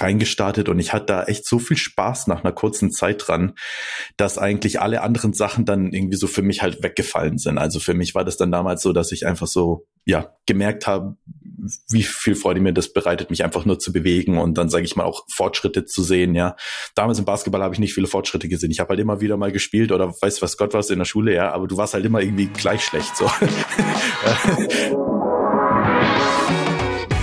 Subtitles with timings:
[0.00, 3.54] reingestartet und ich hatte da echt so viel Spaß nach einer kurzen Zeit dran,
[4.16, 7.58] dass eigentlich alle anderen Sachen dann irgendwie so für mich halt weggefallen sind.
[7.58, 11.16] Also für mich war das dann damals so, dass ich einfach so, ja, gemerkt habe,
[11.90, 14.96] wie viel Freude mir das bereitet, mich einfach nur zu bewegen und dann sage ich
[14.96, 16.56] mal auch Fortschritte zu sehen, ja.
[16.94, 18.70] Damals im Basketball habe ich nicht viele Fortschritte gesehen.
[18.70, 21.34] Ich habe halt immer wieder mal gespielt oder weiß was Gott was in der Schule,
[21.34, 23.30] ja, aber du warst halt immer irgendwie gleich schlecht so.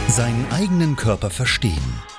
[0.08, 2.04] Seinen eigenen Körper verstehen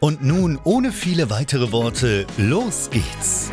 [0.00, 3.52] Und nun, ohne viele weitere Worte, los geht's!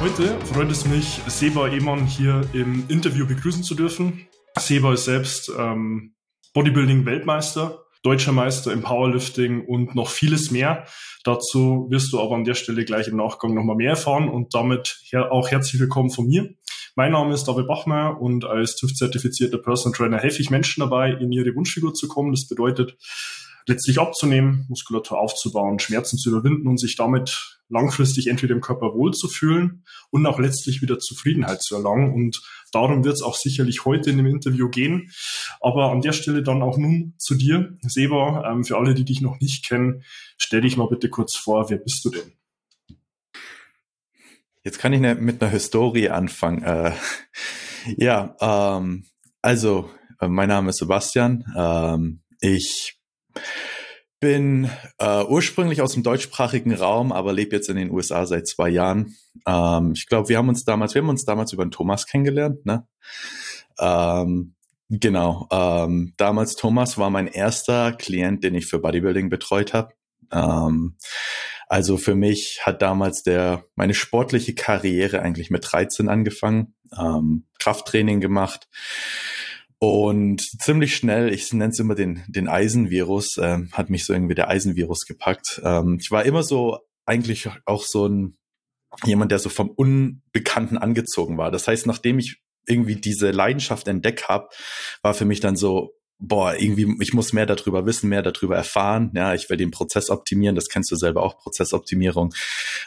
[0.00, 4.26] Heute freut es mich, Seba Ehmann hier im Interview begrüßen zu dürfen.
[4.58, 6.14] Seba ist selbst ähm,
[6.54, 10.86] Bodybuilding-Weltmeister deutscher Meister im Powerlifting und noch vieles mehr.
[11.24, 15.00] Dazu wirst du aber an der Stelle gleich im Nachgang nochmal mehr erfahren und damit
[15.10, 16.54] her auch herzlich willkommen von mir.
[16.98, 21.30] Mein Name ist David Bachmeier und als TÜV-zertifizierter Personal Trainer helfe ich Menschen dabei, in
[21.30, 22.32] ihre Wunschfigur zu kommen.
[22.32, 22.98] Das bedeutet,
[23.68, 29.84] letztlich abzunehmen, Muskulatur aufzubauen, Schmerzen zu überwinden und sich damit langfristig entweder im Körper wohlzufühlen
[30.10, 32.12] und auch letztlich wieder Zufriedenheit zu erlangen.
[32.12, 32.42] Und
[32.72, 35.12] darum wird es auch sicherlich heute in dem Interview gehen.
[35.60, 38.50] Aber an der Stelle dann auch nun zu dir, Seba.
[38.50, 40.02] Ähm, für alle, die dich noch nicht kennen,
[40.36, 42.37] stell dich mal bitte kurz vor, wer bist du denn?
[44.68, 46.62] Jetzt kann ich ne, mit einer Historie anfangen.
[46.62, 46.92] Äh,
[47.96, 49.06] ja, ähm,
[49.40, 49.88] also
[50.20, 51.42] äh, mein Name ist Sebastian.
[51.56, 53.00] Ähm, ich
[54.20, 54.68] bin
[54.98, 59.16] äh, ursprünglich aus dem deutschsprachigen Raum, aber lebe jetzt in den USA seit zwei Jahren.
[59.46, 62.66] Ähm, ich glaube, wir haben uns damals, wir haben uns damals über den Thomas kennengelernt,
[62.66, 62.86] ne?
[63.78, 64.54] Ähm,
[64.90, 65.48] genau.
[65.50, 69.94] Ähm, damals Thomas war mein erster Klient, den ich für Bodybuilding betreut habe.
[70.30, 70.98] Ähm,
[71.68, 78.20] also für mich hat damals der meine sportliche Karriere eigentlich mit 13 angefangen, ähm, Krafttraining
[78.20, 78.68] gemacht
[79.78, 84.34] und ziemlich schnell, ich nenne es immer den, den Eisenvirus, äh, hat mich so irgendwie
[84.34, 85.60] der Eisenvirus gepackt.
[85.64, 88.36] Ähm, ich war immer so eigentlich auch so ein
[89.04, 91.50] jemand, der so vom Unbekannten angezogen war.
[91.50, 94.48] Das heißt, nachdem ich irgendwie diese Leidenschaft entdeckt habe,
[95.02, 99.12] war für mich dann so, boah, irgendwie, ich muss mehr darüber wissen, mehr darüber erfahren.
[99.14, 102.34] Ja, ich will den Prozess optimieren, das kennst du selber auch, Prozessoptimierung.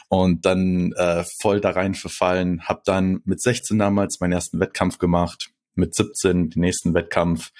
[0.08, 4.98] Und dann äh, voll da rein verfallen, habe dann mit 16 damals meinen ersten Wettkampf
[4.98, 7.52] gemacht, mit 17 den nächsten Wettkampf.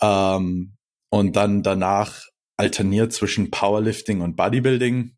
[0.00, 0.76] Ähm,
[1.08, 2.26] und dann danach
[2.56, 5.16] alterniert zwischen Powerlifting und Bodybuilding.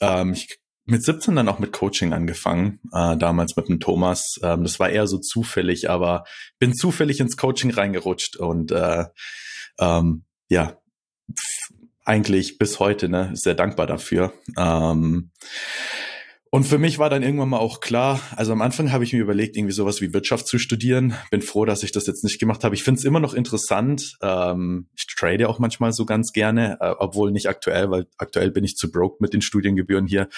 [0.00, 4.40] Ähm, ich mit 17 dann auch mit Coaching angefangen, äh, damals mit dem Thomas.
[4.42, 6.24] Ähm, das war eher so zufällig, aber
[6.58, 9.04] bin zufällig ins Coaching reingerutscht und äh,
[9.78, 10.78] ähm, ja,
[12.04, 14.32] eigentlich bis heute ne, sehr dankbar dafür.
[14.56, 15.30] Ähm,
[16.50, 19.20] und für mich war dann irgendwann mal auch klar, also am Anfang habe ich mir
[19.20, 21.14] überlegt, irgendwie sowas wie Wirtschaft zu studieren.
[21.30, 22.74] Bin froh, dass ich das jetzt nicht gemacht habe.
[22.74, 24.16] Ich finde es immer noch interessant.
[24.22, 28.64] Ähm, ich trade auch manchmal so ganz gerne, äh, obwohl nicht aktuell, weil aktuell bin
[28.64, 30.28] ich zu broke mit den Studiengebühren hier.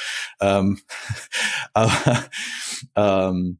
[0.40, 0.80] Ähm,
[1.74, 2.24] aber
[2.96, 3.58] ähm,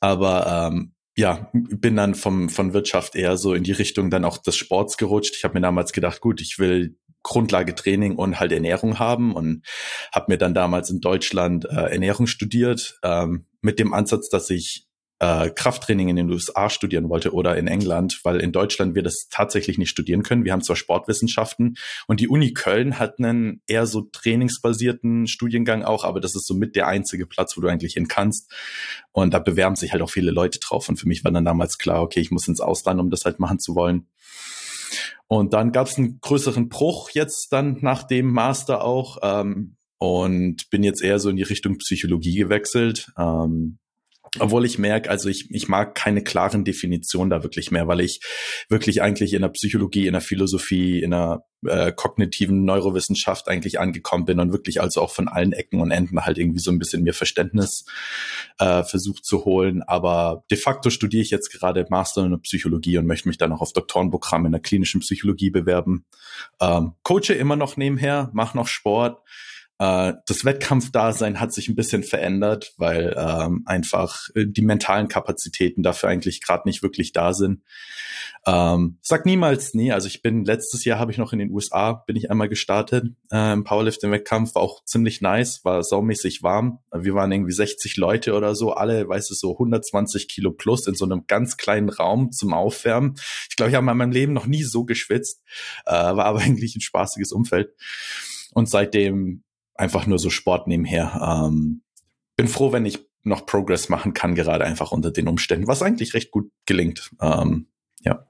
[0.00, 4.36] aber ähm, ja, bin dann vom, von Wirtschaft eher so in die Richtung dann auch
[4.36, 5.34] des Sports gerutscht.
[5.36, 9.66] Ich habe mir damals gedacht, gut, ich will Grundlage Training und halt Ernährung haben und
[10.12, 14.86] habe mir dann damals in Deutschland äh, Ernährung studiert ähm, mit dem Ansatz, dass ich
[15.18, 19.26] äh, Krafttraining in den USA studieren wollte oder in England, weil in Deutschland wir das
[19.28, 20.44] tatsächlich nicht studieren können.
[20.44, 21.76] Wir haben zwar Sportwissenschaften
[22.06, 26.54] und die Uni Köln hat einen eher so trainingsbasierten Studiengang auch, aber das ist so
[26.54, 28.52] mit der einzige Platz, wo du eigentlich hin kannst.
[29.10, 30.88] Und da bewerben sich halt auch viele Leute drauf.
[30.88, 33.40] Und für mich war dann damals klar, okay, ich muss ins Ausland, um das halt
[33.40, 34.06] machen zu wollen.
[35.28, 39.18] Und dann gab es einen größeren Bruch jetzt dann nach dem Master auch.
[39.22, 43.08] Ähm, und bin jetzt eher so in die Richtung Psychologie gewechselt.
[43.18, 43.78] Ähm,
[44.38, 48.20] obwohl ich merke, also ich, ich mag keine klaren Definitionen da wirklich mehr, weil ich
[48.68, 54.24] wirklich eigentlich in der Psychologie, in der Philosophie, in der äh, kognitiven Neurowissenschaft eigentlich angekommen
[54.24, 57.02] bin und wirklich also auch von allen Ecken und Enden halt irgendwie so ein bisschen
[57.02, 57.86] mir Verständnis
[58.58, 59.82] äh, versucht zu holen.
[59.82, 63.52] Aber de facto studiere ich jetzt gerade Master in der Psychologie und möchte mich dann
[63.52, 66.04] auch auf Doktorenprogramm in der klinischen Psychologie bewerben.
[66.60, 69.18] Ähm, coache immer noch nebenher, mache noch Sport
[69.78, 75.82] äh, das Wettkampfdasein hat sich ein bisschen verändert, weil ähm, einfach äh, die mentalen Kapazitäten
[75.82, 77.62] dafür eigentlich gerade nicht wirklich da sind.
[78.46, 79.92] Ähm, sag niemals nie.
[79.92, 83.06] Also ich bin letztes Jahr habe ich noch in den USA bin ich einmal gestartet
[83.30, 86.78] äh, im Powerlifting-Wettkampf, war auch ziemlich nice, war saumäßig warm.
[86.94, 90.94] Wir waren irgendwie 60 Leute oder so, alle, weißt du, so 120 Kilo plus in
[90.94, 93.16] so einem ganz kleinen Raum zum Aufwärmen.
[93.50, 95.42] Ich glaube, ich habe in meinem Leben noch nie so geschwitzt,
[95.84, 97.74] äh, war aber eigentlich ein spaßiges Umfeld.
[98.54, 99.42] Und seitdem
[99.78, 101.46] einfach nur so Sport nebenher.
[101.46, 101.82] Ähm,
[102.36, 106.14] bin froh, wenn ich noch Progress machen kann, gerade einfach unter den Umständen, was eigentlich
[106.14, 107.10] recht gut gelingt.
[107.20, 107.66] Ähm,
[108.00, 108.26] ja.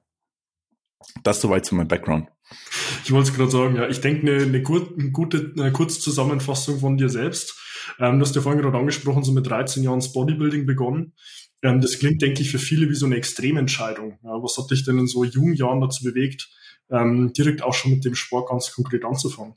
[1.23, 2.29] Das soweit zu meinem Background.
[3.05, 6.97] Ich wollte es gerade sagen, ja, ich denke, eine, eine, eine gute eine Kurzzusammenfassung von
[6.97, 7.59] dir selbst.
[7.99, 11.13] Ähm, du hast ja vorhin gerade angesprochen, so mit 13 Jahren das Bodybuilding begonnen.
[11.63, 14.19] Ähm, das klingt, denke ich, für viele wie so eine Extrementscheidung.
[14.23, 16.49] Ja, was hat dich denn in so jungen Jahren dazu bewegt,
[16.91, 19.55] ähm, direkt auch schon mit dem Sport ganz konkret anzufangen?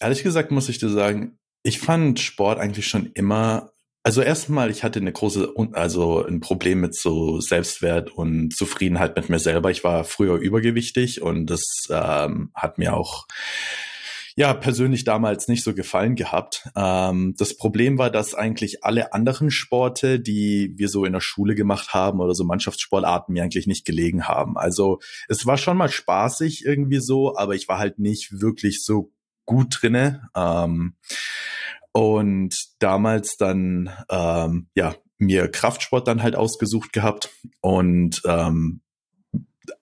[0.00, 4.82] Ehrlich gesagt muss ich dir sagen, ich fand Sport eigentlich schon immer, also erstmal, ich
[4.82, 9.70] hatte eine große, also ein Problem mit so Selbstwert und Zufriedenheit mit mir selber.
[9.70, 13.26] Ich war früher übergewichtig und das ähm, hat mir auch
[14.36, 16.66] ja, persönlich damals nicht so gefallen gehabt.
[16.74, 21.54] Ähm, das Problem war, dass eigentlich alle anderen Sporte, die wir so in der Schule
[21.54, 24.56] gemacht haben oder so Mannschaftssportarten mir eigentlich nicht gelegen haben.
[24.56, 24.98] Also
[25.28, 29.12] es war schon mal spaßig irgendwie so, aber ich war halt nicht wirklich so
[29.50, 30.28] gut drinne.
[30.36, 30.94] Ähm,
[31.92, 37.30] und damals dann ähm, ja mir Kraftsport dann halt ausgesucht gehabt
[37.60, 38.80] und ähm,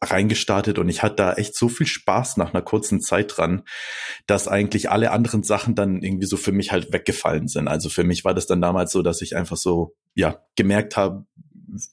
[0.02, 3.62] reingestartet und ich hatte da echt so viel Spaß nach einer kurzen Zeit dran,
[4.26, 7.68] dass eigentlich alle anderen Sachen dann irgendwie so für mich halt weggefallen sind.
[7.68, 11.26] Also für mich war das dann damals so, dass ich einfach so ja gemerkt habe,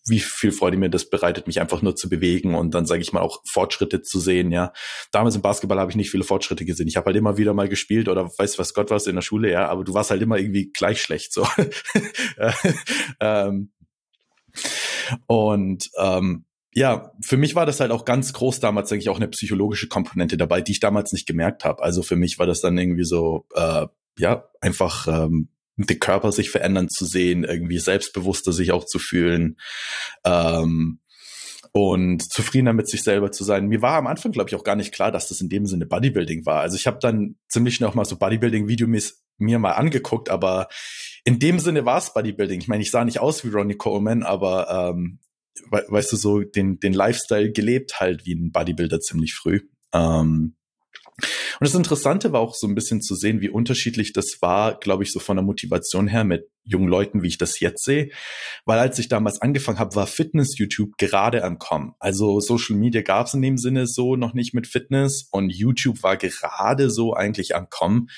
[0.08, 3.14] wie viel Freude mir das bereitet, mich einfach nur zu bewegen und dann sage ich
[3.14, 4.52] mal auch Fortschritte zu sehen.
[4.52, 4.74] Ja,
[5.12, 6.88] damals im Basketball habe ich nicht viele Fortschritte gesehen.
[6.88, 9.52] Ich habe halt immer wieder mal gespielt oder weiß was Gott was in der Schule,
[9.52, 11.48] ja, aber du warst halt immer irgendwie gleich schlecht so.
[13.20, 13.72] ähm,
[15.28, 19.16] und ähm, ja, für mich war das halt auch ganz groß damals, denke ich, auch
[19.16, 21.82] eine psychologische Komponente dabei, die ich damals nicht gemerkt habe.
[21.82, 23.88] Also für mich war das dann irgendwie so, äh,
[24.18, 29.58] ja, einfach ähm, den Körper sich verändern zu sehen, irgendwie selbstbewusster sich auch zu fühlen.
[30.26, 31.00] Ähm,
[31.72, 33.68] und zufriedener mit sich selber zu sein.
[33.68, 35.86] Mir war am Anfang, glaube ich, auch gar nicht klar, dass das in dem Sinne
[35.86, 36.62] Bodybuilding war.
[36.62, 40.70] Also ich habe dann ziemlich schnell auch mal so Bodybuilding-Videos mir mal angeguckt, aber
[41.26, 42.62] in dem Sinne war es Bodybuilding.
[42.62, 45.20] Ich meine, ich sah nicht aus wie Ronnie Coleman, aber ähm,
[45.70, 49.60] we weißt du, so den, den Lifestyle gelebt halt wie ein Bodybuilder ziemlich früh.
[49.94, 50.56] Ähm,
[51.18, 55.04] und das Interessante war auch so ein bisschen zu sehen, wie unterschiedlich das war, glaube
[55.04, 58.10] ich, so von der Motivation her mit jungen Leuten, wie ich das jetzt sehe.
[58.66, 61.94] Weil als ich damals angefangen habe, war Fitness-YouTube gerade am Kommen.
[62.00, 66.04] Also Social Media gab es in dem Sinne so noch nicht mit Fitness und YouTube
[66.04, 68.10] war gerade so eigentlich am Kommen.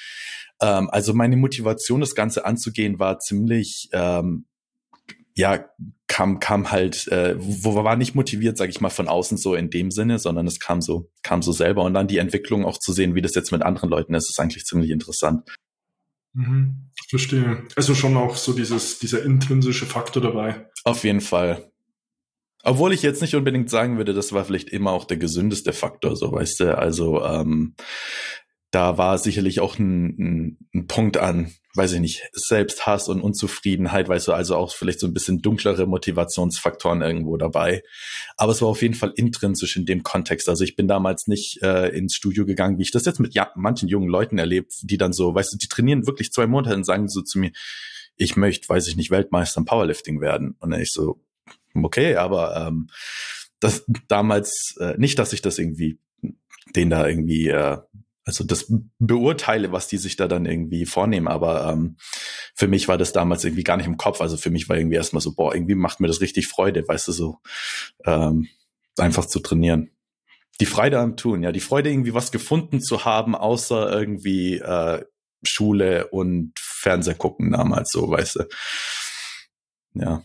[0.59, 4.46] Ähm, also meine Motivation, das Ganze anzugehen, war ziemlich ähm,
[5.37, 5.69] ja,
[6.07, 9.69] kam, kam halt, äh, wo war nicht motiviert, sage ich mal, von außen so in
[9.69, 11.83] dem Sinne, sondern es kam so, kam so selber.
[11.83, 14.39] Und dann die Entwicklung auch zu sehen, wie das jetzt mit anderen Leuten ist, ist
[14.39, 15.47] eigentlich ziemlich interessant.
[16.33, 17.63] Mhm, verstehe.
[17.75, 20.67] Also schon auch so dieses, dieser intrinsische Faktor dabei.
[20.83, 21.71] Auf jeden Fall.
[22.63, 26.15] Obwohl ich jetzt nicht unbedingt sagen würde, das war vielleicht immer auch der gesündeste Faktor,
[26.15, 26.77] so weißt du.
[26.77, 27.75] Also ähm,
[28.71, 34.09] da war sicherlich auch ein, ein, ein Punkt an, weiß ich nicht, Selbsthass und Unzufriedenheit,
[34.09, 37.83] weißt du, also auch vielleicht so ein bisschen dunklere Motivationsfaktoren irgendwo dabei.
[38.35, 40.49] Aber es war auf jeden Fall intrinsisch in dem Kontext.
[40.49, 43.51] Also ich bin damals nicht äh, ins Studio gegangen, wie ich das jetzt mit ja,
[43.55, 46.83] manchen jungen Leuten erlebt, die dann so, weißt du, die trainieren wirklich zwei Monate und
[46.83, 47.51] sagen so zu mir,
[48.17, 50.55] ich möchte, weiß ich nicht, Weltmeister im Powerlifting werden.
[50.59, 51.21] Und dann ich so,
[51.73, 52.89] okay, aber ähm,
[53.59, 55.99] das damals äh, nicht, dass ich das irgendwie
[56.75, 57.77] den da irgendwie äh,
[58.27, 61.29] also das beurteile, was die sich da dann irgendwie vornehmen.
[61.29, 61.95] Aber ähm,
[62.53, 64.19] für mich war das damals irgendwie gar nicht im Kopf.
[64.19, 67.07] Also für mich war irgendwie erstmal so, boah, irgendwie macht mir das richtig Freude, weißt
[67.07, 67.37] du, so
[68.05, 68.49] ähm,
[68.97, 69.91] einfach zu trainieren.
[70.59, 75.05] Die Freude am Tun, ja, die Freude, irgendwie was gefunden zu haben, außer irgendwie äh,
[75.43, 78.43] Schule und Fernseh gucken damals so, weißt du.
[79.93, 80.23] Ja.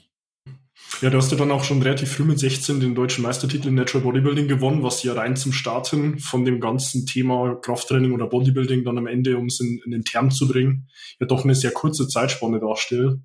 [1.00, 3.74] Ja, du hast ja dann auch schon relativ früh mit 16 den deutschen Meistertitel in
[3.74, 8.84] Natural Bodybuilding gewonnen, was ja rein zum Starten von dem ganzen Thema Krafttraining oder Bodybuilding
[8.84, 11.72] dann am Ende, um es in, in den Term zu bringen, ja doch eine sehr
[11.72, 13.18] kurze Zeitspanne darstellt.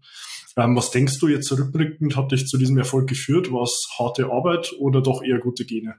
[0.56, 3.52] Ähm, was denkst du jetzt zurückblickend, hat dich zu diesem Erfolg geführt?
[3.52, 5.96] War es harte Arbeit oder doch eher gute Gene?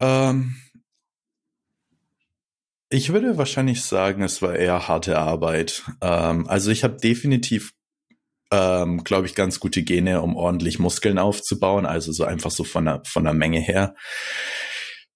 [0.00, 0.56] Ähm,
[2.88, 5.82] ich würde wahrscheinlich sagen, es war eher harte Arbeit.
[6.00, 7.74] Ähm, also ich habe definitiv
[8.52, 11.86] ähm, glaube ich, ganz gute Gene, um ordentlich Muskeln aufzubauen.
[11.86, 13.94] Also so einfach so von der, von der Menge her.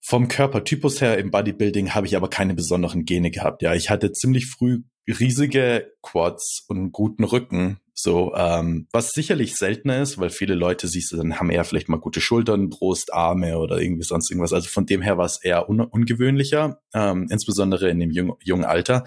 [0.00, 3.62] Vom Körpertypus her im Bodybuilding habe ich aber keine besonderen Gene gehabt.
[3.62, 7.78] Ja, ich hatte ziemlich früh riesige Quads und einen guten Rücken.
[7.92, 11.88] So, ähm, was sicherlich seltener ist, weil viele Leute siehst du, dann haben eher vielleicht
[11.88, 14.52] mal gute Schultern, Brust, Arme oder irgendwie sonst irgendwas.
[14.52, 18.64] Also von dem her war es eher un ungewöhnlicher, ähm, insbesondere in dem jung jungen
[18.64, 19.04] Alter.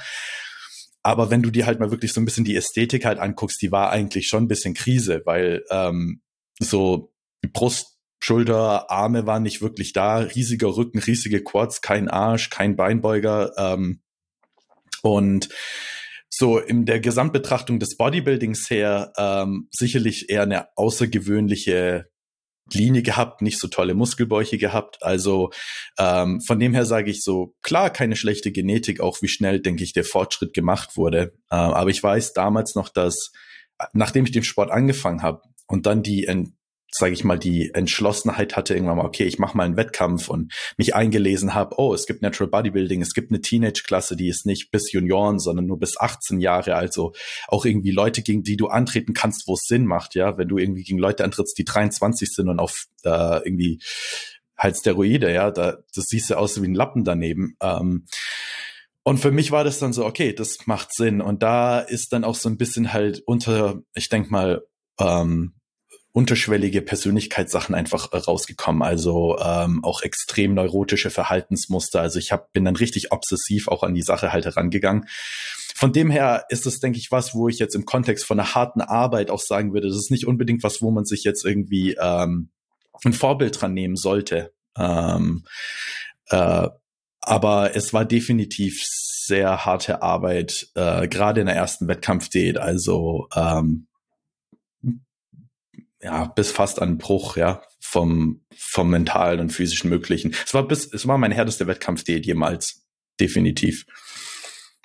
[1.04, 3.72] Aber wenn du dir halt mal wirklich so ein bisschen die Ästhetik halt anguckst, die
[3.72, 6.22] war eigentlich schon ein bisschen Krise, weil ähm,
[6.60, 7.14] so
[7.54, 13.54] Brust, Schulter, Arme waren nicht wirklich da, riesiger Rücken, riesige Quads, kein Arsch, kein Beinbeuger.
[13.58, 14.02] Ähm,
[15.02, 15.50] und
[16.30, 22.10] so in der Gesamtbetrachtung des Bodybuildings her ähm, sicherlich eher eine außergewöhnliche
[22.74, 25.02] Linie gehabt, nicht so tolle Muskelbäuche gehabt.
[25.02, 25.52] Also
[25.98, 29.84] ähm, von dem her sage ich so, klar, keine schlechte Genetik, auch wie schnell, denke
[29.84, 31.34] ich, der Fortschritt gemacht wurde.
[31.50, 33.32] Äh, aber ich weiß damals noch, dass
[33.94, 36.26] nachdem ich den Sport angefangen habe und dann die
[36.92, 40.54] sage ich mal, die Entschlossenheit hatte, irgendwann mal, okay, ich mache mal einen Wettkampf und
[40.78, 44.72] mich eingelesen habe, oh, es gibt Natural Bodybuilding, es gibt eine Teenage-Klasse, die ist nicht
[44.72, 47.14] bis Junioren, sondern nur bis 18 Jahre, also
[47.48, 50.58] auch irgendwie Leute, gegen die du antreten kannst, wo es Sinn macht, ja, wenn du
[50.58, 53.80] irgendwie gegen Leute antrittst, die 23 sind und auf äh, irgendwie
[54.58, 57.56] halt Steroide, ja, da, das siehst du aus wie ein Lappen daneben.
[57.62, 58.06] Ähm,
[59.04, 61.22] und für mich war das dann so, okay, das macht Sinn.
[61.22, 64.62] Und da ist dann auch so ein bisschen halt unter, ich denk mal,
[65.00, 65.54] ähm,
[66.12, 72.02] unterschwellige Persönlichkeitssachen einfach äh, rausgekommen, also ähm, auch extrem neurotische Verhaltensmuster.
[72.02, 75.06] Also ich hab, bin dann richtig obsessiv auch an die Sache halt herangegangen.
[75.76, 78.56] Von dem her ist es, denke ich, was, wo ich jetzt im Kontext von einer
[78.56, 81.96] harten Arbeit auch sagen würde, das ist nicht unbedingt was, wo man sich jetzt irgendwie
[82.02, 82.50] ähm,
[83.06, 84.52] ein Vorbild dran nehmen sollte.
[84.78, 85.46] Ähm,
[86.30, 86.68] äh,
[87.22, 92.58] aber es war definitiv sehr harte Arbeit, äh, gerade in der ersten Wettkampfdiät.
[92.58, 93.88] Also ähm,
[96.02, 100.34] ja, bis fast an Bruch, ja, vom, vom mentalen und physischen Möglichen.
[100.46, 102.86] Es war bis, es war mein härtester Wettkampfdiät jemals.
[103.20, 103.86] Definitiv.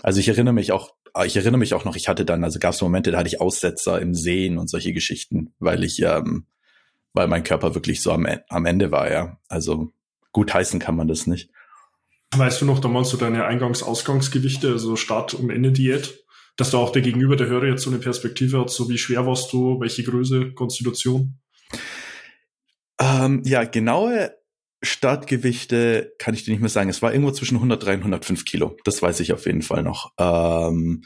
[0.02, 0.90] Also ich erinnere mich auch,
[1.24, 3.40] ich erinnere mich auch noch, ich hatte dann, also gab es Momente, da hatte ich
[3.40, 6.46] Aussetzer im Sehen und solche Geschichten, weil ich, ähm,
[7.12, 9.38] weil mein Körper wirklich so am, am Ende war, ja.
[9.48, 9.92] Also
[10.32, 11.50] gut heißen kann man das nicht.
[12.36, 16.23] Weißt du noch damals so deine Eingangs-Ausgangsgewichte, also Start- und Ende-Diät?
[16.56, 19.26] Dass da auch der Gegenüber, der Hörer jetzt so eine Perspektive hat, so wie schwer
[19.26, 21.38] warst du, welche Größe, Konstitution?
[23.00, 24.32] Ähm, ja, genaue
[24.82, 26.90] Startgewichte kann ich dir nicht mehr sagen.
[26.90, 28.76] Es war irgendwo zwischen 103 und 105 Kilo.
[28.84, 30.12] Das weiß ich auf jeden Fall noch.
[30.18, 31.02] Ähm,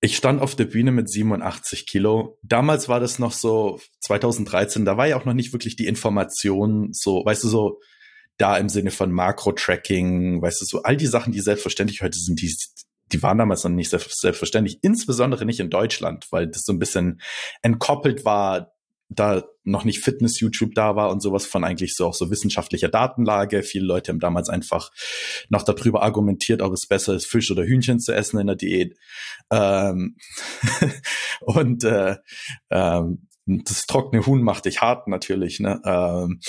[0.00, 2.38] ich stand auf der Bühne mit 87 Kilo.
[2.42, 4.84] Damals war das noch so 2013.
[4.84, 7.80] Da war ja auch noch nicht wirklich die Information so, weißt du, so
[8.38, 12.40] da im Sinne von Makro-Tracking, weißt du, so all die Sachen, die selbstverständlich heute sind,
[12.40, 12.52] die,
[13.12, 17.20] die waren damals noch nicht selbstverständlich, insbesondere nicht in Deutschland, weil das so ein bisschen
[17.62, 18.72] entkoppelt war,
[19.08, 23.62] da noch nicht Fitness-YouTube da war und sowas von eigentlich so auch so wissenschaftlicher Datenlage.
[23.62, 24.90] Viele Leute haben damals einfach
[25.48, 28.96] noch darüber argumentiert, ob es besser ist, Fisch oder Hühnchen zu essen in der Diät.
[29.50, 30.16] Ähm
[31.40, 32.16] und äh,
[32.70, 35.60] ähm, das trockene Huhn macht dich hart natürlich.
[35.60, 35.80] Ne?
[35.84, 36.40] Ähm,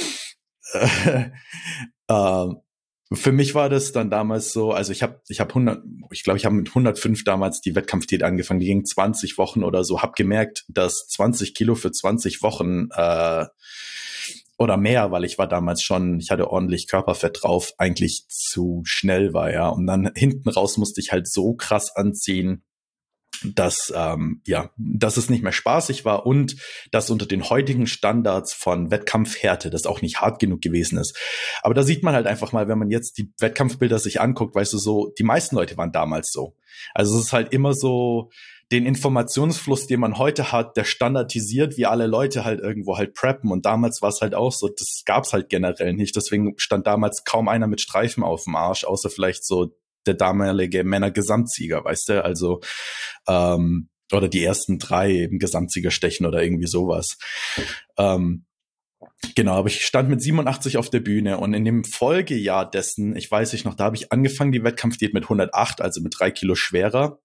[0.73, 1.29] äh,
[2.07, 2.53] äh,
[3.15, 6.37] für mich war das dann damals so, also ich habe ich habe 100 ich glaube,
[6.37, 10.13] ich habe mit 105 damals die Wettkampfdiät angefangen, die ging 20 Wochen oder so, habe
[10.15, 13.45] gemerkt, dass 20 Kilo für 20 Wochen äh,
[14.57, 19.33] oder mehr, weil ich war damals schon, ich hatte ordentlich Körperfett drauf, eigentlich zu schnell
[19.33, 19.67] war, ja.
[19.67, 22.63] Und dann hinten raus musste ich halt so krass anziehen,
[23.43, 26.55] dass ähm, ja, dass es nicht mehr spaßig war und
[26.91, 31.17] dass unter den heutigen Standards von Wettkampfhärte das auch nicht hart genug gewesen ist.
[31.61, 34.73] Aber da sieht man halt einfach mal, wenn man jetzt die Wettkampfbilder sich anguckt, weißt
[34.73, 36.55] du so, die meisten Leute waren damals so.
[36.93, 38.29] Also es ist halt immer so
[38.71, 43.51] den Informationsfluss, den man heute hat, der standardisiert, wie alle Leute halt irgendwo halt preppen.
[43.51, 46.15] Und damals war es halt auch so, das gab's halt generell nicht.
[46.15, 49.75] Deswegen stand damals kaum einer mit Streifen auf dem Arsch, außer vielleicht so
[50.05, 52.23] der damalige Männer-Gesamtsieger, weißt du?
[52.23, 52.61] Also
[53.27, 57.17] ähm, oder die ersten drei im Gesamtsieger stechen oder irgendwie sowas.
[57.97, 58.45] Ähm,
[59.35, 63.29] Genau, aber ich stand mit 87 auf der Bühne und in dem Folgejahr dessen, ich
[63.29, 66.55] weiß nicht noch, da habe ich angefangen, die Wettkampfdiät mit 108, also mit drei Kilo
[66.55, 67.19] schwerer.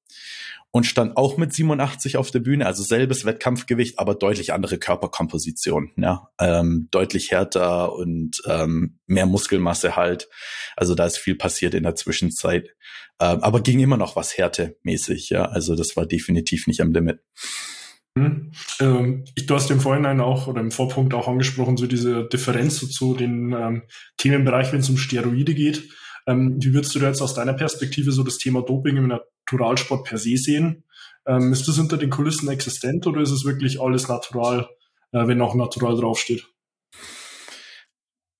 [0.70, 5.92] und stand auch mit 87 auf der Bühne, also selbes Wettkampfgewicht, aber deutlich andere Körperkomposition,
[5.96, 10.28] ja, ähm, deutlich härter und ähm, mehr Muskelmasse halt.
[10.76, 12.68] Also da ist viel passiert in der Zwischenzeit,
[13.20, 17.20] ähm, aber ging immer noch was härtemäßig, ja, also das war definitiv nicht am Limit.
[18.24, 18.52] Hm.
[18.80, 22.78] Ähm, ich, du hast im Vorhinein auch oder im Vorpunkt auch angesprochen, so diese Differenz
[22.78, 23.82] so zu den ähm,
[24.16, 25.88] Themenbereich, wenn es um Steroide geht.
[26.26, 30.04] Ähm, wie würdest du da jetzt aus deiner Perspektive so das Thema Doping im Naturalsport
[30.04, 30.84] per se sehen?
[31.26, 34.68] Ähm, ist das hinter den Kulissen existent oder ist es wirklich alles natural,
[35.12, 36.46] äh, wenn auch natural draufsteht?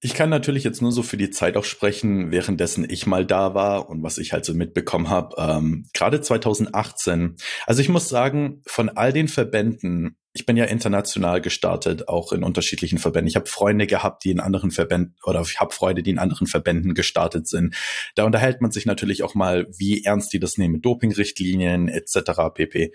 [0.01, 3.55] Ich kann natürlich jetzt nur so für die Zeit auch sprechen, währenddessen ich mal da
[3.55, 5.35] war und was ich halt so mitbekommen habe.
[5.39, 7.37] Ähm, Gerade 2018.
[7.67, 12.45] Also ich muss sagen, von all den Verbänden, ich bin ja international gestartet, auch in
[12.45, 13.27] unterschiedlichen Verbänden.
[13.27, 16.47] Ich habe Freunde gehabt, die in anderen Verbänden oder ich habe Freunde, die in anderen
[16.47, 17.75] Verbänden gestartet sind.
[18.15, 22.55] Da unterhält man sich natürlich auch mal, wie ernst die das nehmen Dopingrichtlinien etc.
[22.55, 22.93] pp.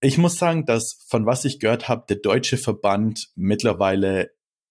[0.00, 4.30] Ich muss sagen, dass von was ich gehört habe, der deutsche Verband mittlerweile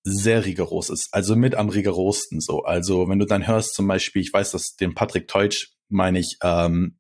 [0.10, 1.10] sehr rigoros ist.
[1.12, 2.64] Also mit am rigorosten so.
[2.64, 6.38] Also wenn du dann hörst zum Beispiel, ich weiß, dass den Patrick Teutsch, meine ich,
[6.44, 6.96] ähm,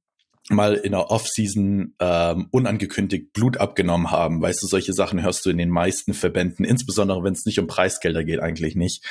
[0.49, 4.41] mal in der Off-Season ähm, unangekündigt Blut abgenommen haben.
[4.41, 7.67] Weißt du, solche Sachen hörst du in den meisten Verbänden, insbesondere wenn es nicht um
[7.67, 9.05] Preisgelder geht, eigentlich nicht.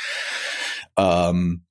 [0.96, 1.64] Ähm,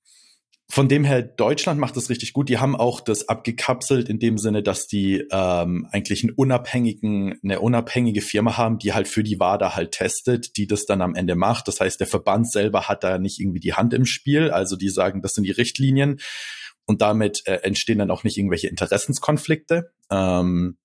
[0.69, 2.50] von dem her, Deutschland macht das richtig gut.
[2.50, 7.62] Die haben auch das abgekapselt in dem Sinne, dass die ähm, eigentlich einen unabhängigen, eine
[7.62, 11.36] unabhängige Firma haben, die halt für die WADA halt testet, die das dann am Ende
[11.36, 11.69] macht.
[11.69, 14.51] Das heißt, der Verband selber hat da nicht irgendwie die Hand im Spiel.
[14.51, 16.19] Also die sagen, das sind die Richtlinien
[16.86, 19.91] und damit äh, entstehen dann auch nicht irgendwelche Interessenskonflikte.
[20.12, 20.77] Ähm,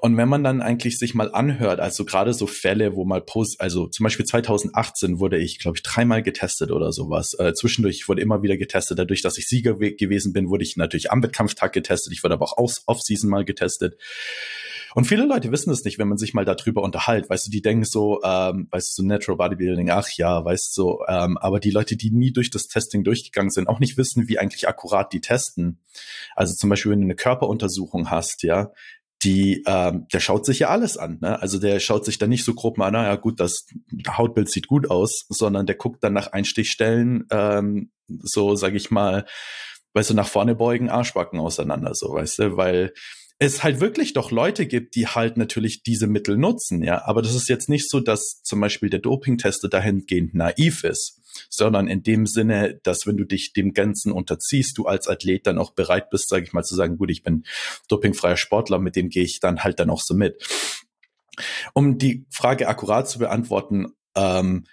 [0.00, 3.60] und wenn man dann eigentlich sich mal anhört, also gerade so Fälle, wo mal Post,
[3.60, 7.34] also zum Beispiel 2018 wurde ich, glaube ich, dreimal getestet oder sowas.
[7.38, 8.98] Äh, zwischendurch wurde immer wieder getestet.
[8.98, 12.12] Dadurch, dass ich Sieger gewesen bin, wurde ich natürlich am Wettkampftag getestet.
[12.12, 12.56] Ich wurde aber auch
[12.86, 13.96] off-season mal getestet.
[14.94, 17.30] Und viele Leute wissen es nicht, wenn man sich mal darüber unterhält.
[17.30, 21.38] Weißt du, die denken so, ähm, weißt du, Natural Bodybuilding, ach ja, weißt du, ähm,
[21.38, 24.68] aber die Leute, die nie durch das Testing durchgegangen sind, auch nicht wissen, wie eigentlich
[24.68, 25.80] akkurat die testen.
[26.36, 28.72] Also zum Beispiel, wenn du eine Körperuntersuchung hast, ja,
[29.24, 31.18] die, ähm, der schaut sich ja alles an.
[31.20, 31.40] Ne?
[31.40, 33.66] Also der schaut sich dann nicht so grob mal, naja gut, das
[34.08, 39.24] Hautbild sieht gut aus, sondern der guckt dann nach Einstichstellen, ähm, so sage ich mal,
[39.94, 42.92] weißt du, nach vorne beugen, Arschbacken auseinander, so, weißt du, weil
[43.38, 47.04] es halt wirklich doch Leute gibt, die halt natürlich diese Mittel nutzen, ja.
[47.04, 51.88] Aber das ist jetzt nicht so, dass zum Beispiel der Dopingtester dahingehend naiv ist, sondern
[51.88, 55.72] in dem Sinne, dass wenn du dich dem Ganzen unterziehst, du als Athlet dann auch
[55.72, 57.44] bereit bist, sage ich mal, zu sagen, gut, ich bin
[57.88, 60.42] dopingfreier Sportler, mit dem gehe ich dann halt dann auch so mit.
[61.74, 64.66] Um die Frage akkurat zu beantworten, ähm,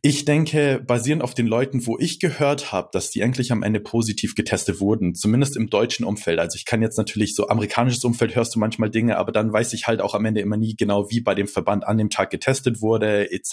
[0.00, 3.80] ich denke, basierend auf den Leuten, wo ich gehört habe, dass die eigentlich am Ende
[3.80, 6.38] positiv getestet wurden, zumindest im deutschen Umfeld.
[6.38, 9.72] Also ich kann jetzt natürlich so amerikanisches Umfeld hörst du manchmal Dinge, aber dann weiß
[9.72, 12.30] ich halt auch am Ende immer nie genau, wie bei dem Verband an dem Tag
[12.30, 13.52] getestet wurde, etc.,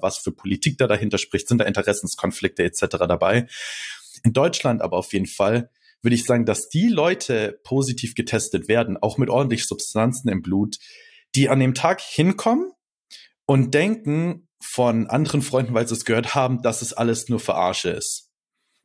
[0.00, 2.86] was für Politik da dahinter spricht, sind da Interessenskonflikte etc.
[3.08, 3.46] dabei.
[4.22, 5.70] In Deutschland aber auf jeden Fall
[6.02, 10.78] würde ich sagen, dass die Leute positiv getestet werden, auch mit ordentlich Substanzen im Blut,
[11.34, 12.72] die an dem Tag hinkommen
[13.46, 17.90] und denken, von anderen Freunden, weil sie es gehört haben, dass es alles nur Verarsche
[17.90, 18.30] ist.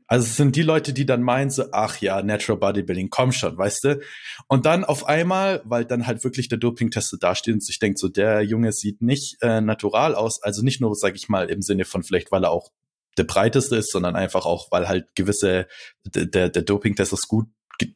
[0.08, 3.58] Also es sind die Leute, die dann meinen so, ach ja, Natural Bodybuilding, komm schon,
[3.58, 4.02] weißt du?
[4.48, 8.08] Und dann auf einmal, weil dann halt wirklich der Dopingtester dasteht und sich denkt so,
[8.08, 11.86] der Junge sieht nicht äh, natural aus, also nicht nur, sag ich mal, im Sinne
[11.86, 12.72] von vielleicht, weil er auch
[13.18, 15.68] der breiteste ist, sondern einfach auch, weil halt gewisse,
[16.04, 17.48] der, der Dopingtester ist gut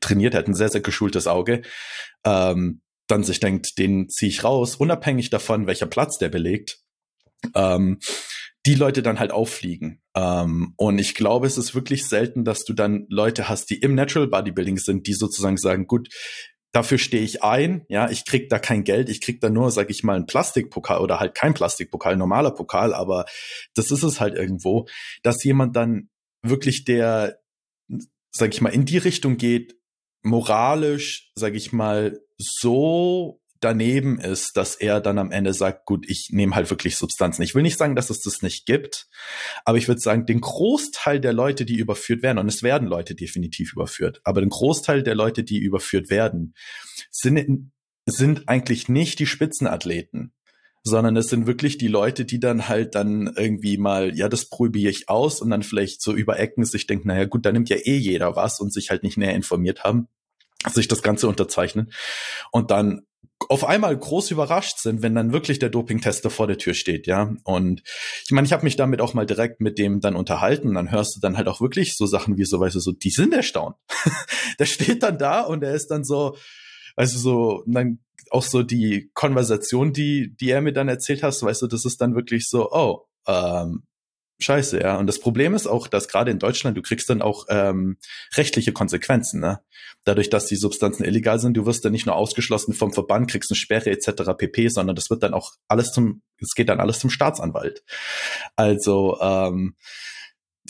[0.01, 1.61] trainiert, hat ein sehr, sehr geschultes Auge,
[2.25, 6.79] ähm, dann sich denkt, den ziehe ich raus, unabhängig davon, welcher Platz der belegt
[7.55, 7.99] ähm,
[8.65, 10.01] die Leute dann halt auffliegen.
[10.15, 13.95] Ähm, und ich glaube, es ist wirklich selten, dass du dann Leute hast, die im
[13.95, 16.09] Natural Bodybuilding sind, die sozusagen sagen, gut,
[16.71, 19.89] dafür stehe ich ein, ja, ich krieg da kein Geld, ich krieg da nur, sag
[19.89, 23.25] ich mal, ein Plastikpokal oder halt kein Plastikpokal, normaler Pokal, aber
[23.73, 24.87] das ist es halt irgendwo,
[25.23, 26.09] dass jemand dann
[26.43, 27.39] wirklich der,
[28.31, 29.77] sag ich mal, in die Richtung geht,
[30.21, 36.29] moralisch, sag ich mal, so daneben ist, dass er dann am Ende sagt, gut, ich
[36.31, 37.41] nehme halt wirklich Substanzen.
[37.41, 39.07] Ich will nicht sagen, dass es das nicht gibt,
[39.65, 43.15] aber ich würde sagen, den Großteil der Leute, die überführt werden, und es werden Leute
[43.15, 46.53] definitiv überführt, aber den Großteil der Leute, die überführt werden,
[47.11, 47.71] sind,
[48.05, 50.33] sind eigentlich nicht die Spitzenathleten,
[50.83, 54.91] sondern es sind wirklich die Leute, die dann halt dann irgendwie mal, ja, das probiere
[54.91, 57.77] ich aus und dann vielleicht so über Ecken sich denken, naja gut, da nimmt ja
[57.77, 60.07] eh jeder was und sich halt nicht näher informiert haben
[60.67, 61.91] sich das Ganze unterzeichnen
[62.51, 63.07] und dann
[63.47, 67.33] auf einmal groß überrascht sind, wenn dann wirklich der Dopingtester vor der Tür steht, ja.
[67.43, 67.81] Und
[68.25, 70.73] ich meine, ich habe mich damit auch mal direkt mit dem dann unterhalten.
[70.73, 73.11] Dann hörst du dann halt auch wirklich so Sachen wie so, weißt du, so, die
[73.11, 73.77] sind erstaunt.
[74.59, 76.35] der steht dann da und er ist dann so,
[76.95, 77.99] also so, dann
[78.29, 82.01] auch so die Konversation, die, die er mir dann erzählt hast, weißt du, das ist
[82.01, 83.83] dann wirklich so, oh, ähm,
[84.39, 84.97] scheiße, ja.
[84.97, 87.97] Und das Problem ist auch, dass gerade in Deutschland, du kriegst dann auch ähm,
[88.35, 89.59] rechtliche Konsequenzen, ne?
[90.05, 93.51] Dadurch, dass die Substanzen illegal sind, du wirst dann nicht nur ausgeschlossen vom Verband, kriegst
[93.51, 94.31] eine Sperre etc.
[94.37, 97.83] pp, sondern das wird dann auch alles zum, es geht dann alles zum Staatsanwalt.
[98.55, 99.75] Also, ähm,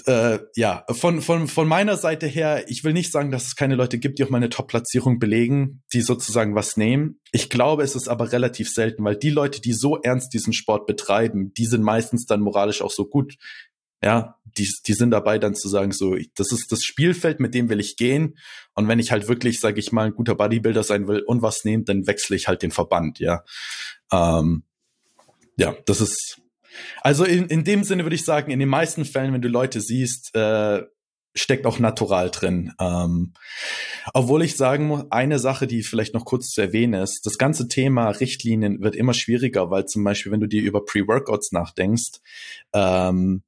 [0.05, 3.75] äh, ja, von, von, von meiner Seite her, ich will nicht sagen, dass es keine
[3.75, 7.19] Leute gibt, die auch mal eine Top-Platzierung belegen, die sozusagen was nehmen.
[7.31, 10.87] Ich glaube, es ist aber relativ selten, weil die Leute, die so ernst diesen Sport
[10.87, 13.35] betreiben, die sind meistens dann moralisch auch so gut.
[14.01, 17.67] Ja, die, die sind dabei dann zu sagen, so, das ist das Spielfeld, mit dem
[17.67, 18.37] will ich gehen.
[18.73, 21.65] Und wenn ich halt wirklich, sage ich mal, ein guter Bodybuilder sein will und was
[21.65, 23.43] nehme, dann wechsle ich halt den Verband, ja.
[24.11, 24.63] Ähm,
[25.57, 26.39] ja, das ist,
[27.01, 29.81] also in, in dem Sinne würde ich sagen, in den meisten Fällen, wenn du Leute
[29.81, 30.83] siehst, äh,
[31.35, 32.73] steckt auch natural drin.
[32.79, 33.33] Ähm,
[34.13, 37.67] obwohl ich sagen muss, eine Sache, die vielleicht noch kurz zu erwähnen ist, das ganze
[37.67, 42.19] Thema Richtlinien wird immer schwieriger, weil zum Beispiel, wenn du dir über Pre-Workouts nachdenkst,
[42.73, 43.43] ähm,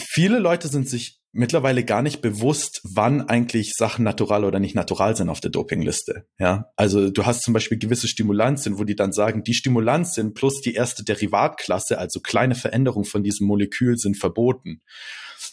[0.00, 5.16] viele Leute sind sich mittlerweile gar nicht bewusst, wann eigentlich Sachen natural oder nicht natural
[5.16, 6.26] sind auf der Dopingliste.
[6.38, 10.60] Ja, also du hast zum Beispiel gewisse Stimulantien, wo die dann sagen, die Stimulantien plus
[10.60, 14.80] die erste Derivatklasse, also kleine Veränderungen von diesem Molekül sind verboten.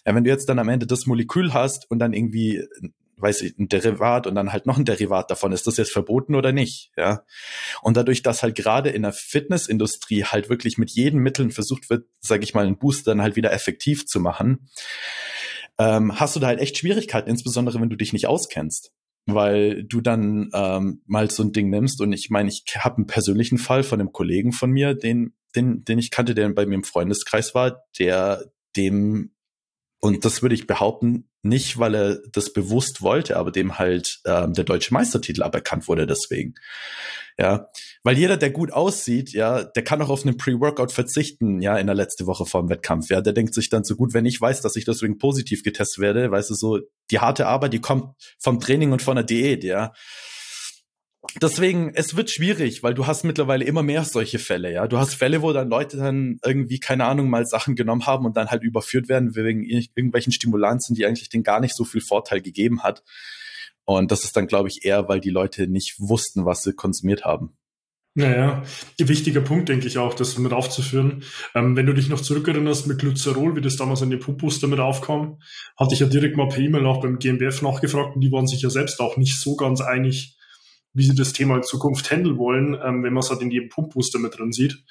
[0.05, 2.63] Ja, wenn du jetzt dann am Ende das Molekül hast und dann irgendwie
[3.17, 5.53] weiß ich, ein Derivat und dann halt noch ein Derivat davon.
[5.53, 6.91] Ist das jetzt verboten oder nicht?
[6.97, 7.23] Ja.
[7.81, 12.05] Und dadurch, dass halt gerade in der Fitnessindustrie halt wirklich mit jedem Mitteln versucht wird,
[12.19, 14.67] sage ich mal, einen Booster dann halt wieder effektiv zu machen,
[15.79, 18.91] ähm, hast du da halt echt Schwierigkeiten, insbesondere wenn du dich nicht auskennst.
[19.25, 23.07] Weil du dann ähm, mal so ein Ding nimmst und ich meine, ich habe einen
[23.07, 26.75] persönlichen Fall von einem Kollegen von mir, den, den, den ich kannte, der bei mir
[26.75, 28.43] im Freundeskreis war, der
[28.75, 29.33] dem
[30.03, 34.51] und das würde ich behaupten, nicht, weil er das bewusst wollte, aber dem halt ähm,
[34.51, 36.55] der deutsche Meistertitel aberkannt wurde deswegen.
[37.37, 37.69] Ja,
[38.03, 41.87] weil jeder, der gut aussieht, ja, der kann auch auf einen Pre-Workout verzichten, ja, in
[41.87, 43.09] der letzte Woche vor dem Wettkampf.
[43.09, 45.99] Ja, der denkt sich dann so gut, wenn ich weiß, dass ich deswegen positiv getestet
[45.99, 46.79] werde, weißt du, so
[47.11, 49.93] die harte Arbeit, die kommt vom Training und von der Diät, ja
[51.41, 54.87] deswegen, es wird schwierig, weil du hast mittlerweile immer mehr solche Fälle, ja.
[54.87, 58.37] Du hast Fälle, wo dann Leute dann irgendwie, keine Ahnung, mal Sachen genommen haben und
[58.37, 62.41] dann halt überführt werden wegen irgendwelchen Stimulanzen, die eigentlich denen gar nicht so viel Vorteil
[62.41, 63.03] gegeben hat.
[63.85, 67.25] Und das ist dann, glaube ich, eher, weil die Leute nicht wussten, was sie konsumiert
[67.25, 67.57] haben.
[68.15, 68.61] Naja,
[68.99, 71.23] wichtiger Punkt, denke ich auch, das mit aufzuführen.
[71.55, 74.79] Ähm, wenn du dich noch zurückerinnerst mit Glycerol, wie das damals in den Pumpuster mit
[74.79, 75.39] aufkam,
[75.77, 78.61] hatte ich ja direkt mal per E-Mail auch beim GmbF nachgefragt und die waren sich
[78.61, 80.37] ja selbst auch nicht so ganz einig,
[80.93, 83.69] wie sie das Thema in Zukunft handeln wollen, ähm, wenn man es halt in jedem
[83.69, 84.83] Pumpbooster mit drin sieht.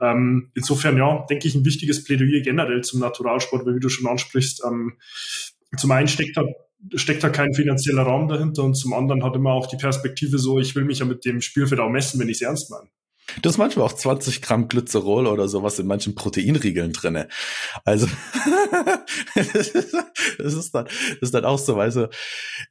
[0.00, 4.10] Ähm, insofern, ja, denke ich, ein wichtiges Plädoyer generell zum Naturalsport, weil wie du schon
[4.10, 4.94] ansprichst, ähm,
[5.76, 6.42] zum einen steckt da,
[6.94, 10.58] steckt da kein finanzieller Raum dahinter und zum anderen hat immer auch die Perspektive so,
[10.58, 12.88] ich will mich ja mit dem Spielfeld auch messen, wenn ich es ernst meine.
[13.42, 17.28] Du hast manchmal auch 20 Gramm Glycerol oder sowas in manchen Proteinriegeln drinne.
[17.84, 18.06] Also
[19.34, 22.06] das, ist dann, das ist dann auch so, also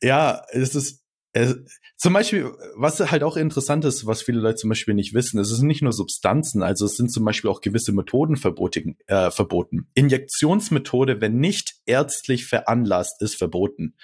[0.02, 1.58] ja, es ist es,
[1.98, 5.50] zum Beispiel, was halt auch interessant ist, was viele Leute zum Beispiel nicht wissen, es
[5.50, 8.98] sind nicht nur Substanzen, also es sind zum Beispiel auch gewisse Methoden verboten.
[9.08, 9.88] Äh, verboten.
[9.94, 13.96] Injektionsmethode, wenn nicht ärztlich veranlasst, ist verboten.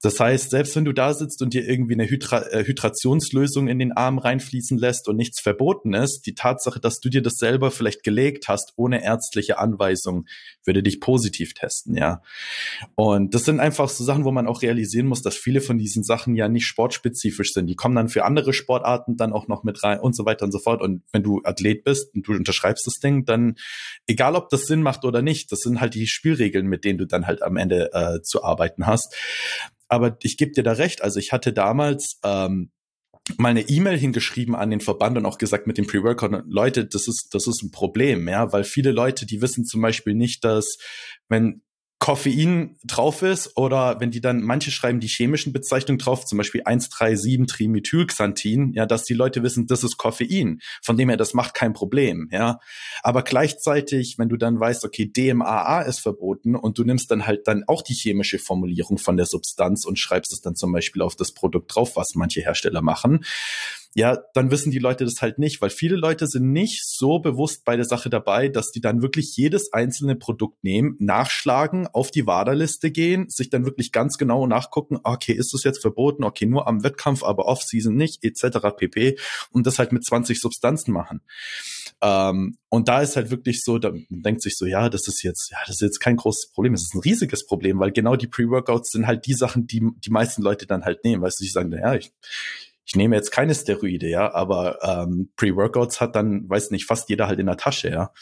[0.00, 3.78] Das heißt, selbst wenn du da sitzt und dir irgendwie eine Hydra äh, Hydrationslösung in
[3.78, 7.70] den Arm reinfließen lässt und nichts verboten ist, die Tatsache, dass du dir das selber
[7.70, 10.26] vielleicht gelegt hast, ohne ärztliche Anweisung,
[10.64, 12.22] würde dich positiv testen, ja.
[12.94, 16.02] Und das sind einfach so Sachen, wo man auch realisieren muss, dass viele von diesen
[16.02, 17.66] Sachen ja nicht sportspezifisch spezifisch sind.
[17.66, 20.52] Die kommen dann für andere Sportarten dann auch noch mit rein und so weiter und
[20.52, 20.80] so fort.
[20.80, 23.56] Und wenn du Athlet bist und du unterschreibst das Ding, dann
[24.06, 27.06] egal ob das Sinn macht oder nicht, das sind halt die Spielregeln, mit denen du
[27.06, 29.14] dann halt am Ende äh, zu arbeiten hast.
[29.88, 31.02] Aber ich gebe dir da recht.
[31.02, 32.70] Also ich hatte damals ähm,
[33.38, 37.28] mal E-Mail hingeschrieben an den Verband und auch gesagt mit dem Pre-Workout, Leute, das ist,
[37.32, 40.76] das ist ein Problem, ja, weil viele Leute, die wissen zum Beispiel nicht, dass
[41.28, 41.62] wenn
[41.98, 46.62] Koffein drauf ist oder wenn die dann, manche schreiben die chemischen Bezeichnungen drauf, zum Beispiel
[46.62, 50.60] 137-Trimethylxanthin, ja, dass die Leute wissen, das ist Koffein.
[50.82, 52.58] Von dem her, das macht kein Problem, ja.
[53.02, 57.48] Aber gleichzeitig, wenn du dann weißt, okay, DMAA ist verboten und du nimmst dann halt
[57.48, 61.16] dann auch die chemische Formulierung von der Substanz und schreibst es dann zum Beispiel auf
[61.16, 63.24] das Produkt drauf, was manche Hersteller machen,
[63.96, 67.64] ja, dann wissen die Leute das halt nicht, weil viele Leute sind nicht so bewusst
[67.64, 72.26] bei der Sache dabei, dass die dann wirklich jedes einzelne Produkt nehmen, nachschlagen, auf die
[72.26, 76.68] WADA-Liste gehen, sich dann wirklich ganz genau nachgucken, okay, ist das jetzt verboten, okay, nur
[76.68, 78.58] am Wettkampf, aber Off-Season nicht, etc.
[78.76, 79.16] pp.
[79.50, 81.22] Und das halt mit 20 Substanzen machen.
[82.02, 85.50] Ähm, und da ist halt wirklich so, da denkt sich so, ja, das ist jetzt,
[85.50, 88.26] ja, das ist jetzt kein großes Problem, es ist ein riesiges Problem, weil genau die
[88.26, 91.50] Pre-Workouts sind halt die Sachen, die die meisten Leute dann halt nehmen, weißt du, die
[91.50, 92.12] sagen, ja, ich,
[92.86, 97.26] ich nehme jetzt keine Steroide, ja, aber ähm, Pre-Workouts hat dann, weiß nicht, fast jeder
[97.26, 98.12] halt in der Tasche, ja.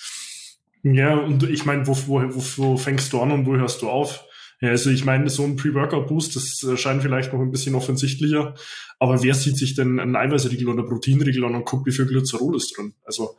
[0.83, 3.91] Ja, und ich meine, wo, wo, wo, wo fängst du an und wo hörst du
[3.91, 4.25] auf?
[4.61, 8.55] Ja, also ich meine, so ein Pre-Workout-Boost, das scheint vielleicht noch ein bisschen offensichtlicher,
[8.99, 12.57] aber wer sieht sich denn einen Eiweißriegel oder Proteinriegel an und guckt, wie viel Glycerol
[12.57, 12.95] ist drin?
[13.05, 13.37] Also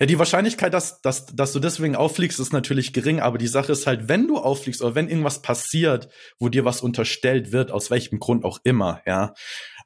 [0.00, 3.72] ja, die Wahrscheinlichkeit, dass, dass, dass du deswegen auffliegst, ist natürlich gering, aber die Sache
[3.72, 7.90] ist halt, wenn du auffliegst oder wenn irgendwas passiert, wo dir was unterstellt wird, aus
[7.90, 9.32] welchem Grund auch immer, ja,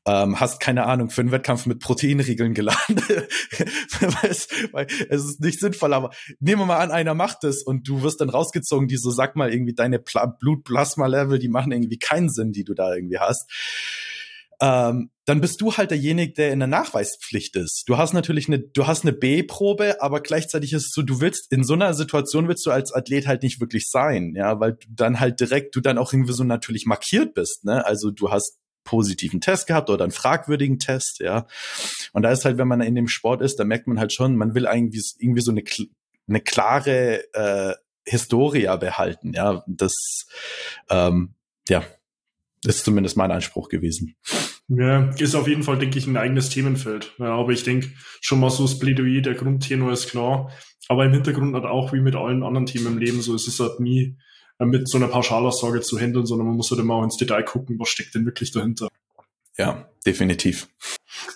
[0.07, 3.01] ähm, hast keine Ahnung für einen Wettkampf mit Proteinriegeln geladen.
[4.23, 7.87] es, weil es ist nicht sinnvoll, aber nehmen wir mal an, einer macht es und
[7.87, 12.31] du wirst dann rausgezogen, die so, sag mal, irgendwie deine Blutplasma-Level, die machen irgendwie keinen
[12.31, 13.51] Sinn, die du da irgendwie hast
[14.61, 17.85] ähm, dann bist du halt derjenige, der in der Nachweispflicht ist.
[17.87, 21.53] Du hast natürlich eine, du hast eine B-Probe, aber gleichzeitig ist es so, du willst
[21.53, 24.87] in so einer Situation willst du als Athlet halt nicht wirklich sein, ja, weil du
[24.91, 27.85] dann halt direkt, du dann auch irgendwie so natürlich markiert bist, ne?
[27.87, 31.47] Also du hast positiven Test gehabt oder einen fragwürdigen Test, ja.
[32.13, 34.37] Und da ist halt, wenn man in dem Sport ist, da merkt man halt schon,
[34.37, 35.63] man will irgendwie, irgendwie so eine,
[36.29, 39.63] eine klare äh, Historia behalten, ja.
[39.67, 40.27] Das,
[40.89, 41.35] ähm,
[41.69, 41.85] ja,
[42.65, 44.17] ist zumindest mein Anspruch gewesen.
[44.69, 47.15] Ja, ist auf jeden Fall, denke ich, ein eigenes Themenfeld.
[47.19, 50.53] Ja, aber ich denke schon mal so das Plädoyer, der Grundtenor ist klar.
[50.89, 53.61] Aber im Hintergrund hat auch wie mit allen anderen Themen im Leben so, es ist
[53.61, 54.17] halt nie
[54.59, 57.43] äh, mit so einer Pauschalaussage zu handeln, sondern man muss halt immer auch ins Detail
[57.43, 58.89] gucken, was steckt denn wirklich dahinter.
[59.61, 60.69] Ja, definitiv.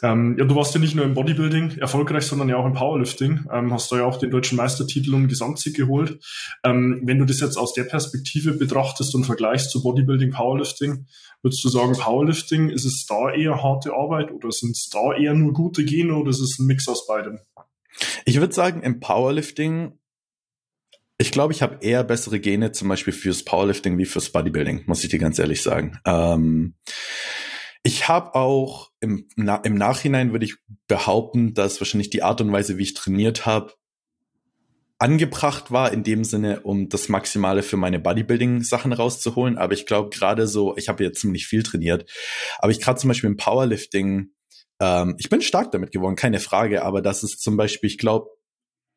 [0.02, 3.44] Ähm, ja, du warst ja nicht nur im Bodybuilding erfolgreich, sondern ja auch im Powerlifting.
[3.52, 6.24] Ähm, hast da ja auch den deutschen Meistertitel und Gesamtsieg geholt.
[6.64, 11.06] Ähm, wenn du das jetzt aus der Perspektive betrachtest und vergleichst zu Bodybuilding, Powerlifting,
[11.42, 15.34] würdest du sagen, Powerlifting, ist es da eher harte Arbeit oder sind es da eher
[15.34, 17.40] nur gute Gene oder ist es ein Mix aus beidem?
[18.24, 19.98] Ich würde sagen, im Powerlifting
[21.16, 25.04] ich glaube, ich habe eher bessere Gene zum Beispiel fürs Powerlifting wie fürs Bodybuilding, muss
[25.04, 25.98] ich dir ganz ehrlich sagen.
[26.04, 26.74] Ähm,
[27.84, 30.56] ich habe auch im, na, im Nachhinein würde ich
[30.88, 33.74] behaupten, dass wahrscheinlich die Art und Weise, wie ich trainiert habe,
[34.98, 39.58] angebracht war in dem Sinne, um das Maximale für meine Bodybuilding-Sachen rauszuholen.
[39.58, 42.10] Aber ich glaube gerade so, ich habe jetzt ziemlich viel trainiert,
[42.58, 44.30] aber ich gerade zum Beispiel im Powerlifting,
[44.80, 46.84] ähm, ich bin stark damit geworden, keine Frage.
[46.84, 48.28] Aber das ist zum Beispiel, ich glaube,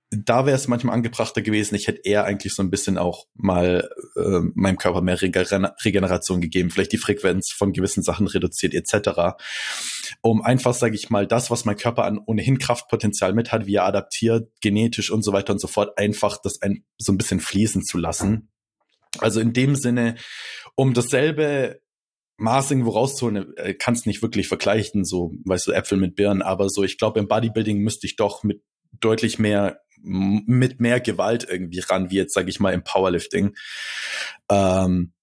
[0.10, 1.76] da wäre es manchmal angebrachter gewesen.
[1.76, 6.40] Ich hätte eher eigentlich so ein bisschen auch mal äh, meinem Körper mehr Regen Regeneration
[6.40, 9.36] gegeben, vielleicht die Frequenz von gewissen Sachen reduziert etc.
[10.22, 13.76] Um einfach, sage ich mal, das, was mein Körper an ohnehin Kraftpotenzial mit hat, wie
[13.76, 17.42] er adaptiert, genetisch und so weiter und so fort, einfach das ein, so ein bisschen
[17.42, 18.50] fließen zu lassen.
[19.20, 20.16] Also in dem Sinne,
[20.76, 21.82] um dasselbe
[22.38, 26.70] Maß irgendwo rauszuholen, äh, kannst nicht wirklich vergleichen, so, weißt du, Äpfel mit Birnen, aber
[26.70, 28.64] so, ich glaube, im Bodybuilding müsste ich doch mit
[29.00, 33.56] deutlich mehr mit mehr Gewalt irgendwie ran, wie jetzt, sage ich mal, im Powerlifting.
[34.50, 35.14] Ähm,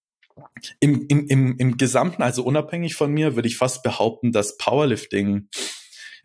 [0.81, 5.49] im, im, im, Im Gesamten, also unabhängig von mir, würde ich fast behaupten, dass Powerlifting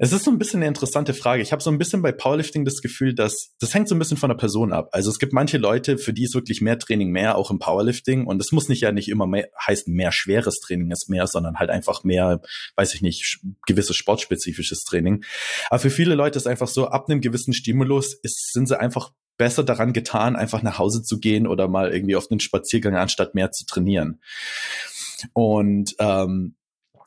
[0.01, 1.41] es ist so ein bisschen eine interessante Frage.
[1.41, 4.15] Ich habe so ein bisschen bei Powerlifting das Gefühl, dass das hängt so ein bisschen
[4.15, 4.87] von der Person ab.
[4.93, 8.25] Also es gibt manche Leute, für die ist wirklich mehr Training mehr, auch im Powerlifting.
[8.25, 11.59] Und es muss nicht ja nicht immer mehr heißen, mehr schweres Training ist mehr, sondern
[11.59, 12.41] halt einfach mehr,
[12.77, 15.25] weiß ich nicht, gewisses sportspezifisches Training.
[15.69, 19.11] Aber für viele Leute ist einfach so, ab einem gewissen Stimulus ist, sind sie einfach
[19.37, 23.35] besser daran getan, einfach nach Hause zu gehen oder mal irgendwie auf einen Spaziergang, anstatt
[23.35, 24.21] mehr zu trainieren.
[25.33, 26.55] Und ähm,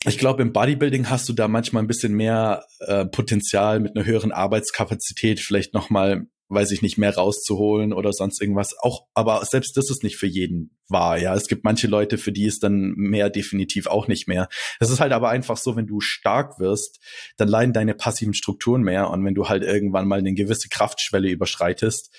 [0.05, 4.05] ich glaube, im Bodybuilding hast du da manchmal ein bisschen mehr äh, Potenzial mit einer
[4.05, 8.75] höheren Arbeitskapazität, vielleicht nochmal weiß ich nicht, mehr rauszuholen oder sonst irgendwas.
[8.81, 11.19] Auch, aber selbst das ist nicht für jeden wahr.
[11.19, 14.49] Ja, es gibt manche Leute, für die ist dann mehr definitiv auch nicht mehr.
[14.79, 17.01] Es ist halt aber einfach so, wenn du stark wirst,
[17.39, 19.11] dann leiden deine passiven Strukturen mehr.
[19.11, 22.15] Und wenn du halt irgendwann mal eine gewisse Kraftschwelle überschreitest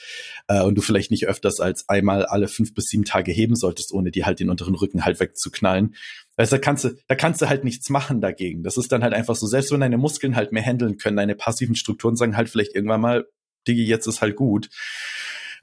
[0.48, 3.94] äh, und du vielleicht nicht öfters als einmal alle fünf bis sieben Tage heben solltest,
[3.94, 5.96] ohne die halt den unteren Rücken halt wegzuknallen,
[6.38, 8.64] Weißt, da kannst du, da kannst du halt nichts machen dagegen.
[8.64, 11.36] Das ist dann halt einfach so, selbst wenn deine Muskeln halt mehr handeln können, deine
[11.36, 13.26] passiven Strukturen sagen halt vielleicht irgendwann mal,
[13.68, 14.70] Digi, jetzt ist halt gut.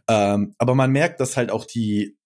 [0.08, 2.16] Ähm, aber man merkt, dass halt auch die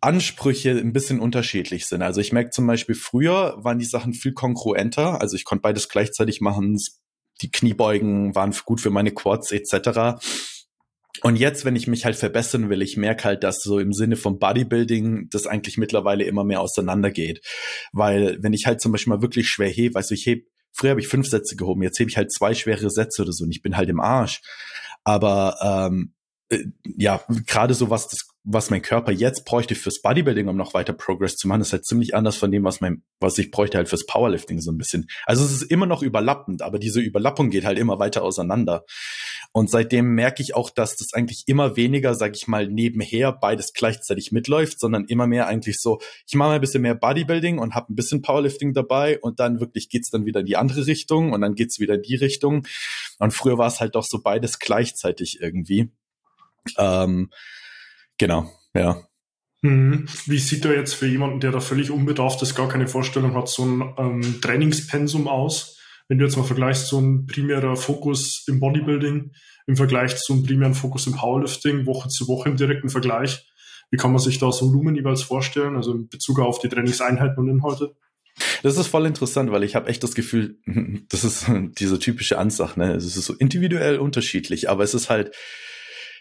[0.00, 2.02] Ansprüche ein bisschen unterschiedlich sind.
[2.02, 5.20] Also ich merke zum Beispiel, früher waren die Sachen viel kongruenter.
[5.20, 6.80] Also ich konnte beides gleichzeitig machen.
[7.40, 10.20] Die Kniebeugen waren gut für meine Quads etc.
[11.20, 14.16] Und jetzt, wenn ich mich halt verbessern will, ich merke halt, dass so im Sinne
[14.16, 17.44] von Bodybuilding das eigentlich mittlerweile immer mehr auseinandergeht.
[17.92, 21.00] Weil wenn ich halt zum Beispiel mal wirklich schwer hebe, du, ich heb früher habe
[21.00, 23.62] ich fünf Sätze gehoben, jetzt hebe ich halt zwei schwere Sätze oder so und ich
[23.62, 24.40] bin halt im Arsch.
[25.04, 26.14] Aber ähm,
[26.48, 26.64] äh,
[26.96, 30.92] ja, gerade so was das, was mein Körper jetzt bräuchte fürs Bodybuilding, um noch weiter
[30.92, 33.88] Progress zu machen, ist halt ziemlich anders von dem, was mein, was ich bräuchte halt
[33.88, 35.06] fürs Powerlifting so ein bisschen.
[35.26, 38.84] Also es ist immer noch überlappend, aber diese Überlappung geht halt immer weiter auseinander.
[39.52, 43.74] Und seitdem merke ich auch, dass das eigentlich immer weniger, sag ich mal, nebenher beides
[43.74, 47.74] gleichzeitig mitläuft, sondern immer mehr eigentlich so, ich mache mal ein bisschen mehr Bodybuilding und
[47.74, 51.32] habe ein bisschen Powerlifting dabei und dann wirklich geht's dann wieder in die andere Richtung
[51.32, 52.66] und dann geht's wieder in die Richtung.
[53.20, 55.92] Und früher war es halt doch so beides gleichzeitig irgendwie.
[56.78, 57.30] Ähm,
[58.18, 59.02] genau, ja.
[59.62, 60.06] Mhm.
[60.26, 63.48] Wie sieht da jetzt für jemanden, der da völlig unbedarft ist, gar keine Vorstellung hat,
[63.48, 65.78] so ein ähm, Trainingspensum aus?
[66.08, 69.32] Wenn du jetzt mal vergleichst, so ein primärer Fokus im Bodybuilding
[69.68, 73.48] im Vergleich zu einem primären Fokus im Powerlifting, Woche zu Woche im direkten Vergleich,
[73.90, 77.38] wie kann man sich da das Volumen jeweils vorstellen, also in Bezug auf die Trainingseinheiten
[77.38, 77.94] und Inhalte?
[78.62, 80.58] Das ist voll interessant, weil ich habe echt das Gefühl,
[81.08, 81.46] das ist
[81.78, 82.94] diese typische Ansage, ne?
[82.94, 85.34] Es ist so individuell unterschiedlich, aber es ist halt,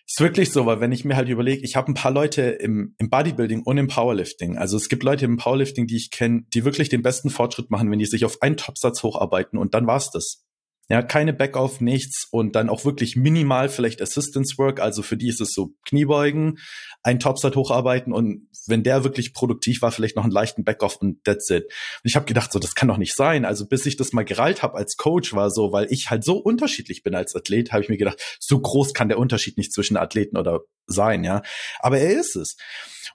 [0.08, 2.96] ist wirklich so, weil wenn ich mir halt überlege, ich habe ein paar Leute im,
[2.98, 4.58] im Bodybuilding und im Powerlifting.
[4.58, 7.90] Also es gibt Leute im Powerlifting, die ich kenne, die wirklich den besten Fortschritt machen,
[7.92, 10.46] wenn die sich auf einen Topsatz hocharbeiten und dann war's das.
[10.91, 14.82] Ja, keine Backoff, nichts und dann auch wirklich minimal vielleicht Assistance Work.
[14.82, 16.58] Also für die ist es so Kniebeugen,
[17.01, 21.23] ein Topside hocharbeiten und wenn der wirklich produktiv war, vielleicht noch einen leichten Backoff und
[21.23, 21.63] that's it.
[21.63, 21.71] Und
[22.04, 23.45] ich habe gedacht, so das kann doch nicht sein.
[23.45, 26.36] Also bis ich das mal gerallt habe als Coach war so, weil ich halt so
[26.36, 29.95] unterschiedlich bin als Athlet, habe ich mir gedacht, so groß kann der Unterschied nicht zwischen
[29.95, 31.41] Athleten oder sein, ja.
[31.80, 32.58] Aber er ist es.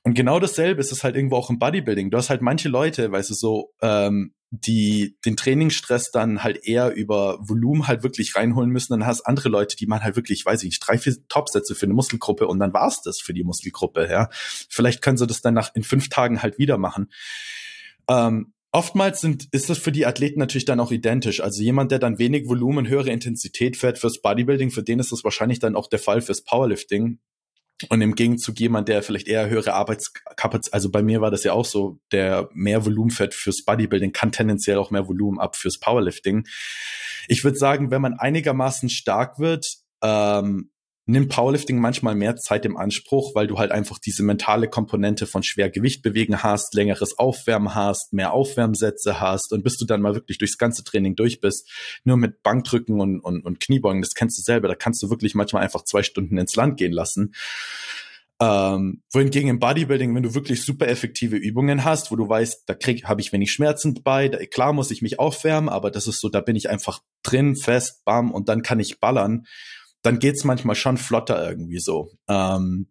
[0.02, 2.10] Und genau dasselbe ist es halt irgendwo auch im Bodybuilding.
[2.10, 6.94] Du hast halt manche Leute, weißt du, so ähm, die den Trainingsstress dann halt eher
[6.94, 8.92] über Volumen halt wirklich reinholen müssen.
[8.92, 11.87] Dann hast andere Leute, die machen halt wirklich, weiß ich nicht, drei, vier Topsätze für
[11.87, 14.28] eine Muskelgruppe und dann war's das für die Muskelgruppe, ja.
[14.32, 17.11] Vielleicht können sie das dann nach in fünf Tagen halt wieder machen.
[18.09, 21.40] Ähm, oftmals sind, ist das für die Athleten natürlich dann auch identisch.
[21.40, 25.24] Also jemand, der dann wenig Volumen, höhere Intensität fährt fürs Bodybuilding, für den ist das
[25.24, 27.18] wahrscheinlich dann auch der Fall fürs Powerlifting.
[27.90, 31.52] Und im Gegenzug jemand, der vielleicht eher höhere Arbeitskapazität, also bei mir war das ja
[31.52, 35.78] auch so, der mehr Volumen fährt fürs Bodybuilding, kann tendenziell auch mehr Volumen ab fürs
[35.78, 36.46] Powerlifting.
[37.28, 39.66] Ich würde sagen, wenn man einigermaßen stark wird,
[40.02, 40.70] ähm,
[41.06, 45.44] nimmt Powerlifting manchmal mehr Zeit im Anspruch, weil du halt einfach diese mentale Komponente von
[45.44, 50.38] Schwergewicht bewegen hast, längeres Aufwärmen hast, mehr Aufwärmsätze hast und bis du dann mal wirklich
[50.38, 51.70] durchs ganze Training durch bist,
[52.02, 55.36] nur mit Bankdrücken und, und, und Kniebeugen, das kennst du selber, da kannst du wirklich
[55.36, 57.34] manchmal einfach zwei Stunden ins Land gehen lassen.
[58.38, 62.74] Ähm, wohingegen im Bodybuilding, wenn du wirklich super effektive Übungen hast, wo du weißt, da
[62.74, 66.20] krieg, habe ich wenig Schmerzen bei, da, klar muss ich mich aufwärmen, aber das ist
[66.20, 69.46] so, da bin ich einfach drin, fest, bam, und dann kann ich ballern
[70.02, 72.11] dann geht's manchmal schon flotter irgendwie so.
[72.28, 72.88] Ähm,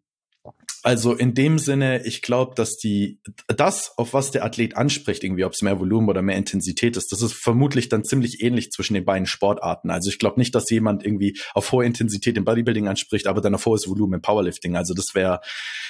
[0.86, 5.44] also in dem Sinne, ich glaube, dass die das, auf was der Athlet anspricht, irgendwie,
[5.44, 8.94] ob es mehr Volumen oder mehr Intensität ist, das ist vermutlich dann ziemlich ähnlich zwischen
[8.94, 9.90] den beiden Sportarten.
[9.90, 13.56] Also ich glaube nicht, dass jemand irgendwie auf hohe Intensität im Bodybuilding anspricht, aber dann
[13.56, 14.76] auf hohes Volumen im Powerlifting.
[14.76, 15.42] Also das wäre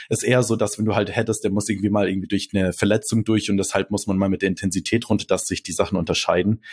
[0.08, 2.71] ist eher so, dass wenn du halt hättest, der muss irgendwie mal irgendwie durch eine
[2.71, 5.97] Verletzung durch und deshalb muss man mal mit der Intensität runter, dass sich die Sachen
[5.97, 6.63] unterscheiden.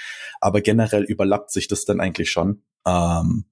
[0.40, 2.62] Aber generell überlappt sich das dann eigentlich schon.
[2.86, 3.46] Ähm,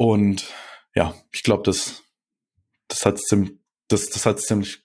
[0.00, 0.50] und
[0.94, 2.02] ja, ich glaube, das,
[2.88, 3.52] das hat ziemlich,
[3.88, 4.82] das, das hat ziemlich,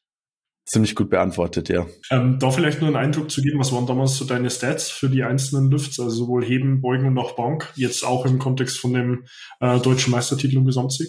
[0.66, 1.86] ziemlich gut beantwortet, ja.
[2.12, 5.10] Ähm, da vielleicht nur einen Eindruck zu geben, was waren damals so deine Stats für
[5.10, 8.94] die einzelnen Lifts, also sowohl Heben, Beugen und auch Bank, jetzt auch im Kontext von
[8.94, 9.26] dem
[9.62, 11.08] äh, deutschen Meistertitel und Gesamtsieg?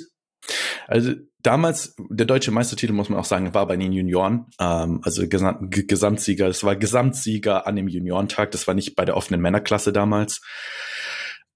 [0.86, 5.28] Also damals, der deutsche Meistertitel, muss man auch sagen, war bei den Junioren, ähm, also
[5.28, 9.92] Gesam Gesamtsieger, das war Gesamtsieger an dem Juniorentag, das war nicht bei der offenen Männerklasse
[9.92, 10.42] damals.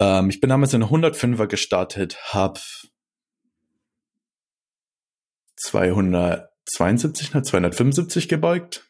[0.00, 2.60] Ähm, ich bin damals in 105er gestartet, habe
[5.56, 8.86] 272, 275 gebeugt.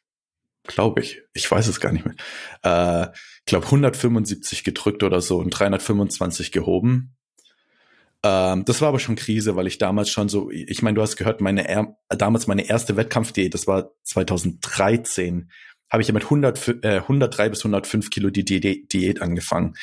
[0.64, 1.22] Glaube ich.
[1.32, 2.14] Ich weiß es gar nicht mehr.
[2.62, 7.16] Äh, ich glaube 175 gedrückt oder so und 325 gehoben.
[8.22, 11.16] Ähm, das war aber schon Krise, weil ich damals schon so, ich meine, du hast
[11.16, 15.50] gehört, meine er, damals meine erste Wettkampfdiät, das war 2013,
[15.90, 19.74] habe ich ja mit 100, äh, 103 bis 105 Kilo die Diät angefangen.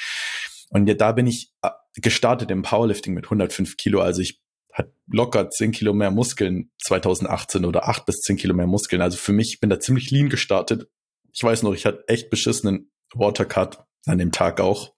[0.70, 4.02] Und ja, da bin ich äh, gestartet im Powerlifting mit 105 Kilo.
[4.02, 8.68] Also ich hatte locker 10 Kilo mehr Muskeln 2018 oder 8 bis 10 Kilo mehr
[8.68, 9.02] Muskeln.
[9.02, 10.90] Also für mich, ich bin da ziemlich lean gestartet.
[11.34, 14.94] Ich weiß noch, ich hatte echt beschissenen Watercut an dem Tag auch.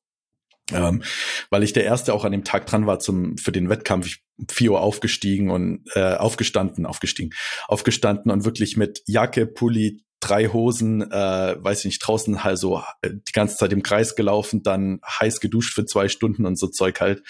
[0.71, 1.03] Ähm,
[1.49, 4.05] weil ich der erste auch an dem Tag dran war zum für den Wettkampf.
[4.05, 7.31] Ich 4 Uhr aufgestiegen und äh, aufgestanden, aufgestiegen,
[7.67, 12.83] aufgestanden und wirklich mit Jacke, Pulli, drei Hosen, äh, weiß ich nicht, draußen halt so
[13.01, 16.67] äh, die ganze Zeit im Kreis gelaufen, dann heiß geduscht für zwei Stunden und so
[16.67, 17.23] Zeug halt.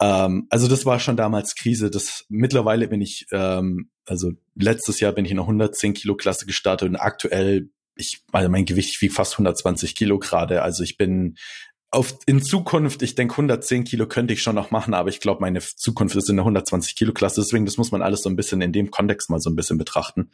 [0.00, 1.90] Ähm, also das war schon damals Krise.
[1.90, 6.46] Das mittlerweile bin ich, ähm, also letztes Jahr bin ich in der 110 Kilo Klasse
[6.46, 10.62] gestartet und aktuell ich, also mein Gewicht, ich wiege fast 120 Kilo gerade.
[10.62, 11.36] Also ich bin
[11.92, 15.42] auf, in Zukunft, ich denke 110 Kilo könnte ich schon noch machen, aber ich glaube,
[15.42, 17.42] meine Zukunft ist in der 120 Kilo Klasse.
[17.42, 19.76] Deswegen, das muss man alles so ein bisschen in dem Kontext mal so ein bisschen
[19.76, 20.30] betrachten.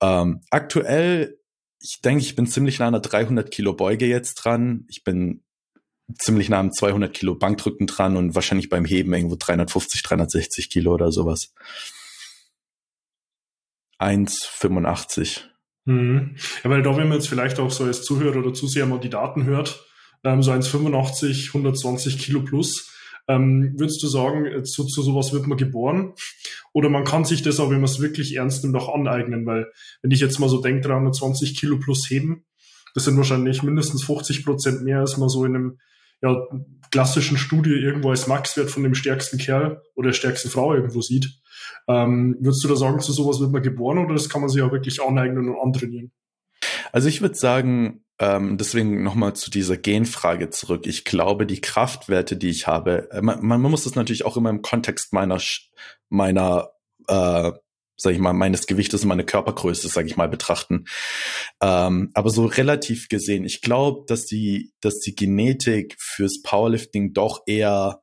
[0.00, 1.38] Ähm, aktuell,
[1.80, 4.84] ich denke, ich bin ziemlich nah an der 300 Kilo Beuge jetzt dran.
[4.90, 5.44] Ich bin
[6.18, 10.92] ziemlich nah am 200 Kilo Bankdrücken dran und wahrscheinlich beim Heben irgendwo 350, 360 Kilo
[10.92, 11.54] oder sowas.
[14.00, 15.42] 1,85.
[15.84, 16.34] Mhm.
[16.64, 19.10] Ja, weil da, wenn man jetzt vielleicht auch so als Zuhörer oder Zuseher mal die
[19.10, 19.86] Daten hört,
[20.24, 22.90] ähm, so 1,85, 120 Kilo plus.
[23.26, 26.12] Ähm, würdest du sagen, zu, zu sowas wird man geboren?
[26.72, 29.46] Oder man kann sich das auch, wenn man es wirklich ernst nimmt, auch aneignen?
[29.46, 29.70] Weil,
[30.02, 32.44] wenn ich jetzt mal so denke, 320 Kilo plus heben,
[32.94, 35.78] das sind wahrscheinlich mindestens 50 Prozent mehr, als man so in einem
[36.22, 36.36] ja,
[36.90, 41.40] klassischen Studie irgendwo als Maxwert von dem stärksten Kerl oder der stärksten Frau irgendwo sieht.
[41.88, 44.62] Ähm, würdest du da sagen, zu sowas wird man geboren oder das kann man sich
[44.62, 46.12] auch wirklich aneignen und antrainieren?
[46.92, 50.86] Also ich würde sagen, ähm, deswegen nochmal zu dieser Genfrage zurück.
[50.86, 54.50] Ich glaube, die Kraftwerte, die ich habe, äh, man, man muss das natürlich auch immer
[54.50, 55.40] im Kontext meiner,
[56.08, 56.70] meiner,
[57.08, 57.52] äh,
[57.96, 60.84] sag ich mal, meines Gewichtes und meiner Körpergröße, sag ich mal, betrachten.
[61.60, 67.42] Ähm, aber so relativ gesehen, ich glaube, dass die, dass die Genetik fürs Powerlifting doch
[67.46, 68.00] eher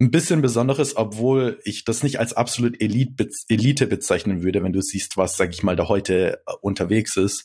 [0.00, 4.80] ein bisschen Besonderes, obwohl ich das nicht als absolut Elite, Elite bezeichnen würde, wenn du
[4.80, 7.44] siehst, was, sag ich mal, da heute äh, unterwegs ist,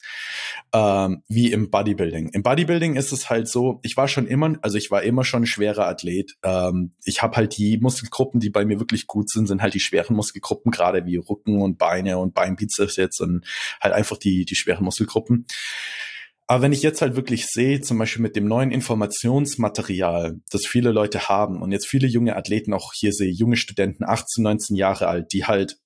[0.72, 2.30] ähm, wie im Bodybuilding.
[2.30, 5.44] Im Bodybuilding ist es halt so, ich war schon immer, also ich war immer schon
[5.44, 6.36] ein schwerer Athlet.
[6.44, 9.80] Ähm, ich habe halt die Muskelgruppen, die bei mir wirklich gut sind, sind halt die
[9.80, 13.46] schweren Muskelgruppen, gerade wie Rücken und Beine und Beinbizeps jetzt und
[13.82, 15.48] halt einfach die, die schweren Muskelgruppen.
[16.48, 20.92] Aber wenn ich jetzt halt wirklich sehe, zum Beispiel mit dem neuen Informationsmaterial, das viele
[20.92, 25.08] Leute haben und jetzt viele junge Athleten auch hier sehe, junge Studenten, 18, 19 Jahre
[25.08, 25.78] alt, die halt,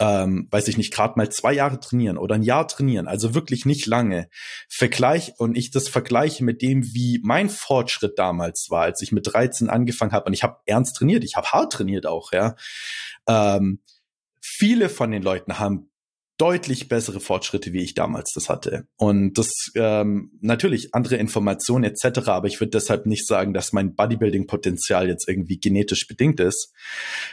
[0.00, 3.66] ähm, weiß ich nicht, gerade mal zwei Jahre trainieren oder ein Jahr trainieren, also wirklich
[3.66, 4.28] nicht lange,
[4.70, 9.26] vergleich und ich das vergleiche mit dem, wie mein Fortschritt damals war, als ich mit
[9.30, 12.56] 13 angefangen habe und ich habe ernst trainiert, ich habe hart trainiert auch, ja.
[13.28, 13.80] Ähm,
[14.40, 15.90] viele von den Leuten haben
[16.36, 18.88] deutlich bessere Fortschritte, wie ich damals das hatte.
[18.96, 23.94] Und das ähm, natürlich andere Informationen etc., aber ich würde deshalb nicht sagen, dass mein
[23.94, 26.72] Bodybuilding-Potenzial jetzt irgendwie genetisch bedingt ist,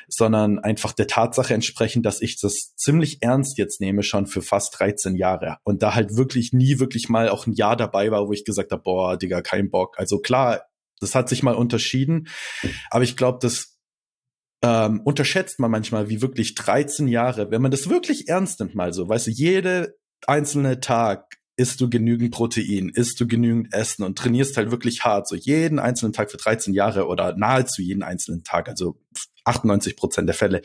[0.08, 4.80] sondern einfach der Tatsache entsprechend, dass ich das ziemlich ernst jetzt nehme, schon für fast
[4.80, 5.58] 13 Jahre.
[5.64, 8.72] Und da halt wirklich nie wirklich mal auch ein Jahr dabei war, wo ich gesagt
[8.72, 9.98] habe, boah, Digga, kein Bock.
[9.98, 10.62] Also klar,
[11.00, 12.28] das hat sich mal unterschieden,
[12.92, 13.80] aber ich glaube, dass
[14.64, 18.94] ähm, unterschätzt man manchmal, wie wirklich 13 Jahre, wenn man das wirklich ernst nimmt, mal
[18.94, 19.98] so, weißt du, jede
[20.28, 25.28] einzelne Tag isst du genügend Protein, isst du genügend Essen und trainierst halt wirklich hart,
[25.28, 29.00] so jeden einzelnen Tag für 13 Jahre oder nahezu jeden einzelnen Tag, also
[29.46, 30.62] 98 Prozent der Fälle,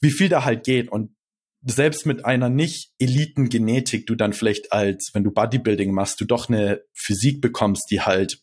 [0.00, 0.90] wie viel da halt geht.
[0.90, 1.14] Und
[1.62, 6.48] selbst mit einer nicht Elitengenetik du dann vielleicht als, wenn du Bodybuilding machst, du doch
[6.48, 8.42] eine Physik bekommst, die halt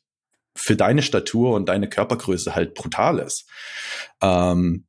[0.56, 3.50] für deine Statur und deine Körpergröße halt brutal ist.
[4.22, 4.86] Ähm,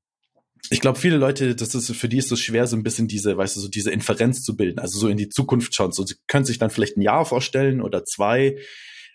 [0.70, 3.36] ich glaube, viele Leute, das ist, für die ist es schwer, so ein bisschen diese,
[3.36, 5.92] weißt du, so diese Inferenz zu bilden, also so in die Zukunft schauen.
[5.92, 8.58] So, sie können sich dann vielleicht ein Jahr vorstellen oder zwei,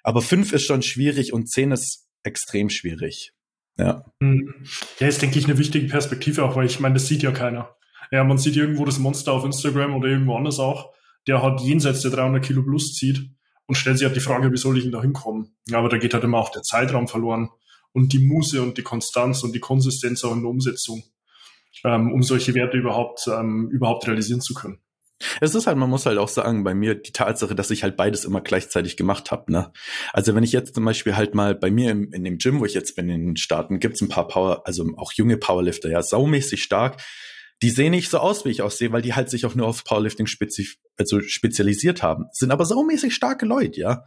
[0.03, 3.33] aber fünf ist schon schwierig und zehn ist extrem schwierig.
[3.77, 4.05] Ja.
[4.21, 4.53] Hm.
[4.99, 7.75] Ja, ist, denke ich, eine wichtige Perspektive auch, weil ich meine, das sieht ja keiner.
[8.11, 10.93] Ja, man sieht irgendwo das Monster auf Instagram oder irgendwo anders auch,
[11.27, 13.31] der hat jenseits der 300 Kilo plus zieht
[13.72, 15.55] und stellt sich halt die Frage, wie soll ich denn da hinkommen?
[15.69, 17.51] Ja, aber da geht halt immer auch der Zeitraum verloren
[17.93, 21.05] und die Muse und die Konstanz und die Konsistenz auch in der Umsetzung,
[21.86, 24.80] ähm, um solche Werte überhaupt, ähm, überhaupt realisieren zu können.
[25.39, 27.95] Es ist halt, man muss halt auch sagen, bei mir die Tatsache, dass ich halt
[27.95, 29.49] beides immer gleichzeitig gemacht habe.
[29.53, 29.72] Ne?
[30.11, 32.65] Also wenn ich jetzt zum Beispiel halt mal bei mir im, in dem Gym, wo
[32.65, 36.03] ich jetzt bin in den Staaten, gibt's ein paar Power, also auch junge Powerlifter, ja,
[36.03, 37.01] saumäßig stark,
[37.62, 39.84] die sehen nicht so aus, wie ich aussehe, weil die halt sich auch nur auf
[39.84, 42.26] Powerlifting spezif also spezialisiert haben.
[42.32, 44.05] Sind aber saumäßig starke Leute, ja.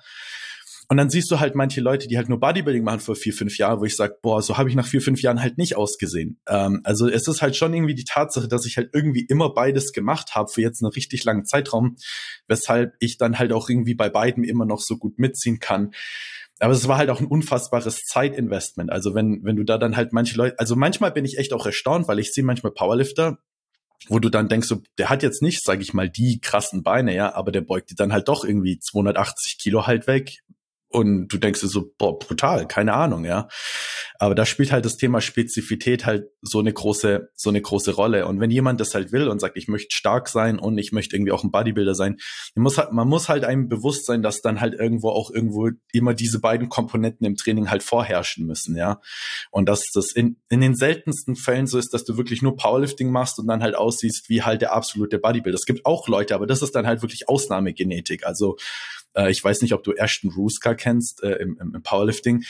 [0.88, 3.56] Und dann siehst du halt manche Leute, die halt nur Bodybuilding machen vor vier, fünf
[3.56, 6.38] Jahren, wo ich sage, boah, so habe ich nach vier, fünf Jahren halt nicht ausgesehen.
[6.46, 9.92] Ähm, also es ist halt schon irgendwie die Tatsache, dass ich halt irgendwie immer beides
[9.92, 11.96] gemacht habe für jetzt einen richtig langen Zeitraum,
[12.48, 15.92] weshalb ich dann halt auch irgendwie bei beiden immer noch so gut mitziehen kann.
[16.60, 18.90] Aber es war halt auch ein unfassbares Zeitinvestment.
[18.90, 21.66] Also wenn, wenn du da dann halt manche Leute, also manchmal bin ich echt auch
[21.66, 23.38] erstaunt, weil ich sehe manchmal Powerlifter,
[24.08, 27.14] wo du dann denkst, so, der hat jetzt nicht, sage ich mal, die krassen Beine,
[27.14, 30.40] ja, aber der beugt die dann halt doch irgendwie 280 Kilo halt weg
[30.94, 33.48] und du denkst dir so, boah, brutal, keine Ahnung, ja.
[34.20, 38.28] Aber da spielt halt das Thema Spezifität halt so eine große, so eine große Rolle.
[38.28, 41.16] Und wenn jemand das halt will und sagt, ich möchte stark sein und ich möchte
[41.16, 42.18] irgendwie auch ein Bodybuilder sein,
[42.54, 45.68] man muss halt, man muss halt einem bewusst sein, dass dann halt irgendwo auch irgendwo
[45.92, 49.00] immer diese beiden Komponenten im Training halt vorherrschen müssen, ja.
[49.50, 53.10] Und dass das in, in den seltensten Fällen so ist, dass du wirklich nur Powerlifting
[53.10, 55.58] machst und dann halt aussiehst wie halt der absolute Bodybuilder.
[55.58, 58.24] Es gibt auch Leute, aber das ist dann halt wirklich Ausnahmegenetik.
[58.24, 58.56] Also
[59.14, 62.44] äh, ich weiß nicht, ob du Ashton Ruska kennst äh, im, im Powerlifting.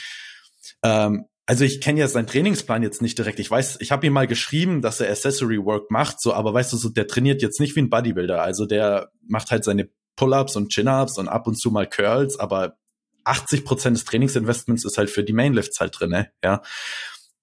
[0.83, 3.39] Ähm, also ich kenne ja seinen Trainingsplan jetzt nicht direkt.
[3.39, 6.73] Ich weiß, ich habe ihm mal geschrieben, dass er Accessory Work macht, so, aber weißt
[6.73, 8.41] du, so, der trainiert jetzt nicht wie ein Bodybuilder.
[8.41, 12.77] Also der macht halt seine Pull-ups und Chin-ups und ab und zu mal Curls, aber
[13.25, 16.31] 80 Prozent des Trainingsinvestments ist halt für die Mainlifts halt drin, ne?
[16.43, 16.61] ja.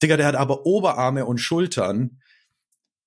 [0.02, 2.20] Digga, der hat aber Oberarme und Schultern.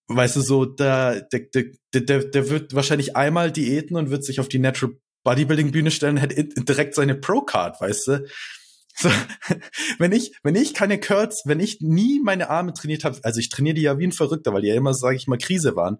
[0.08, 4.40] Weißt du, so, der, der, der, der, der wird wahrscheinlich einmal diäten und wird sich
[4.40, 4.96] auf die Natural
[5.26, 8.28] Bodybuilding-Bühne stellen, hätte direkt seine Pro-Card, weißt du?
[8.96, 9.10] So,
[10.00, 13.50] wenn ich, wenn ich keine Curls, wenn ich nie meine Arme trainiert habe, also ich
[13.50, 15.98] trainiere die ja wie ein Verrückter, weil die ja immer, sage ich mal, Krise waren,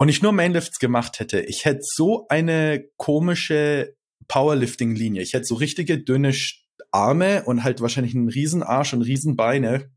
[0.00, 3.94] und ich nur Mainlifts gemacht hätte, ich hätte so eine komische
[4.28, 5.22] Powerlifting-Linie.
[5.22, 6.32] Ich hätte so richtige dünne
[6.92, 9.90] Arme und halt wahrscheinlich einen riesen Arsch und riesen Beine.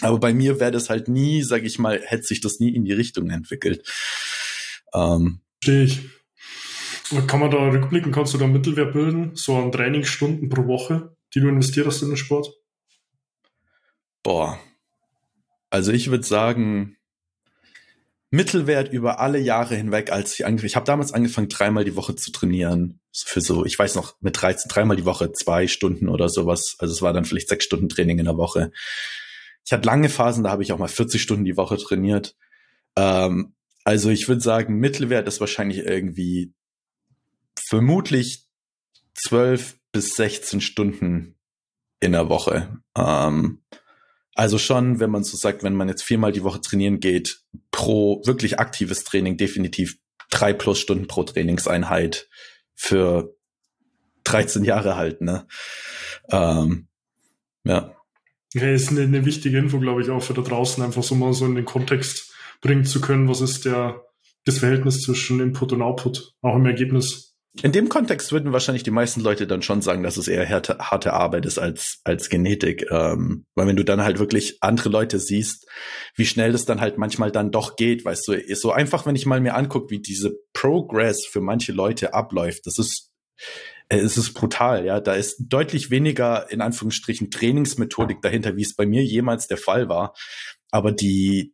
[0.00, 2.84] Aber bei mir wäre das halt nie, sag ich mal, hätte sich das nie in
[2.84, 3.86] die Richtung entwickelt.
[4.94, 6.00] Ähm, Verstehe ich.
[7.26, 11.40] Kann man da rückblicken, kannst du da Mittelwert bilden, so an Trainingsstunden pro Woche, die
[11.40, 12.54] du investierst in den Sport?
[14.22, 14.58] Boah.
[15.68, 16.96] Also ich würde sagen,
[18.30, 22.16] Mittelwert über alle Jahre hinweg, als ich angefangen, ich habe damals angefangen, dreimal die Woche
[22.16, 22.98] zu trainieren.
[23.12, 26.76] Für so, ich weiß noch, mit 13, dreimal die Woche, zwei Stunden oder sowas.
[26.78, 28.72] Also es war dann vielleicht sechs Stunden Training in der Woche.
[29.66, 32.34] Ich hatte lange Phasen, da habe ich auch mal 40 Stunden die Woche trainiert.
[32.96, 33.52] Ähm,
[33.84, 36.54] also ich würde sagen, Mittelwert ist wahrscheinlich irgendwie
[37.58, 38.46] vermutlich
[39.14, 41.36] 12 bis 16 Stunden
[42.00, 42.80] in der Woche.
[42.96, 43.62] Ähm,
[44.34, 48.22] also schon, wenn man so sagt, wenn man jetzt viermal die Woche trainieren geht, pro
[48.24, 49.98] wirklich aktives Training definitiv
[50.30, 52.28] drei plus Stunden pro Trainingseinheit
[52.74, 53.36] für
[54.24, 55.46] 13 Jahre halt, ne?
[56.30, 56.88] Ähm,
[57.64, 57.94] ja.
[58.54, 61.32] Ja, ist eine, eine wichtige Info, glaube ich, auch für da draußen, einfach so mal
[61.32, 64.04] so in den Kontext bringen zu können, was ist der,
[64.44, 67.31] das Verhältnis zwischen Input und Output, auch im Ergebnis.
[67.60, 70.78] In dem Kontext würden wahrscheinlich die meisten Leute dann schon sagen, dass es eher harte,
[70.78, 72.86] harte Arbeit ist als, als Genetik.
[72.90, 75.68] Ähm, weil wenn du dann halt wirklich andere Leute siehst,
[76.16, 79.16] wie schnell das dann halt manchmal dann doch geht, weißt du, ist so einfach, wenn
[79.16, 83.10] ich mal mir angucke, wie diese Progress für manche Leute abläuft, das ist,
[83.90, 85.00] äh, es ist brutal, ja.
[85.00, 89.90] Da ist deutlich weniger, in Anführungsstrichen, Trainingsmethodik dahinter, wie es bei mir jemals der Fall
[89.90, 90.14] war.
[90.70, 91.52] Aber die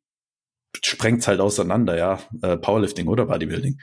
[0.80, 2.20] sprengt halt auseinander, ja.
[2.40, 3.80] Äh, Powerlifting oder Bodybuilding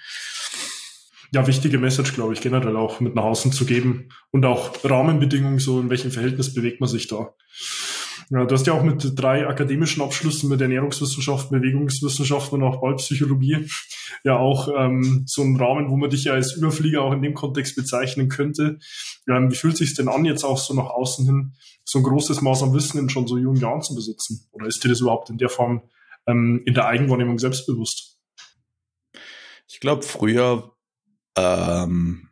[1.36, 5.60] ja, wichtige Message, glaube ich, generell auch mit nach außen zu geben und auch Rahmenbedingungen,
[5.60, 7.36] so in welchem Verhältnis bewegt man sich da.
[8.30, 13.68] Ja, du hast ja auch mit drei akademischen Abschlüssen mit Ernährungswissenschaften, Bewegungswissenschaften und auch Ballpsychologie
[14.24, 17.34] ja auch ähm, so einen Rahmen, wo man dich ja als Überflieger auch in dem
[17.34, 18.80] Kontext bezeichnen könnte.
[19.30, 22.42] Ähm, wie fühlt sich denn an, jetzt auch so nach außen hin so ein großes
[22.42, 24.48] Maß an Wissen in schon so jungen Jahren zu besitzen?
[24.54, 25.82] Oder ist dir das überhaupt in der Form
[26.28, 28.22] ähm, in der Eigenwahrnehmung selbstbewusst?
[29.68, 30.75] Ich glaube, früher
[31.38, 32.30] ähm,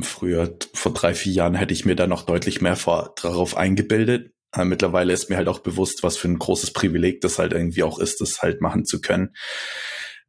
[0.00, 4.32] früher, vor drei, vier Jahren, hätte ich mir da noch deutlich mehr vor, darauf eingebildet.
[4.54, 7.82] Äh, mittlerweile ist mir halt auch bewusst, was für ein großes Privileg das halt irgendwie
[7.82, 9.34] auch ist, das halt machen zu können.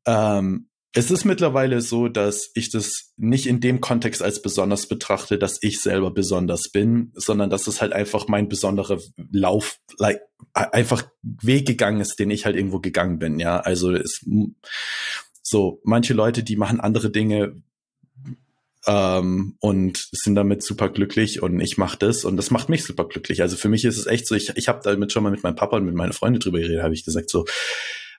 [0.05, 5.37] Ähm, es ist mittlerweile so, dass ich das nicht in dem Kontext als besonders betrachte,
[5.37, 8.99] dass ich selber besonders bin, sondern dass es halt einfach mein besonderer
[9.29, 10.21] Lauf, like,
[10.53, 13.59] einfach Weg gegangen ist, den ich halt irgendwo gegangen bin, ja.
[13.59, 14.25] Also es,
[15.47, 17.61] so, manche Leute, die machen andere Dinge
[18.87, 23.07] ähm, und sind damit super glücklich und ich mache das und das macht mich super
[23.07, 23.43] glücklich.
[23.43, 25.55] Also für mich ist es echt so, ich, ich habe damit schon mal mit meinem
[25.55, 27.45] Papa und mit meiner Freundin drüber geredet, habe ich gesagt, so,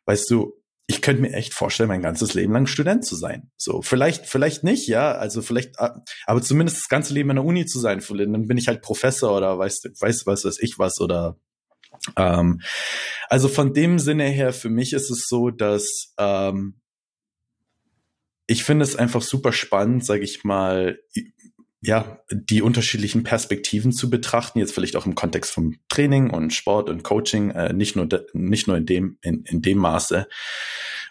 [0.05, 0.55] weißt du,
[0.87, 3.51] ich könnte mir echt vorstellen, mein ganzes Leben lang Student zu sein.
[3.57, 5.91] So, vielleicht, vielleicht nicht, ja, also vielleicht, äh,
[6.27, 8.01] aber zumindest das ganze Leben in der Uni zu sein.
[8.09, 11.41] Dann bin ich halt Professor oder weißt, weißt was, weiß ich was oder
[12.17, 12.61] ähm,
[13.29, 16.77] also von dem Sinne her, für mich ist es so, dass ähm,
[18.47, 20.99] ich finde es einfach super spannend, sage ich mal,
[21.83, 26.89] ja, die unterschiedlichen Perspektiven zu betrachten, jetzt vielleicht auch im Kontext vom Training und Sport
[26.91, 30.27] und Coaching, äh, nicht nur nicht nur in dem in, in dem Maße.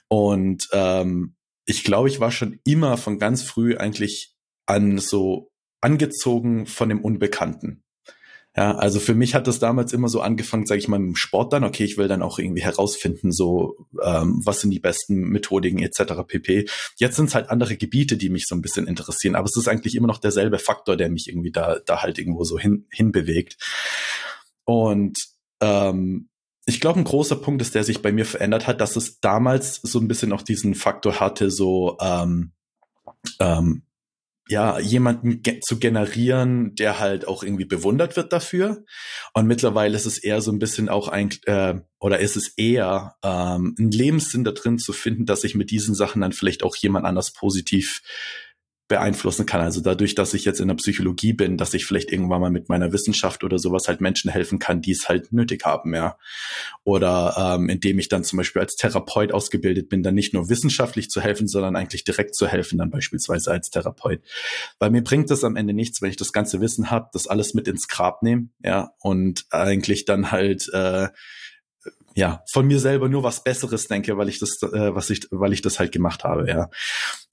[0.10, 6.66] Und ähm, ich glaube, ich war schon immer von ganz früh eigentlich an so angezogen
[6.66, 7.85] von dem Unbekannten.
[8.58, 11.52] Ja, also für mich hat das damals immer so angefangen, sage ich mal, im Sport
[11.52, 15.80] dann, okay, ich will dann auch irgendwie herausfinden, so ähm, was sind die besten Methodiken
[15.80, 16.24] etc.
[16.26, 16.66] pp.
[16.96, 19.68] Jetzt sind es halt andere Gebiete, die mich so ein bisschen interessieren, aber es ist
[19.68, 23.58] eigentlich immer noch derselbe Faktor, der mich irgendwie da, da halt irgendwo so hin, hinbewegt.
[24.64, 25.18] Und
[25.60, 26.30] ähm,
[26.66, 29.82] ich glaube, ein großer Punkt ist, der sich bei mir verändert hat, dass es damals
[29.84, 32.54] so ein bisschen auch diesen Faktor hatte, so ähm,
[33.40, 33.84] ähm,
[34.48, 38.84] ja, jemanden ge zu generieren, der halt auch irgendwie bewundert wird dafür.
[39.34, 43.16] Und mittlerweile ist es eher so ein bisschen auch ein, äh, oder ist es eher
[43.24, 46.76] ähm, ein Lebenssinn da drin zu finden, dass ich mit diesen Sachen dann vielleicht auch
[46.76, 48.02] jemand anders positiv
[48.88, 49.62] beeinflussen kann.
[49.62, 52.70] Also dadurch, dass ich jetzt in der Psychologie bin, dass ich vielleicht irgendwann mal mit
[52.70, 56.18] meiner Wissenschaft oder sowas halt Menschen helfen kann, die es halt nötig haben, ja.
[56.84, 61.10] Oder ähm, indem ich dann zum Beispiel als Therapeut ausgebildet bin, dann nicht nur wissenschaftlich
[61.10, 64.22] zu helfen, sondern eigentlich direkt zu helfen, dann beispielsweise als Therapeut.
[64.78, 67.56] Weil mir bringt das am Ende nichts, wenn ich das ganze Wissen habe, das alles
[67.56, 71.08] mit ins Grab nehme, ja, und eigentlich dann halt äh,
[72.18, 75.52] ja, von mir selber nur was Besseres denke, weil ich das, äh, was ich, weil
[75.52, 76.70] ich das halt gemacht habe, ja.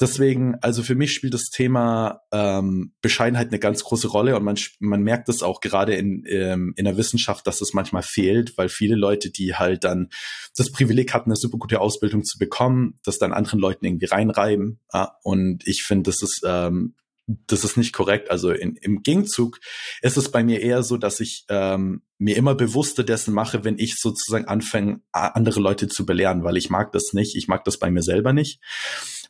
[0.00, 4.56] Deswegen, also für mich spielt das Thema ähm, Bescheidenheit eine ganz große Rolle und man,
[4.80, 8.68] man merkt das auch gerade in, ähm, in der Wissenschaft, dass das manchmal fehlt, weil
[8.68, 10.08] viele Leute, die halt dann
[10.56, 14.80] das Privileg hatten, eine super gute Ausbildung zu bekommen, das dann anderen Leuten irgendwie reinreiben.
[14.92, 15.16] Ja?
[15.22, 16.96] Und ich finde, das ist ähm,
[17.26, 18.30] das ist nicht korrekt.
[18.30, 19.60] Also in, im Gegenzug
[20.00, 23.78] ist es bei mir eher so, dass ich ähm, mir immer bewusster dessen mache, wenn
[23.78, 27.36] ich sozusagen anfange, andere Leute zu belehren, weil ich mag das nicht.
[27.36, 28.60] Ich mag das bei mir selber nicht.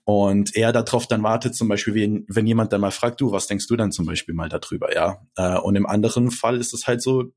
[0.04, 3.46] Und er darauf dann wartet, zum Beispiel, wenn, wenn jemand dann mal fragt, du, was
[3.46, 5.22] denkst du dann zum Beispiel mal darüber, ja?
[5.36, 7.32] Äh, und im anderen Fall ist es halt so,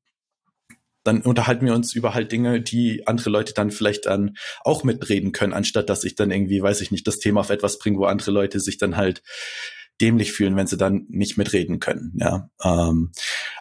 [1.04, 5.32] dann unterhalten wir uns über halt Dinge, die andere Leute dann vielleicht dann auch mitreden
[5.32, 8.06] können, anstatt dass ich dann irgendwie, weiß ich nicht, das Thema auf etwas bringe, wo
[8.06, 9.22] andere Leute sich dann halt
[10.02, 12.14] dämlich fühlen, wenn sie dann nicht mitreden können.
[12.16, 13.12] Ja, ähm,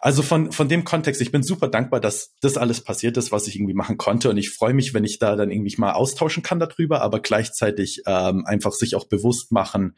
[0.00, 3.46] also von von dem Kontext, ich bin super dankbar, dass das alles passiert ist, was
[3.46, 6.42] ich irgendwie machen konnte, und ich freue mich, wenn ich da dann irgendwie mal austauschen
[6.42, 9.96] kann darüber, aber gleichzeitig ähm, einfach sich auch bewusst machen,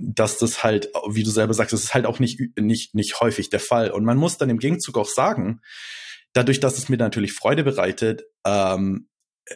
[0.00, 3.50] dass das halt, wie du selber sagst, das ist halt auch nicht nicht nicht häufig
[3.50, 3.90] der Fall.
[3.90, 5.60] Und man muss dann im Gegenzug auch sagen,
[6.34, 9.08] dadurch, dass es mir natürlich Freude bereitet, ähm,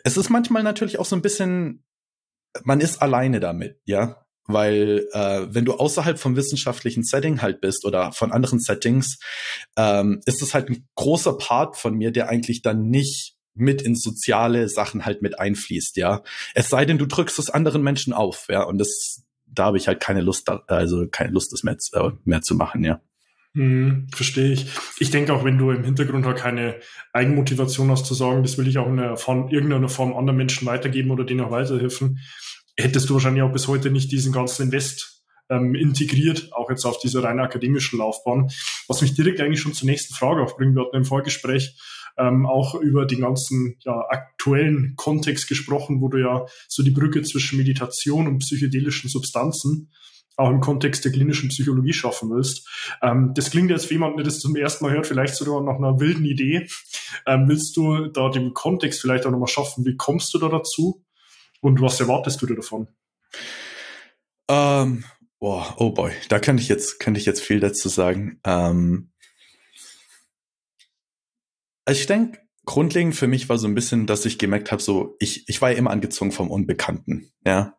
[0.05, 1.85] es ist manchmal natürlich auch so ein bisschen
[2.65, 4.27] man ist alleine damit, ja.
[4.47, 9.19] Weil äh, wenn du außerhalb vom wissenschaftlichen Setting halt bist oder von anderen Settings,
[9.77, 13.95] ähm, ist es halt ein großer Part von mir, der eigentlich dann nicht mit in
[13.95, 16.23] soziale Sachen halt mit einfließt, ja.
[16.55, 18.63] Es sei denn, du drückst es anderen Menschen auf, ja.
[18.63, 22.43] Und das, da habe ich halt keine Lust, also keine Lust, das mehr, äh, mehr
[22.43, 23.01] zu machen, ja.
[23.55, 24.67] Hm, verstehe ich.
[24.99, 26.77] Ich denke auch, wenn du im Hintergrund halt keine
[27.13, 30.67] Eigenmotivation hast zu sagen, das will ich auch in einer Form, irgendeiner Form anderen Menschen
[30.67, 32.19] weitergeben oder denen auch weiterhelfen,
[32.77, 36.99] hättest du wahrscheinlich auch bis heute nicht diesen ganzen Invest ähm, integriert, auch jetzt auf
[36.99, 38.51] dieser rein akademischen Laufbahn.
[38.89, 40.75] Was mich direkt eigentlich schon zur nächsten Frage aufbringt.
[40.75, 41.77] Wir hatten im Vorgespräch
[42.19, 47.23] ähm, auch über den ganzen ja, aktuellen Kontext gesprochen, wo du ja so die Brücke
[47.23, 49.91] zwischen Meditation und psychedelischen Substanzen
[50.37, 52.67] auch im Kontext der klinischen Psychologie schaffen willst.
[53.03, 55.77] Ähm, das klingt jetzt für jemanden, der das zum ersten Mal hört, vielleicht sogar nach
[55.77, 56.69] einer wilden Idee.
[57.27, 59.85] Ähm, willst du da den Kontext vielleicht auch nochmal schaffen?
[59.85, 61.05] Wie kommst du da dazu?
[61.63, 62.89] Und was erwartest du dir davon?
[64.49, 65.05] Ähm,
[65.39, 68.41] boah, oh boy, da kann ich jetzt, kann ich jetzt viel dazu sagen.
[68.45, 69.13] Ähm,
[71.85, 75.17] also ich denke, grundlegend für mich war so ein bisschen, dass ich gemerkt habe, so
[75.21, 77.33] ich, ich war ja immer angezogen vom Unbekannten.
[77.47, 77.79] Ja,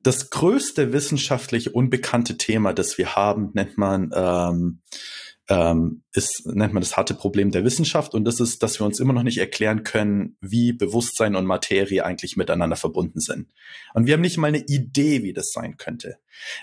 [0.00, 4.80] das größte wissenschaftlich unbekannte Thema, das wir haben, nennt man ähm,
[5.48, 8.98] ähm, ist, nennt man das harte Problem der Wissenschaft und das ist, dass wir uns
[8.98, 13.48] immer noch nicht erklären können, wie Bewusstsein und Materie eigentlich miteinander verbunden sind.
[13.92, 16.16] Und wir haben nicht mal eine Idee, wie das sein könnte.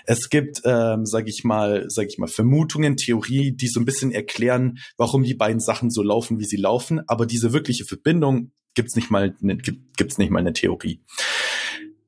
[0.04, 4.10] Es gibt, ähm, sage ich mal, sage ich mal, Vermutungen, Theorie, die so ein bisschen
[4.10, 8.96] erklären, warum die beiden Sachen so laufen, wie sie laufen, aber diese wirkliche Verbindung gibt's
[8.96, 11.04] nicht mal, ne, gibt, gibt's nicht mal eine Theorie.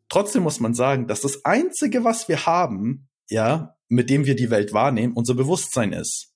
[0.09, 4.51] Trotzdem muss man sagen, dass das einzige, was wir haben, ja, mit dem wir die
[4.51, 6.34] Welt wahrnehmen, unser Bewusstsein ist.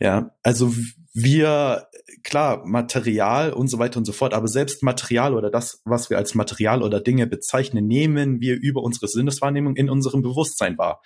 [0.00, 0.72] Ja, also
[1.12, 1.88] wir,
[2.22, 6.18] klar, Material und so weiter und so fort, aber selbst Material oder das, was wir
[6.18, 11.02] als Material oder Dinge bezeichnen, nehmen wir über unsere Sinneswahrnehmung in unserem Bewusstsein wahr.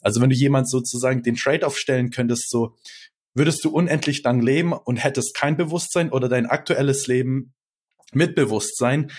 [0.00, 2.76] Also wenn du jemand sozusagen den Trade-off stellen könntest, so,
[3.32, 7.54] würdest du unendlich lang leben und hättest kein Bewusstsein oder dein aktuelles Leben
[8.12, 9.10] mit Bewusstsein,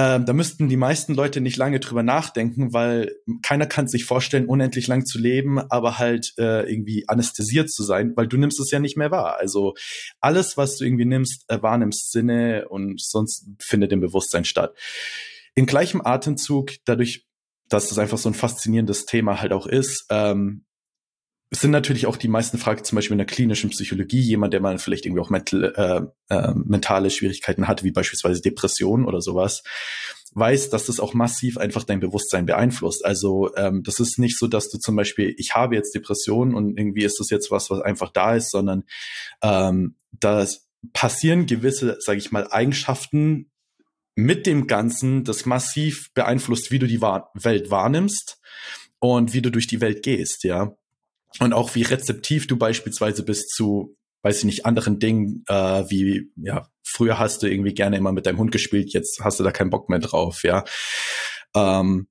[0.00, 4.46] ähm, da müssten die meisten Leute nicht lange drüber nachdenken, weil keiner kann sich vorstellen,
[4.46, 8.70] unendlich lang zu leben, aber halt äh, irgendwie anästhesiert zu sein, weil du nimmst es
[8.70, 9.38] ja nicht mehr wahr.
[9.40, 9.74] Also
[10.20, 14.72] alles, was du irgendwie nimmst, äh, wahrnimmst Sinne und sonst findet im Bewusstsein statt.
[15.56, 17.26] In gleichem Atemzug, dadurch,
[17.68, 20.64] dass das einfach so ein faszinierendes Thema halt auch ist, ähm,
[21.50, 24.60] es sind natürlich auch die meisten Fragen, zum Beispiel in der klinischen Psychologie, jemand, der
[24.60, 29.62] mal vielleicht irgendwie auch mental, äh, äh, mentale Schwierigkeiten hat, wie beispielsweise Depressionen oder sowas,
[30.34, 33.02] weiß, dass das auch massiv einfach dein Bewusstsein beeinflusst.
[33.04, 36.78] Also ähm, das ist nicht so, dass du zum Beispiel, ich habe jetzt Depressionen und
[36.78, 38.84] irgendwie ist das jetzt was, was einfach da ist, sondern
[39.42, 43.50] ähm, das passieren gewisse, sage ich mal, Eigenschaften
[44.14, 48.38] mit dem Ganzen, das massiv beeinflusst, wie du die Welt wahrnimmst
[48.98, 50.76] und wie du durch die Welt gehst, ja
[51.40, 56.30] und auch wie rezeptiv du beispielsweise bist zu, weiß ich nicht, anderen Dingen, äh, wie,
[56.36, 59.52] ja, früher hast du irgendwie gerne immer mit deinem Hund gespielt, jetzt hast du da
[59.52, 60.64] keinen Bock mehr drauf, ja.
[61.54, 62.08] Ähm,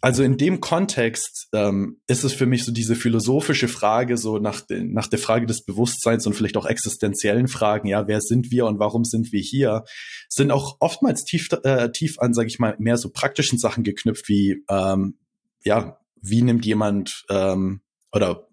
[0.00, 4.60] also in dem Kontext ähm, ist es für mich so diese philosophische Frage, so nach,
[4.60, 8.66] de, nach der Frage des Bewusstseins und vielleicht auch existenziellen Fragen, ja, wer sind wir
[8.66, 9.84] und warum sind wir hier,
[10.28, 14.28] sind auch oftmals tief, äh, tief an, sage ich mal, mehr so praktischen Sachen geknüpft,
[14.28, 15.18] wie, ähm,
[15.64, 17.80] ja, wie nimmt jemand ähm,
[18.12, 18.48] oder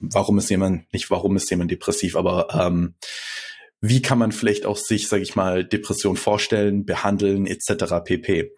[0.00, 2.94] warum ist jemand, nicht warum ist jemand depressiv, aber ähm,
[3.80, 8.02] wie kann man vielleicht auch sich, sage ich mal, Depression vorstellen, behandeln etc.
[8.04, 8.52] pp.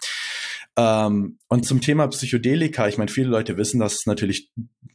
[0.76, 4.52] Ähm, und zum Thema Psychedelika, ich meine, viele Leute wissen, dass natürlich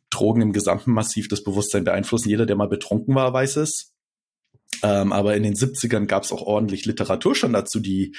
[0.10, 2.30] Drogen im gesamten Massiv das Bewusstsein beeinflussen.
[2.30, 3.94] Jeder, der mal betrunken war, weiß es.
[4.82, 8.16] Ähm, aber in den 70ern gab es auch ordentlich Literatur schon dazu, die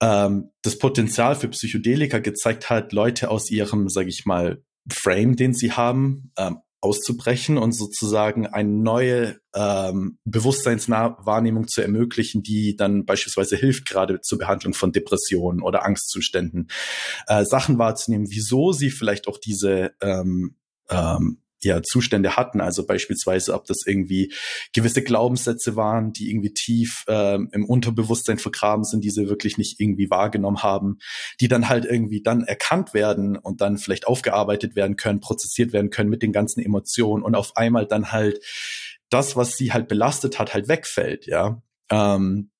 [0.00, 4.62] ähm, das Potenzial für Psychedelika gezeigt hat, Leute aus ihrem, sage ich mal,
[4.92, 12.76] Frame, den sie haben, ähm, auszubrechen und sozusagen eine neue ähm, Bewusstseinswahrnehmung zu ermöglichen, die
[12.76, 16.68] dann beispielsweise hilft, gerade zur Behandlung von Depressionen oder Angstzuständen,
[17.26, 20.56] äh, Sachen wahrzunehmen, wieso sie vielleicht auch diese ähm,
[20.90, 22.60] ähm, ja, Zustände hatten.
[22.60, 24.32] Also beispielsweise, ob das irgendwie
[24.72, 29.80] gewisse Glaubenssätze waren, die irgendwie tief ähm, im Unterbewusstsein vergraben sind, die sie wirklich nicht
[29.80, 30.98] irgendwie wahrgenommen haben,
[31.40, 35.90] die dann halt irgendwie dann erkannt werden und dann vielleicht aufgearbeitet werden können, prozessiert werden
[35.90, 38.40] können mit den ganzen Emotionen und auf einmal dann halt
[39.10, 41.62] das, was sie halt belastet hat, halt wegfällt, ja.
[41.90, 42.50] Ähm,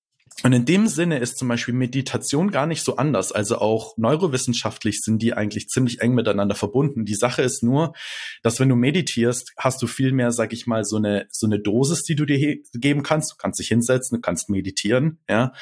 [0.42, 3.30] und in dem Sinne ist zum Beispiel Meditation gar nicht so anders.
[3.32, 7.04] Also auch neurowissenschaftlich sind die eigentlich ziemlich eng miteinander verbunden.
[7.04, 7.94] Die Sache ist nur,
[8.42, 11.60] dass wenn du meditierst, hast du viel mehr, sag ich mal, so eine, so eine
[11.60, 13.32] Dosis, die du dir geben kannst.
[13.32, 15.52] Du kannst dich hinsetzen, du kannst meditieren, ja.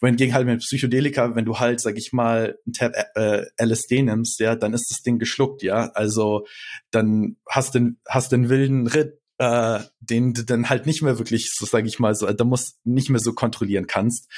[0.00, 4.40] Wohingegen halt mit Psychedelika, wenn du halt, sag ich mal, ein Tab äh, LSD nimmst,
[4.40, 5.90] ja, dann ist das Ding geschluckt, ja.
[5.94, 6.46] Also
[6.90, 11.52] dann hast du hast den wilden Ritt äh, den du dann halt nicht mehr wirklich,
[11.52, 14.30] so sage ich mal, so, da musst nicht mehr so kontrollieren kannst.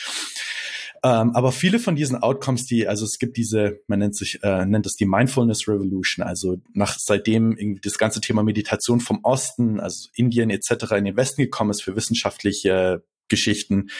[1.03, 4.65] Ähm, aber viele von diesen Outcomes, die, also es gibt diese, man nennt sich, äh,
[4.65, 9.79] nennt es die Mindfulness Revolution, also nach seitdem irgendwie das ganze Thema Meditation vom Osten,
[9.79, 10.93] also Indien etc.
[10.97, 13.91] in den Westen gekommen ist für wissenschaftliche Geschichten.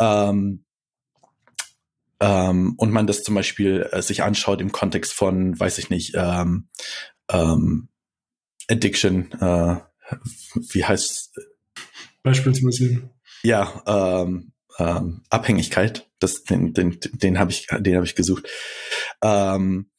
[0.00, 0.64] Ähm,
[2.18, 6.14] ähm, und man das zum Beispiel äh, sich anschaut im Kontext von, weiß ich nicht,
[6.16, 6.66] ähm,
[7.30, 7.90] ähm,
[8.68, 9.76] Addiction, äh,
[10.54, 11.40] wie heißt
[12.22, 13.10] beispielsweise
[13.42, 16.08] ja ähm, ähm, Abhängigkeit.
[16.18, 18.48] Das den den den habe ich den habe ich gesucht.
[19.22, 19.90] Ähm,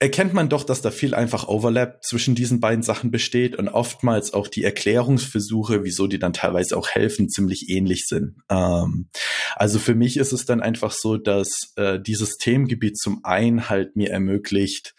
[0.00, 4.32] erkennt man doch, dass da viel einfach Overlap zwischen diesen beiden Sachen besteht und oftmals
[4.32, 8.36] auch die Erklärungsversuche, wieso die dann teilweise auch helfen, ziemlich ähnlich sind.
[8.48, 9.08] Ähm,
[9.56, 13.96] also für mich ist es dann einfach so, dass äh, dieses Themengebiet zum einen halt
[13.96, 14.94] mir ermöglicht,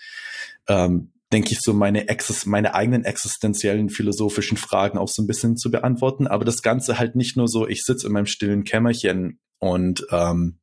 [0.67, 5.57] ähm, denke ich, so meine, Exis, meine eigenen existenziellen philosophischen Fragen auch so ein bisschen
[5.57, 6.27] zu beantworten.
[6.27, 10.59] Aber das Ganze halt nicht nur so, ich sitze in meinem stillen Kämmerchen und ähm,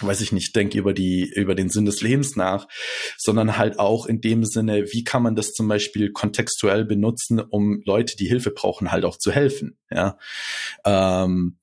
[0.00, 2.68] weiß ich nicht, denke über die, über den Sinn des Lebens nach,
[3.16, 7.82] sondern halt auch in dem Sinne, wie kann man das zum Beispiel kontextuell benutzen, um
[7.84, 9.78] Leute, die Hilfe brauchen, halt auch zu helfen.
[9.90, 10.16] Ja.
[10.84, 11.58] Ähm,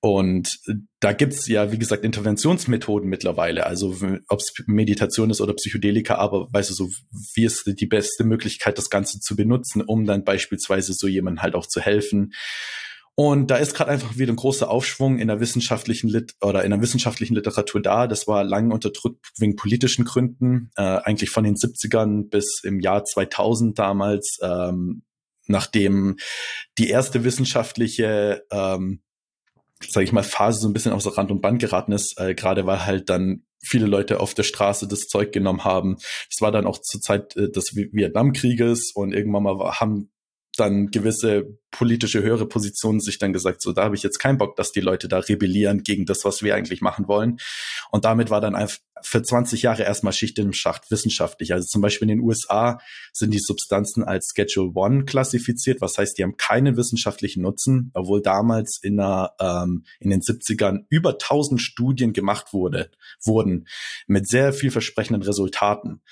[0.00, 0.60] und
[1.00, 3.66] da gibt's ja, wie gesagt, Interventionsmethoden mittlerweile.
[3.66, 3.94] Also
[4.28, 6.90] ob es Meditation ist oder Psychedelika, aber weißt du so,
[7.34, 11.54] wie ist die beste Möglichkeit, das Ganze zu benutzen, um dann beispielsweise so jemandem halt
[11.54, 12.32] auch zu helfen.
[13.14, 16.70] Und da ist gerade einfach wieder ein großer Aufschwung in der wissenschaftlichen Lit oder in
[16.70, 18.06] der wissenschaftlichen Literatur da.
[18.06, 23.04] Das war lange unterdrückt wegen politischen Gründen, äh, eigentlich von den 70ern bis im Jahr
[23.04, 25.02] 2000 damals, ähm,
[25.46, 26.16] nachdem
[26.78, 29.02] die erste wissenschaftliche ähm,
[29.88, 32.66] sage ich mal, Phase so ein bisschen außer Rand und Band geraten ist, äh, gerade
[32.66, 35.96] weil halt dann viele Leute auf der Straße das Zeug genommen haben.
[36.30, 40.10] Das war dann auch zur Zeit äh, des Vietnamkrieges und irgendwann mal haben
[40.60, 44.56] dann gewisse politische höhere Positionen sich dann gesagt, so da habe ich jetzt keinen Bock,
[44.56, 47.38] dass die Leute da rebellieren gegen das, was wir eigentlich machen wollen.
[47.90, 51.52] Und damit war dann einfach für 20 Jahre erstmal Schicht im Schacht wissenschaftlich.
[51.52, 52.80] Also zum Beispiel in den USA
[53.12, 58.20] sind die Substanzen als Schedule One klassifiziert, was heißt, die haben keinen wissenschaftlichen Nutzen, obwohl
[58.20, 62.90] damals in, der, ähm, in den 70ern über 1000 Studien gemacht wurde,
[63.24, 63.66] wurden
[64.06, 66.02] mit sehr vielversprechenden Resultaten.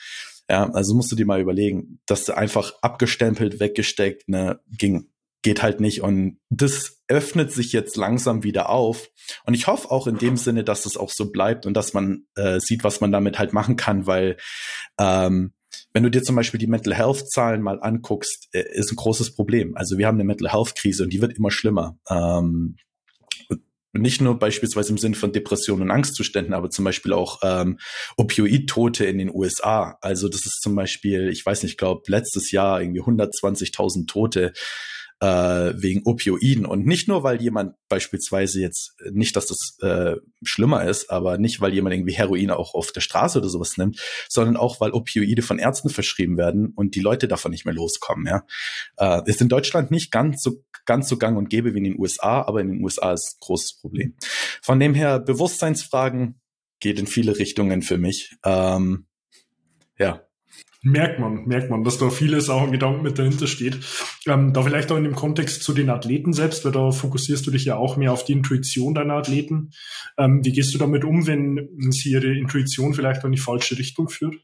[0.51, 5.11] Ja, also musst du dir mal überlegen, dass du einfach abgestempelt, weggesteckt, ne, ging,
[5.43, 6.03] geht halt nicht.
[6.03, 9.11] Und das öffnet sich jetzt langsam wieder auf.
[9.45, 12.27] Und ich hoffe auch in dem Sinne, dass das auch so bleibt und dass man
[12.35, 14.39] äh, sieht, was man damit halt machen kann, weil
[14.99, 15.53] ähm,
[15.93, 19.35] wenn du dir zum Beispiel die Mental Health Zahlen mal anguckst, äh, ist ein großes
[19.35, 19.77] Problem.
[19.77, 21.99] Also wir haben eine Mental Health Krise und die wird immer schlimmer.
[22.09, 22.77] Ähm,
[24.01, 27.79] nicht nur beispielsweise im Sinne von Depressionen und Angstzuständen, aber zum Beispiel auch ähm,
[28.17, 29.99] Opioid-Tote in den USA.
[30.01, 34.53] Also das ist zum Beispiel, ich weiß nicht, ich glaube letztes Jahr irgendwie 120.000 Tote
[35.21, 36.65] äh, wegen Opioiden.
[36.65, 41.61] Und nicht nur, weil jemand beispielsweise jetzt, nicht, dass das äh, schlimmer ist, aber nicht,
[41.61, 45.43] weil jemand irgendwie Heroin auch auf der Straße oder sowas nimmt, sondern auch, weil Opioide
[45.43, 48.27] von Ärzten verschrieben werden und die Leute davon nicht mehr loskommen.
[48.27, 48.45] Ja,
[48.97, 51.99] äh, ist in Deutschland nicht ganz so ganz so gang und gäbe wie in den
[51.99, 54.15] USA, aber in den USA ist ein großes Problem.
[54.63, 56.41] Von dem her Bewusstseinsfragen
[56.81, 58.37] geht in viele Richtungen für mich.
[58.43, 59.07] Ähm,
[59.99, 60.28] ja,
[60.91, 63.79] Merkt man, merkt man, dass da vieles auch ein Gedanken mit dahinter steht.
[64.27, 67.51] Ähm, da vielleicht auch in dem Kontext zu den Athleten selbst, weil da fokussierst du
[67.51, 69.71] dich ja auch mehr auf die Intuition deiner Athleten.
[70.17, 74.09] Ähm, wie gehst du damit um, wenn sie ihre Intuition vielleicht in die falsche Richtung
[74.09, 74.37] führt?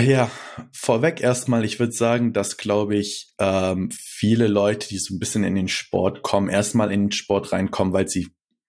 [0.00, 0.30] Ja,
[0.72, 5.44] vorweg erstmal, ich würde sagen, dass, glaube ich, ähm, viele Leute, die so ein bisschen
[5.44, 8.28] in den Sport kommen, erstmal in den Sport reinkommen, weil sie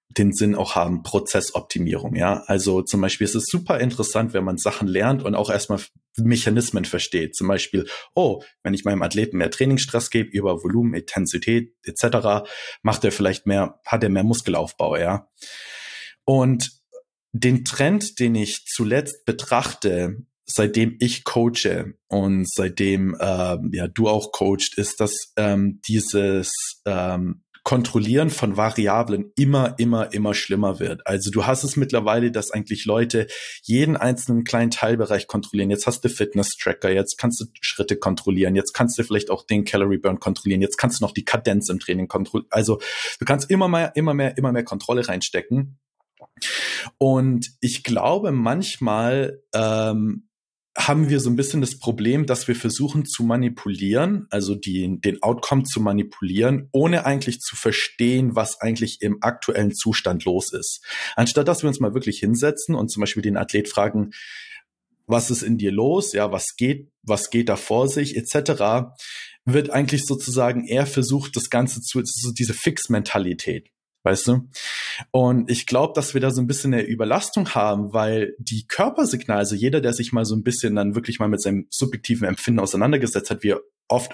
[0.10, 2.44] den Sinn auch haben, Prozessoptimierung, ja.
[2.48, 5.80] Also zum Beispiel ist es super interessant, wenn man Sachen lernt und auch erstmal
[6.18, 7.36] Mechanismen versteht.
[7.36, 12.48] Zum Beispiel, oh, wenn ich meinem Athleten mehr Trainingsstress gebe über Volumen, Intensität etc.,
[12.82, 15.28] macht er vielleicht mehr, hat er mehr Muskelaufbau, ja.
[16.24, 16.72] Und
[17.34, 24.32] den Trend, den ich zuletzt betrachte, seitdem ich coache und seitdem äh, ja du auch
[24.32, 26.52] coacht, ist, dass ähm, dieses
[26.86, 31.06] ähm, Kontrollieren von Variablen immer, immer, immer schlimmer wird.
[31.08, 33.26] Also du hast es mittlerweile, dass eigentlich Leute
[33.64, 35.72] jeden einzelnen kleinen Teilbereich kontrollieren.
[35.72, 39.66] Jetzt hast du Fitness-Tracker, jetzt kannst du Schritte kontrollieren, jetzt kannst du vielleicht auch den
[39.66, 42.52] Calorie Burn kontrollieren, jetzt kannst du noch die Kadenz im Training kontrollieren.
[42.52, 42.80] Also
[43.20, 45.80] du kannst immer mehr, immer mehr, immer mehr Kontrolle reinstecken.
[47.00, 50.28] Und ich glaube manchmal, ähm,
[50.78, 55.24] haben wir so ein bisschen das Problem, dass wir versuchen zu manipulieren, also die, den
[55.24, 60.84] Outcome zu manipulieren, ohne eigentlich zu verstehen, was eigentlich im aktuellen Zustand los ist.
[61.16, 64.12] Anstatt dass wir uns mal wirklich hinsetzen und zum Beispiel den Athlet fragen,
[65.08, 68.92] was ist in dir los, ja, was geht, was geht da vor sich, etc.,
[69.46, 73.70] wird eigentlich sozusagen eher versucht, das Ganze zu, so diese Fix-Mentalität
[74.06, 74.50] weißt du?
[75.12, 79.40] Und ich glaube, dass wir da so ein bisschen eine Überlastung haben, weil die Körpersignale,
[79.40, 82.60] also jeder, der sich mal so ein bisschen dann wirklich mal mit seinem subjektiven Empfinden
[82.60, 84.14] auseinandergesetzt hat, wir oft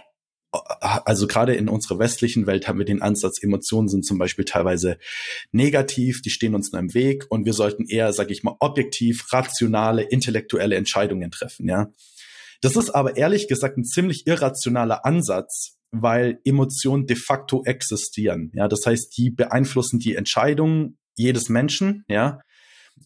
[0.51, 4.97] also gerade in unserer westlichen Welt haben wir den Ansatz, Emotionen sind zum Beispiel teilweise
[5.53, 9.31] negativ, die stehen uns nur im Weg und wir sollten eher, sage ich mal, objektiv,
[9.31, 11.91] rationale, intellektuelle Entscheidungen treffen, ja.
[12.59, 18.51] Das ist aber ehrlich gesagt ein ziemlich irrationaler Ansatz, weil Emotionen de facto existieren.
[18.55, 22.05] Ja, das heißt, die beeinflussen die Entscheidungen jedes Menschen.
[22.07, 22.39] Ja,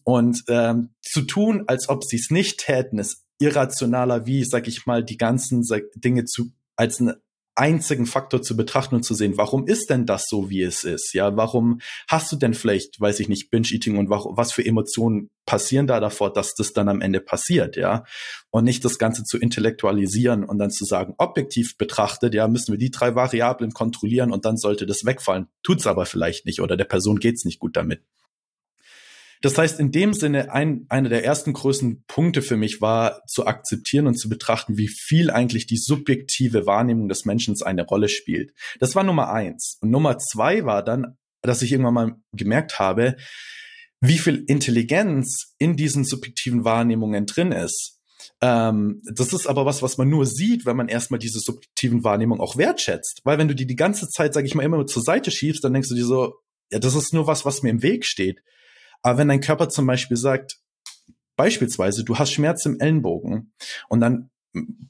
[0.04, 4.86] und ähm, zu tun, als ob sie es nicht täten, ist irrationaler, wie sag ich
[4.86, 5.62] mal, die ganzen
[5.96, 7.20] Dinge zu als eine
[7.56, 11.14] einzigen Faktor zu betrachten und zu sehen, warum ist denn das so, wie es ist?
[11.14, 15.86] Ja, warum hast du denn vielleicht, weiß ich nicht, Binge-Eating und was für Emotionen passieren
[15.86, 18.04] da davor, dass das dann am Ende passiert, ja?
[18.50, 22.78] Und nicht das Ganze zu intellektualisieren und dann zu sagen, objektiv betrachtet, ja, müssen wir
[22.78, 25.48] die drei Variablen kontrollieren und dann sollte das wegfallen.
[25.62, 28.02] Tut's aber vielleicht nicht oder der Person geht's nicht gut damit.
[29.42, 33.46] Das heißt, in dem Sinne, ein, einer der ersten größten Punkte für mich war zu
[33.46, 38.52] akzeptieren und zu betrachten, wie viel eigentlich die subjektive Wahrnehmung des Menschen eine Rolle spielt.
[38.80, 39.78] Das war Nummer eins.
[39.80, 43.16] Und Nummer zwei war dann, dass ich irgendwann mal gemerkt habe,
[44.00, 47.96] wie viel Intelligenz in diesen subjektiven Wahrnehmungen drin ist.
[48.42, 52.40] Ähm, das ist aber was, was man nur sieht, wenn man erstmal diese subjektiven Wahrnehmungen
[52.40, 53.20] auch wertschätzt.
[53.24, 55.72] Weil wenn du die die ganze Zeit, sage ich mal, immer zur Seite schiebst, dann
[55.72, 56.34] denkst du dir so,
[56.70, 58.42] ja, das ist nur was, was mir im Weg steht.
[59.02, 60.58] Aber wenn dein Körper zum Beispiel sagt,
[61.36, 63.52] beispielsweise, du hast Schmerz im Ellenbogen
[63.88, 64.30] und dann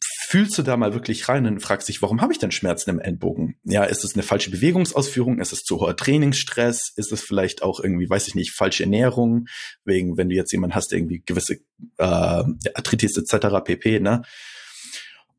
[0.03, 3.01] fühlst du da mal wirklich rein und fragst dich, warum habe ich denn Schmerzen im
[3.01, 3.57] Ellenbogen?
[3.65, 5.41] Ja, ist es eine falsche Bewegungsausführung?
[5.41, 6.93] Ist es zu hoher Trainingsstress?
[6.97, 9.47] Ist es vielleicht auch irgendwie, weiß ich nicht, falsche Ernährung?
[9.85, 11.55] Wegen, wenn du jetzt jemanden hast, der irgendwie gewisse
[11.99, 12.45] äh,
[12.75, 13.65] Arthritis etc.
[13.65, 14.01] pp.
[14.01, 14.23] Ne?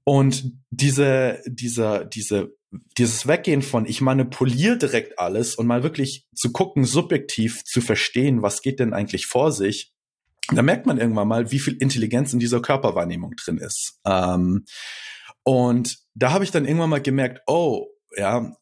[0.03, 2.57] Und diese, dieser, diese
[2.97, 8.41] dieses Weggehen von ich manipuliere direkt alles und mal wirklich zu gucken, subjektiv zu verstehen,
[8.41, 9.93] was geht denn eigentlich vor sich,
[10.53, 13.99] da merkt man irgendwann mal, wie viel Intelligenz in dieser Körperwahrnehmung drin ist.
[14.05, 14.65] Ähm,
[15.43, 18.53] und da habe ich dann irgendwann mal gemerkt, oh, ja,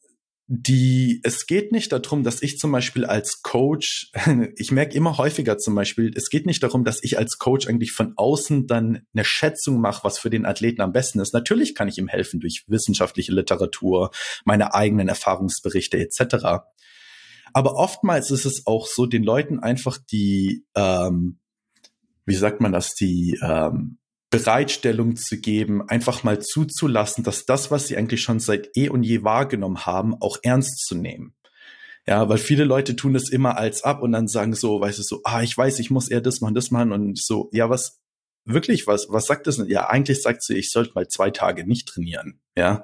[0.47, 4.11] die, es geht nicht darum, dass ich zum Beispiel als Coach,
[4.55, 7.93] ich merke immer häufiger zum Beispiel, es geht nicht darum, dass ich als Coach eigentlich
[7.93, 11.33] von außen dann eine Schätzung mache, was für den Athleten am besten ist.
[11.33, 14.11] Natürlich kann ich ihm helfen durch wissenschaftliche Literatur,
[14.43, 16.63] meine eigenen Erfahrungsberichte etc.
[17.53, 21.39] Aber oftmals ist es auch so, den Leuten einfach die, ähm,
[22.25, 23.97] wie sagt man das, die ähm,
[24.37, 29.03] Bereitstellung zu geben, einfach mal zuzulassen, dass das, was sie eigentlich schon seit eh und
[29.03, 31.35] je wahrgenommen haben, auch ernst zu nehmen.
[32.07, 35.03] Ja, weil viele Leute tun das immer als ab und dann sagen so, weißt du,
[35.03, 37.99] so, ah, ich weiß, ich muss eher das machen, das machen und so, ja, was,
[38.45, 39.61] wirklich, was, was sagt das?
[39.67, 42.83] Ja, eigentlich sagt sie, ich sollte mal zwei Tage nicht trainieren, ja.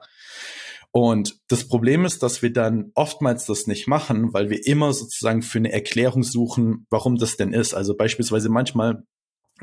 [0.93, 5.41] Und das Problem ist, dass wir dann oftmals das nicht machen, weil wir immer sozusagen
[5.41, 7.73] für eine Erklärung suchen, warum das denn ist.
[7.73, 9.03] Also beispielsweise manchmal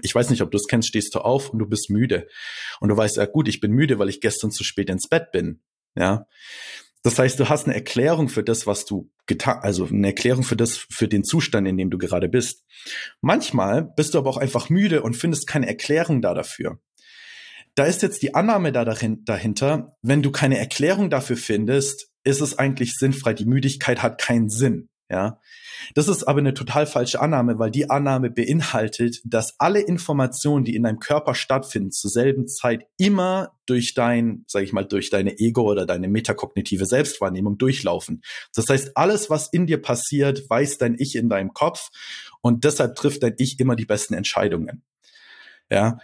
[0.03, 2.27] ich weiß nicht, ob du es kennst, stehst du auf und du bist müde.
[2.81, 5.33] Und du weißt, ja gut, ich bin müde, weil ich gestern zu spät ins Bett
[5.33, 5.61] bin.
[5.95, 6.27] Ja.
[7.03, 10.57] Das heißt, du hast eine Erklärung für das, was du getan, also eine Erklärung für
[10.57, 12.65] das, für den Zustand, in dem du gerade bist.
[13.21, 16.81] Manchmal bist du aber auch einfach müde und findest keine Erklärung da dafür.
[17.75, 22.59] Da ist jetzt die Annahme da dahinter, wenn du keine Erklärung dafür findest, ist es
[22.59, 23.35] eigentlich sinnfrei.
[23.35, 24.88] Die Müdigkeit hat keinen Sinn.
[25.11, 25.41] Ja.
[25.95, 30.77] Das ist aber eine total falsche Annahme, weil die Annahme beinhaltet, dass alle Informationen, die
[30.77, 35.39] in deinem Körper stattfinden, zur selben Zeit immer durch dein, sag ich mal, durch deine
[35.39, 38.23] Ego oder deine metakognitive Selbstwahrnehmung durchlaufen.
[38.55, 41.89] Das heißt, alles, was in dir passiert, weiß dein Ich in deinem Kopf
[42.43, 44.83] und deshalb trifft dein Ich immer die besten Entscheidungen.
[45.71, 45.99] Ja.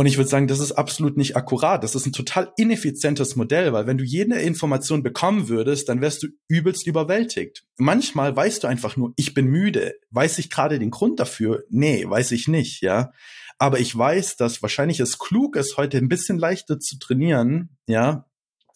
[0.00, 1.84] Und ich würde sagen, das ist absolut nicht akkurat.
[1.84, 6.22] Das ist ein total ineffizientes Modell, weil wenn du jede Information bekommen würdest, dann wärst
[6.22, 7.66] du übelst überwältigt.
[7.76, 9.92] Manchmal weißt du einfach nur, ich bin müde.
[10.08, 11.64] Weiß ich gerade den Grund dafür?
[11.68, 13.12] Nee, weiß ich nicht, ja.
[13.58, 18.24] Aber ich weiß, dass wahrscheinlich es klug ist, heute ein bisschen leichter zu trainieren, ja.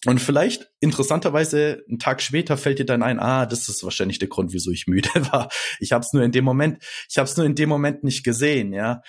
[0.04, 4.28] Und vielleicht interessanterweise einen Tag später fällt dir dann ein, ah, das ist wahrscheinlich der
[4.28, 5.48] Grund, wieso ich müde war.
[5.80, 8.24] Ich habe es nur in dem Moment, ich habe es nur in dem Moment nicht
[8.24, 9.00] gesehen, ja.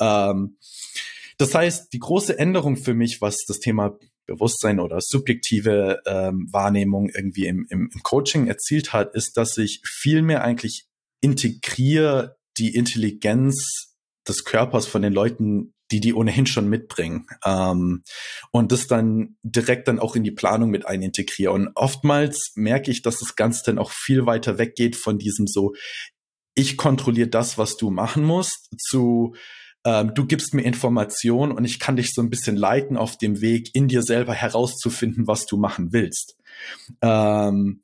[0.00, 0.56] Ähm,
[1.38, 7.08] das heißt, die große Änderung für mich, was das Thema Bewusstsein oder subjektive ähm, Wahrnehmung
[7.08, 10.86] irgendwie im, im, im Coaching erzielt hat, ist, dass ich viel mehr eigentlich
[11.20, 18.02] integriere die Intelligenz des Körpers von den Leuten, die die ohnehin schon mitbringen ähm,
[18.50, 21.52] und das dann direkt dann auch in die Planung mit einintegriere.
[21.52, 25.74] Und oftmals merke ich, dass das Ganze dann auch viel weiter weggeht von diesem so,
[26.54, 29.34] ich kontrolliere das, was du machen musst, zu
[29.84, 33.40] ähm, du gibst mir Informationen und ich kann dich so ein bisschen leiten auf dem
[33.40, 36.36] Weg, in dir selber herauszufinden, was du machen willst.
[37.00, 37.82] Ähm,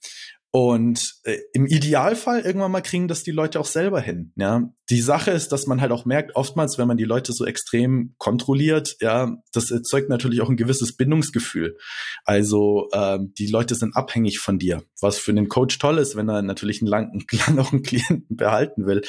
[0.51, 4.33] und äh, im Idealfall irgendwann mal kriegen das die Leute auch selber hin.
[4.37, 7.45] Ja, die Sache ist, dass man halt auch merkt, oftmals, wenn man die Leute so
[7.45, 11.77] extrem kontrolliert, ja, das erzeugt natürlich auch ein gewisses Bindungsgefühl.
[12.25, 16.31] Also ähm, die Leute sind abhängig von dir, was für einen Coach toll ist, wenn
[16.31, 19.03] er natürlich einen langen, lang auch einen Klienten behalten will.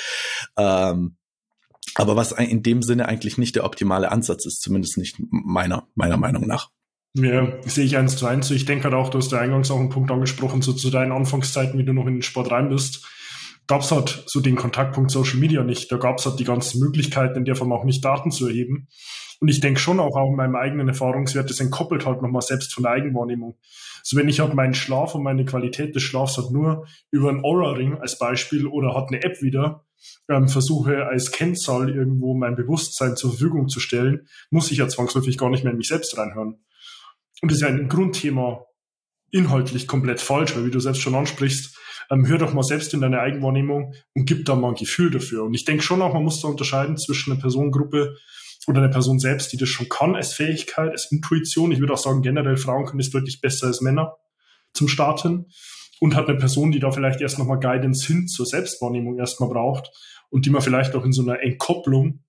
[0.57, 1.15] Ähm,
[1.95, 6.17] aber was in dem Sinne eigentlich nicht der optimale Ansatz ist, zumindest nicht meiner, meiner
[6.17, 6.69] Meinung nach.
[7.15, 8.51] Ja, sehe ich eins zu eins.
[8.51, 11.11] Ich denke halt auch, du hast ja eingangs auch einen Punkt angesprochen, so zu deinen
[11.11, 13.05] Anfangszeiten, wie du noch in den Sport rein bist,
[13.67, 15.91] gab es halt so den Kontaktpunkt Social Media nicht.
[15.91, 18.87] Da gab es halt die ganzen Möglichkeiten, in der Form auch nicht Daten zu erheben.
[19.39, 22.73] Und ich denke schon auch, auch in meinem eigenen Erfahrungswert, das entkoppelt halt nochmal selbst
[22.73, 23.57] von der Eigenwahrnehmung.
[24.03, 27.43] So wenn ich halt meinen Schlaf und meine Qualität des Schlafs halt nur über einen
[27.43, 29.85] Aura-Ring als Beispiel oder hat eine App wieder,
[30.29, 35.37] ähm, versuche als Kennzahl irgendwo mein Bewusstsein zur Verfügung zu stellen, muss ich ja zwangsläufig
[35.37, 36.63] gar nicht mehr in mich selbst reinhören.
[37.41, 38.65] Und das ist ja ein Grundthema
[39.31, 41.77] inhaltlich komplett falsch, weil wie du selbst schon ansprichst,
[42.11, 45.43] ähm, hör doch mal selbst in deine Eigenwahrnehmung und gib da mal ein Gefühl dafür.
[45.43, 48.17] Und ich denke schon auch, man muss da unterscheiden zwischen einer Personengruppe
[48.67, 51.71] oder einer Person selbst, die das schon kann als Fähigkeit, als Intuition.
[51.71, 54.17] Ich würde auch sagen, generell Frauen können das deutlich besser als Männer
[54.73, 55.47] zum Starten
[55.99, 59.91] und hat eine Person, die da vielleicht erst nochmal Guidance hin zur Selbstwahrnehmung erstmal braucht
[60.29, 62.23] und die man vielleicht auch in so einer Entkopplung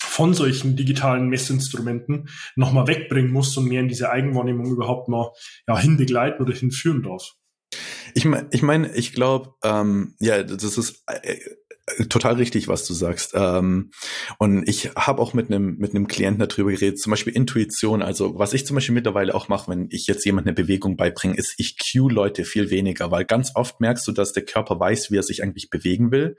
[0.00, 5.32] von solchen digitalen Messinstrumenten nochmal wegbringen muss und mehr in diese Eigenwahrnehmung überhaupt mal
[5.66, 7.34] ja, hinbegleiten oder hinführen darf.
[8.14, 11.36] Ich meine, ich, mein, ich glaube, ähm, ja, das ist äh,
[12.08, 13.32] total richtig, was du sagst.
[13.34, 13.90] Ähm,
[14.38, 18.02] und ich habe auch mit einem mit einem Klienten darüber geredet, zum Beispiel Intuition.
[18.02, 21.36] Also was ich zum Beispiel mittlerweile auch mache, wenn ich jetzt jemand eine Bewegung beibringe,
[21.36, 25.10] ist, ich cue Leute viel weniger, weil ganz oft merkst du, dass der Körper weiß,
[25.10, 26.36] wie er sich eigentlich bewegen will.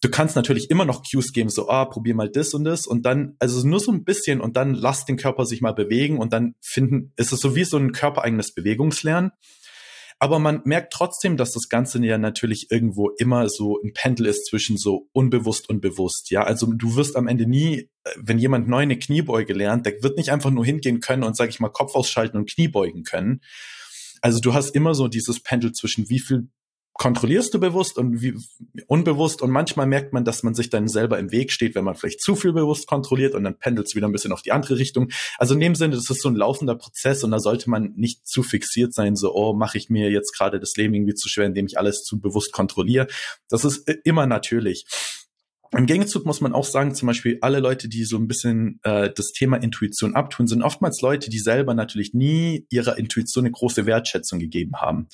[0.00, 3.06] Du kannst natürlich immer noch Cues geben, so, ah, probier mal das und das und
[3.06, 6.32] dann, also nur so ein bisschen und dann lass den Körper sich mal bewegen und
[6.32, 9.30] dann finden, ist es so wie so ein körpereigenes Bewegungslernen.
[10.24, 14.46] Aber man merkt trotzdem, dass das Ganze ja natürlich irgendwo immer so ein Pendel ist
[14.46, 16.30] zwischen so unbewusst und bewusst.
[16.30, 20.02] Ja, also du wirst am Ende nie, äh, wenn jemand neu eine Kniebeuge lernt, der
[20.02, 23.42] wird nicht einfach nur hingehen können und, sag ich mal, Kopf ausschalten und Kniebeugen können.
[24.22, 26.48] Also du hast immer so dieses Pendel zwischen wie viel
[26.94, 28.34] kontrollierst du bewusst und wie
[28.86, 31.96] unbewusst und manchmal merkt man, dass man sich dann selber im Weg steht, wenn man
[31.96, 34.78] vielleicht zu viel bewusst kontrolliert und dann pendelt es wieder ein bisschen auf die andere
[34.78, 35.10] Richtung.
[35.36, 38.26] Also in dem Sinne, das ist so ein laufender Prozess und da sollte man nicht
[38.26, 41.46] zu fixiert sein, so, oh, mache ich mir jetzt gerade das Leben irgendwie zu schwer,
[41.46, 43.08] indem ich alles zu bewusst kontrolliere.
[43.48, 44.86] Das ist immer natürlich.
[45.76, 49.10] Im Gegenzug muss man auch sagen, zum Beispiel alle Leute, die so ein bisschen äh,
[49.12, 53.84] das Thema Intuition abtun, sind oftmals Leute, die selber natürlich nie ihrer Intuition eine große
[53.84, 55.08] Wertschätzung gegeben haben.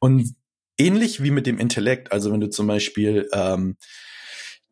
[0.00, 0.34] Und
[0.78, 3.76] ähnlich wie mit dem Intellekt, also wenn du zum Beispiel ähm,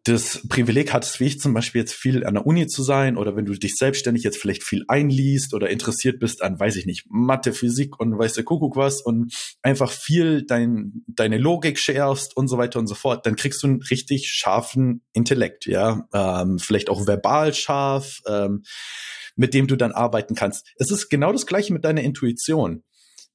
[0.05, 3.37] das Privileg hattest, wie ich zum Beispiel jetzt viel an der Uni zu sein oder
[3.37, 7.05] wenn du dich selbstständig jetzt vielleicht viel einliest oder interessiert bist an, weiß ich nicht,
[7.11, 12.49] Mathe, Physik und weiß der Kuckuck was und einfach viel dein, deine Logik scherst und
[12.49, 16.89] so weiter und so fort, dann kriegst du einen richtig scharfen Intellekt, ja, ähm, vielleicht
[16.89, 18.63] auch verbal scharf, ähm,
[19.37, 20.67] mit dem du dann arbeiten kannst.
[20.77, 22.85] Es ist genau das gleiche mit deiner Intuition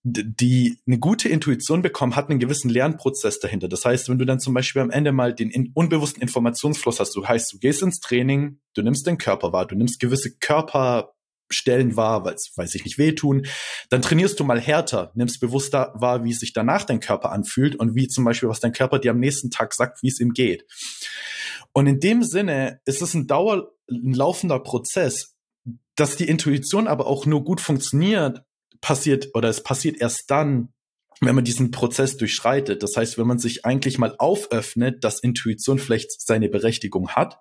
[0.07, 3.67] die eine gute Intuition bekommen, hat einen gewissen Lernprozess dahinter.
[3.67, 7.27] Das heißt, wenn du dann zum Beispiel am Ende mal den unbewussten Informationsfluss hast, du
[7.27, 12.23] heißt, du gehst ins Training, du nimmst den Körper wahr, du nimmst gewisse Körperstellen wahr,
[12.23, 13.47] weil es, weiß ich nicht, wehtun,
[13.89, 17.95] dann trainierst du mal härter, nimmst bewusster wahr, wie sich danach dein Körper anfühlt und
[17.95, 20.67] wie zum Beispiel, was dein Körper dir am nächsten Tag sagt, wie es ihm geht.
[21.73, 25.35] Und in dem Sinne ist es ein dauer, ein laufender Prozess,
[25.95, 28.43] dass die Intuition aber auch nur gut funktioniert,
[28.85, 30.69] passiert oder es passiert erst dann,
[31.19, 32.83] wenn man diesen Prozess durchschreitet.
[32.83, 37.39] Das heißt, wenn man sich eigentlich mal auföffnet, dass Intuition vielleicht seine Berechtigung hat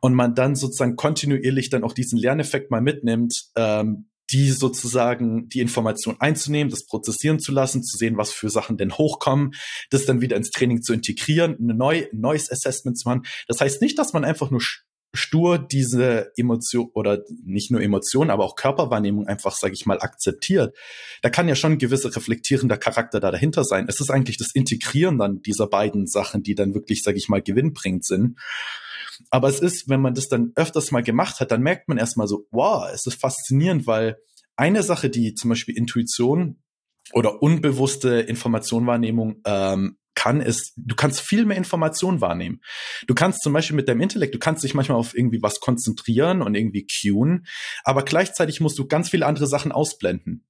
[0.00, 5.60] und man dann sozusagen kontinuierlich dann auch diesen Lerneffekt mal mitnimmt, ähm, die sozusagen die
[5.60, 9.50] Information einzunehmen, das prozessieren zu lassen, zu sehen, was für Sachen denn hochkommen,
[9.90, 13.24] das dann wieder ins Training zu integrieren, ein neu, neues Assessment zu machen.
[13.48, 14.62] Das heißt nicht, dass man einfach nur
[15.14, 20.76] stur diese Emotion oder nicht nur Emotion, aber auch Körperwahrnehmung einfach, sage ich mal, akzeptiert,
[21.22, 23.86] da kann ja schon ein gewisser reflektierender Charakter da dahinter sein.
[23.88, 27.42] Es ist eigentlich das Integrieren dann dieser beiden Sachen, die dann wirklich, sage ich mal,
[27.42, 28.38] gewinnbringend sind.
[29.30, 32.26] Aber es ist, wenn man das dann öfters mal gemacht hat, dann merkt man erstmal
[32.26, 34.18] so, wow, es ist faszinierend, weil
[34.56, 36.58] eine Sache, die zum Beispiel Intuition
[37.12, 42.60] oder unbewusste Informationwahrnehmung ähm, kann, ist, du kannst viel mehr Informationen wahrnehmen.
[43.06, 46.42] Du kannst zum Beispiel mit deinem Intellekt, du kannst dich manchmal auf irgendwie was konzentrieren
[46.42, 47.46] und irgendwie cueen,
[47.84, 50.46] aber gleichzeitig musst du ganz viele andere Sachen ausblenden.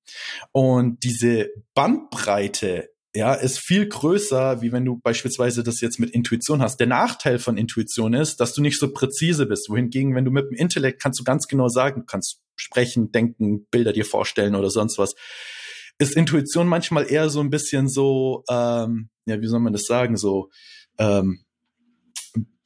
[0.52, 6.60] Und diese Bandbreite ja, ist viel größer, wie wenn du beispielsweise das jetzt mit Intuition
[6.60, 6.80] hast.
[6.80, 9.70] Der Nachteil von Intuition ist, dass du nicht so präzise bist.
[9.70, 13.66] Wohingegen, wenn du mit dem Intellekt kannst du ganz genau sagen, du kannst sprechen, denken,
[13.70, 15.14] Bilder dir vorstellen oder sonst was
[15.98, 20.16] ist Intuition manchmal eher so ein bisschen so, ähm, ja, wie soll man das sagen,
[20.16, 20.50] so
[20.98, 21.44] ähm,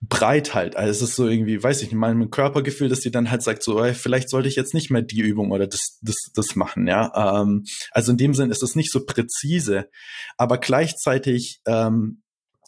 [0.01, 0.77] breit halt.
[0.77, 3.63] Also es ist so irgendwie, weiß ich nicht, mein Körpergefühl, dass die dann halt sagt,
[3.63, 6.87] so, ey, vielleicht sollte ich jetzt nicht mehr die Übung oder das, das, das machen,
[6.87, 7.43] ja.
[7.43, 9.89] Ähm, also in dem Sinn ist es nicht so präzise,
[10.37, 12.23] aber gleichzeitig ähm,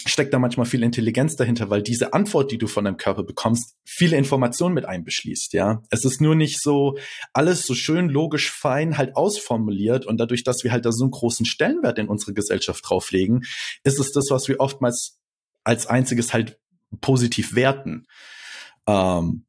[0.06, 3.76] steckt da manchmal viel Intelligenz dahinter, weil diese Antwort, die du von deinem Körper bekommst,
[3.84, 5.82] viele Informationen mit einbeschließt, ja.
[5.90, 6.96] Es ist nur nicht so
[7.32, 11.10] alles so schön logisch fein halt ausformuliert und dadurch, dass wir halt da so einen
[11.10, 13.42] großen Stellenwert in unsere Gesellschaft drauflegen,
[13.84, 15.18] ist es das, was wir oftmals
[15.64, 16.58] als einziges halt
[17.00, 18.06] positiv werten.
[18.86, 19.44] Ähm,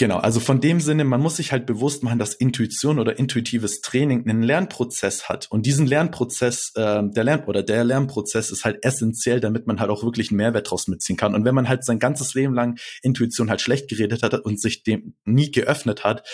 [0.00, 3.80] Genau, also von dem Sinne, man muss sich halt bewusst machen, dass Intuition oder intuitives
[3.80, 5.46] Training einen Lernprozess hat.
[5.52, 9.90] Und diesen Lernprozess, äh, der Lern oder der Lernprozess ist halt essentiell, damit man halt
[9.90, 11.32] auch wirklich einen Mehrwert draus mitziehen kann.
[11.32, 14.82] Und wenn man halt sein ganzes Leben lang Intuition halt schlecht geredet hat und sich
[14.82, 16.26] dem nie geöffnet hat,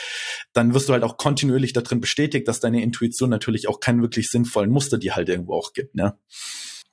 [0.55, 4.29] dann wirst du halt auch kontinuierlich darin bestätigt, dass deine Intuition natürlich auch keinen wirklich
[4.29, 6.17] sinnvollen Muster, die halt irgendwo auch gibt, ne?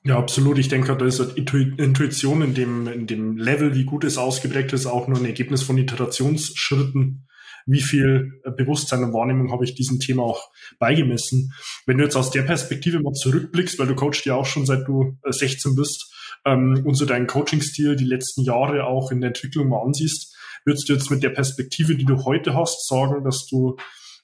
[0.04, 0.58] Ja, absolut.
[0.58, 4.72] Ich denke, da ist halt Intuition in dem, in dem Level, wie gut es ausgeprägt
[4.72, 7.26] ist, auch nur ein Ergebnis von Iterationsschritten.
[7.66, 11.52] Wie viel Bewusstsein und Wahrnehmung habe ich diesem Thema auch beigemessen?
[11.84, 14.88] Wenn du jetzt aus der Perspektive mal zurückblickst, weil du coachst ja auch schon seit
[14.88, 19.28] du 16 äh, bist, ähm, und so deinen Coaching-Stil die letzten Jahre auch in der
[19.28, 20.34] Entwicklung mal ansiehst,
[20.64, 23.76] würdest du jetzt mit der Perspektive, die du heute hast, sagen, dass du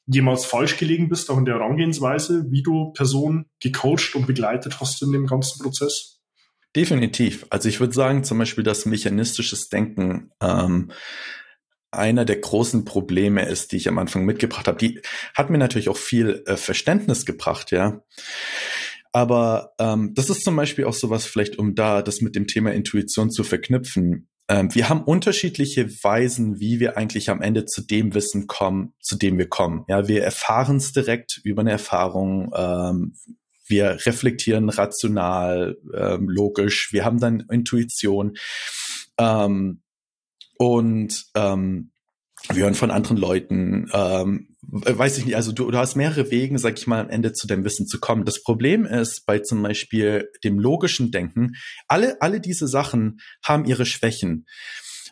[0.07, 5.03] jemals falsch gelegen bist, auch in der Herangehensweise, wie du Personen gecoacht und begleitet hast
[5.03, 6.21] in dem ganzen Prozess?
[6.77, 7.47] Definitiv.
[7.51, 10.91] Also ich würde sagen, zum Beispiel das mechanistisches Denken ähm,
[11.93, 14.79] einer der großen Probleme ist, die ich am Anfang mitgebracht habe.
[14.79, 15.01] Die
[15.35, 18.03] hat mir natürlich auch viel äh, Verständnis gebracht, ja.
[19.13, 22.73] Aber ähm, das ist zum Beispiel auch sowas, vielleicht um da das mit dem Thema
[22.73, 28.15] Intuition zu verknüpfen ähm, wir haben unterschiedliche Weisen, wie wir eigentlich am Ende zu dem
[28.15, 29.85] Wissen kommen, zu dem wir kommen.
[29.89, 32.53] Ja, wir erfahren es direkt über eine Erfahrung.
[32.55, 33.15] Ähm,
[33.67, 36.93] wir reflektieren rational, ähm, logisch.
[36.93, 38.37] Wir haben dann Intuition.
[39.19, 39.81] Ähm,
[40.59, 41.91] und ähm,
[42.53, 46.59] wir hören von anderen Leuten, ähm, weiß ich nicht, also du, du hast mehrere Wegen,
[46.59, 48.25] sag ich mal, am Ende zu deinem Wissen zu kommen.
[48.25, 51.53] Das Problem ist bei zum Beispiel dem logischen Denken,
[51.89, 54.47] alle, alle diese Sachen haben ihre Schwächen.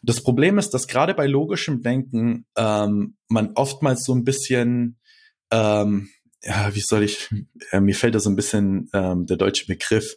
[0.03, 4.99] Das Problem ist, dass gerade bei logischem Denken ähm, man oftmals so ein bisschen,
[5.51, 6.09] ähm,
[6.43, 7.31] ja, wie soll ich,
[7.71, 10.17] äh, mir fällt da so ein bisschen ähm, der deutsche Begriff,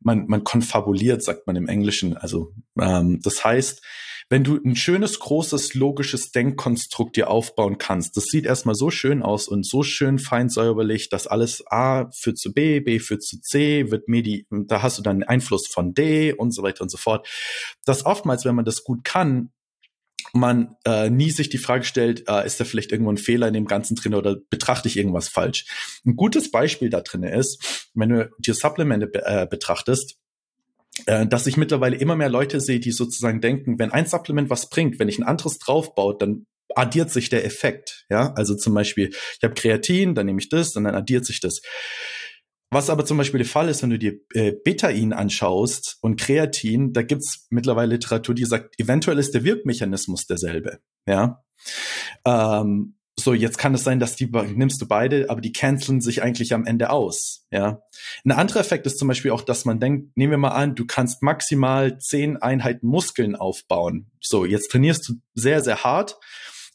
[0.00, 2.16] man, man konfabuliert, sagt man im Englischen.
[2.16, 3.82] Also ähm, das heißt,
[4.28, 9.22] wenn du ein schönes, großes, logisches Denkkonstrukt dir aufbauen kannst, das sieht erstmal so schön
[9.22, 13.40] aus und so schön fein säuberlich, dass alles A führt zu B, B führt zu
[13.40, 16.96] C, wird Medi, da hast du dann Einfluss von D und so weiter und so
[16.96, 17.28] fort.
[17.84, 19.52] Das oftmals, wenn man das gut kann,
[20.32, 23.54] man äh, nie sich die Frage stellt, äh, ist da vielleicht irgendwo ein Fehler in
[23.54, 25.66] dem Ganzen drin oder betrachte ich irgendwas falsch?
[26.04, 30.18] Ein gutes Beispiel da drin ist, wenn du dir Supplemente be äh, betrachtest,
[31.04, 34.98] dass ich mittlerweile immer mehr Leute sehe, die sozusagen denken, wenn ein Supplement was bringt,
[34.98, 38.06] wenn ich ein anderes draufbaut, dann addiert sich der Effekt.
[38.10, 41.40] Ja, also zum Beispiel, ich habe Kreatin, dann nehme ich das und dann addiert sich
[41.40, 41.60] das.
[42.70, 46.92] Was aber zum Beispiel der Fall ist, wenn du dir äh, Betain anschaust und Kreatin,
[46.92, 50.80] da gibt's mittlerweile Literatur, die sagt, eventuell ist der Wirkmechanismus derselbe.
[51.06, 51.44] Ja.
[52.24, 52.95] Ähm,
[53.26, 56.54] so, jetzt kann es sein, dass die nimmst du beide, aber die canceln sich eigentlich
[56.54, 57.44] am Ende aus.
[57.50, 57.82] Ja.
[58.24, 60.86] Ein anderer Effekt ist zum Beispiel auch, dass man denkt, nehmen wir mal an, du
[60.86, 64.12] kannst maximal zehn Einheiten Muskeln aufbauen.
[64.20, 66.20] So, jetzt trainierst du sehr, sehr hart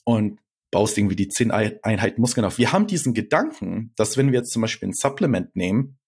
[0.04, 0.42] und
[0.72, 2.58] baust irgendwie die zehn Einheiten Muskeln auf.
[2.58, 6.00] Wir haben diesen Gedanken, dass wenn wir jetzt zum Beispiel ein Supplement nehmen,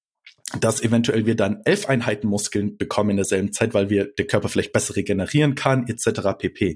[0.60, 4.50] dass eventuell wir dann elf Einheiten Muskeln bekommen in derselben Zeit, weil wir der Körper
[4.50, 6.38] vielleicht besser regenerieren kann, etc.
[6.38, 6.76] pp.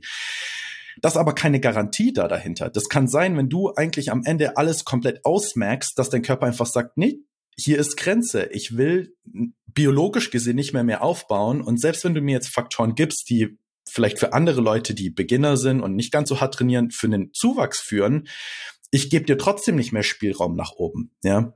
[1.01, 2.69] Das ist aber keine Garantie da dahinter.
[2.69, 6.65] Das kann sein, wenn du eigentlich am Ende alles komplett ausmerkst, dass dein Körper einfach
[6.65, 7.19] sagt, nee,
[7.59, 8.49] hier ist Grenze.
[8.51, 9.15] Ich will
[9.65, 11.61] biologisch gesehen nicht mehr mehr aufbauen.
[11.61, 13.57] Und selbst wenn du mir jetzt Faktoren gibst, die
[13.89, 17.33] vielleicht für andere Leute, die Beginner sind und nicht ganz so hart trainieren, für einen
[17.33, 18.27] Zuwachs führen,
[18.91, 21.53] ich gebe dir trotzdem nicht mehr Spielraum nach oben, ja.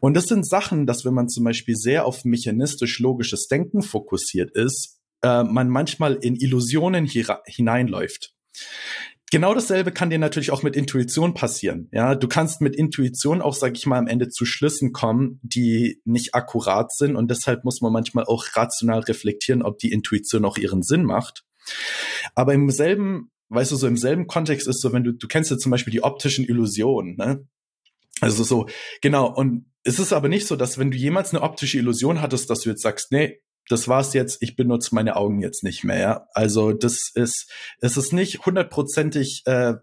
[0.00, 4.98] Und das sind Sachen, dass wenn man zum Beispiel sehr auf mechanistisch-logisches Denken fokussiert ist,
[5.22, 8.33] äh, man manchmal in Illusionen hineinläuft.
[9.30, 11.88] Genau dasselbe kann dir natürlich auch mit Intuition passieren.
[11.92, 16.00] Ja, du kannst mit Intuition auch, sag ich mal, am Ende zu Schlüssen kommen, die
[16.04, 20.56] nicht akkurat sind und deshalb muss man manchmal auch rational reflektieren, ob die Intuition auch
[20.56, 21.42] ihren Sinn macht.
[22.34, 25.50] Aber im selben, weißt du, so im selben Kontext ist so, wenn du, du kennst
[25.50, 27.44] ja zum Beispiel die optischen Illusionen, ne?
[28.20, 28.68] Also so,
[29.00, 29.34] genau.
[29.34, 32.60] Und es ist aber nicht so, dass wenn du jemals eine optische Illusion hattest, dass
[32.60, 35.98] du jetzt sagst, nee, das war's jetzt, ich benutze meine Augen jetzt nicht mehr.
[35.98, 36.26] Ja?
[36.34, 37.50] Also das ist,
[37.80, 39.74] es ist nicht hundertprozentig äh,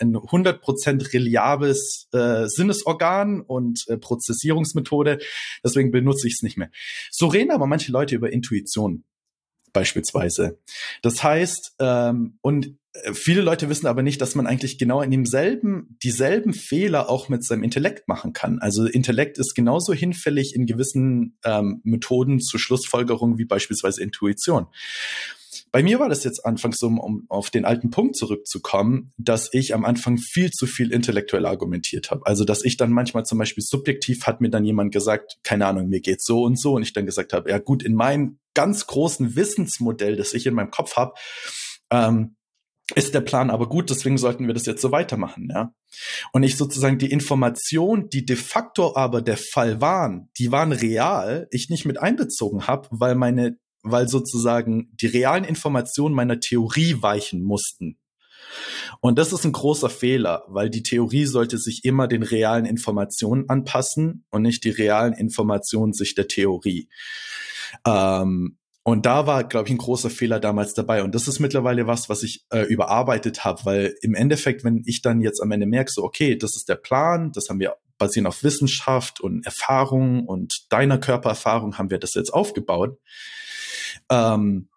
[0.00, 5.18] ein hundertprozent reliables äh, Sinnesorgan und äh, Prozessierungsmethode.
[5.64, 6.70] Deswegen benutze ich es nicht mehr.
[7.10, 9.04] So reden aber manche Leute über Intuition
[9.76, 10.58] beispielsweise.
[11.02, 15.10] Das heißt, ähm, und äh, viele Leute wissen aber nicht, dass man eigentlich genau in
[15.10, 18.58] demselben, dieselben Fehler auch mit seinem Intellekt machen kann.
[18.58, 24.68] Also Intellekt ist genauso hinfällig in gewissen ähm, Methoden zur Schlussfolgerung wie beispielsweise Intuition.
[25.76, 29.74] Bei mir war das jetzt anfangs so, um auf den alten Punkt zurückzukommen, dass ich
[29.74, 32.24] am Anfang viel zu viel intellektuell argumentiert habe.
[32.24, 35.90] Also, dass ich dann manchmal zum Beispiel subjektiv hat mir dann jemand gesagt, keine Ahnung,
[35.90, 38.86] mir geht's so und so, und ich dann gesagt habe, ja gut, in meinem ganz
[38.86, 41.12] großen Wissensmodell, das ich in meinem Kopf habe,
[41.90, 42.36] ähm,
[42.94, 45.74] ist der Plan aber gut, deswegen sollten wir das jetzt so weitermachen, ja.
[46.32, 51.48] Und ich sozusagen die Information, die de facto aber der Fall waren, die waren real,
[51.50, 53.58] ich nicht mit einbezogen habe, weil meine
[53.90, 57.98] weil sozusagen die realen Informationen meiner Theorie weichen mussten.
[59.00, 63.48] Und das ist ein großer Fehler, weil die Theorie sollte sich immer den realen Informationen
[63.48, 66.88] anpassen und nicht die realen Informationen sich der Theorie.
[67.86, 71.02] Ähm, und da war, glaube ich, ein großer Fehler damals dabei.
[71.02, 75.02] Und das ist mittlerweile was, was ich äh, überarbeitet habe, weil im Endeffekt, wenn ich
[75.02, 78.28] dann jetzt am Ende merke, so, okay, das ist der Plan, das haben wir basierend
[78.28, 82.98] auf Wissenschaft und Erfahrung und deiner Körpererfahrung haben wir das jetzt aufgebaut
[84.10, 84.68] ähm,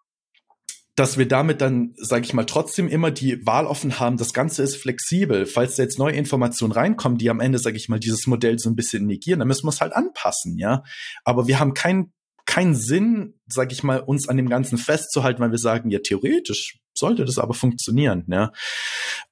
[0.96, 4.18] dass wir damit dann, sage ich mal, trotzdem immer die Wahl offen haben.
[4.18, 5.46] Das Ganze ist flexibel.
[5.46, 8.68] Falls da jetzt neue Informationen reinkommen, die am Ende, sage ich mal, dieses Modell so
[8.68, 10.82] ein bisschen negieren, dann müssen wir es halt anpassen, ja.
[11.24, 12.12] Aber wir haben keinen
[12.50, 16.80] keinen Sinn, sage ich mal, uns an dem Ganzen festzuhalten, weil wir sagen, ja, theoretisch
[16.92, 18.24] sollte das aber funktionieren.
[18.28, 18.50] Ja?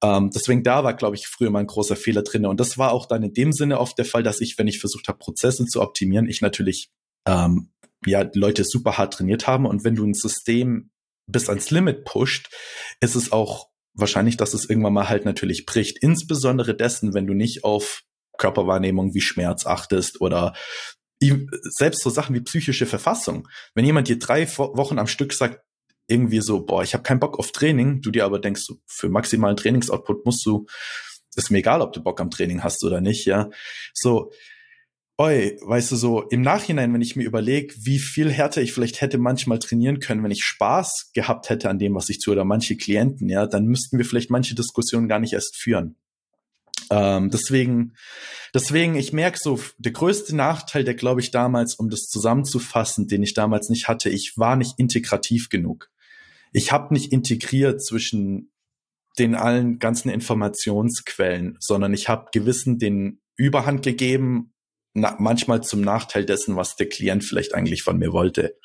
[0.02, 2.47] Ähm, deswegen da war, glaube ich, früher mal ein großer Fehler drin.
[2.47, 4.78] Und das war auch dann in dem Sinne oft der Fall, dass ich, wenn ich
[4.78, 6.90] versucht habe, Prozesse zu optimieren, ich natürlich
[7.27, 7.70] ähm,
[8.06, 9.66] ja, Leute super hart trainiert haben.
[9.66, 10.90] Und wenn du ein System
[11.26, 12.48] bis ans Limit pusht,
[13.00, 15.98] ist es auch wahrscheinlich, dass es irgendwann mal halt natürlich bricht.
[16.00, 18.02] Insbesondere dessen, wenn du nicht auf
[18.38, 20.54] Körperwahrnehmung wie Schmerz achtest oder
[21.20, 23.48] selbst so Sachen wie psychische Verfassung.
[23.74, 25.60] Wenn jemand dir drei Wochen am Stück sagt,
[26.06, 29.56] irgendwie so, boah, ich habe keinen Bock auf Training, du dir aber denkst, für maximalen
[29.56, 30.66] Trainingsoutput musst du,
[31.36, 33.50] ist mir egal, ob du Bock am Training hast oder nicht, ja.
[33.92, 34.32] So,
[35.19, 39.01] oi, weißt du, so im Nachhinein, wenn ich mir überlege, wie viel härter ich vielleicht
[39.01, 42.45] hätte manchmal trainieren können, wenn ich Spaß gehabt hätte an dem, was ich tue, oder
[42.45, 45.97] manche Klienten, ja, dann müssten wir vielleicht manche Diskussionen gar nicht erst führen.
[46.90, 47.95] Ähm, deswegen,
[48.55, 53.24] deswegen, ich merke so, der größte Nachteil, der glaube ich damals, um das zusammenzufassen, den
[53.24, 55.90] ich damals nicht hatte, ich war nicht integrativ genug.
[56.53, 58.53] Ich habe nicht integriert zwischen
[59.19, 64.53] den allen ganzen Informationsquellen, sondern ich habe gewissen den Überhand gegeben
[65.00, 68.56] na, manchmal zum Nachteil dessen, was der Klient vielleicht eigentlich von mir wollte.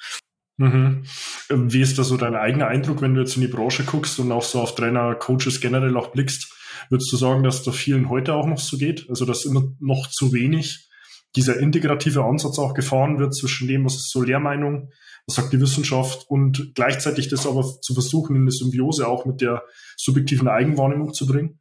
[0.58, 1.04] Mhm.
[1.50, 4.32] Wie ist da so dein eigener Eindruck, wenn du jetzt in die Branche guckst und
[4.32, 6.54] auch so auf Trainer, Coaches generell auch blickst?
[6.90, 9.10] Würdest du sagen, dass da vielen heute auch noch so geht?
[9.10, 10.90] Also, dass immer noch zu wenig
[11.36, 14.92] dieser integrative Ansatz auch gefahren wird zwischen dem, was ist so Lehrmeinung,
[15.26, 19.42] was sagt die Wissenschaft und gleichzeitig das aber zu versuchen, in eine Symbiose auch mit
[19.42, 19.64] der
[19.98, 21.60] subjektiven Eigenwahrnehmung zu bringen?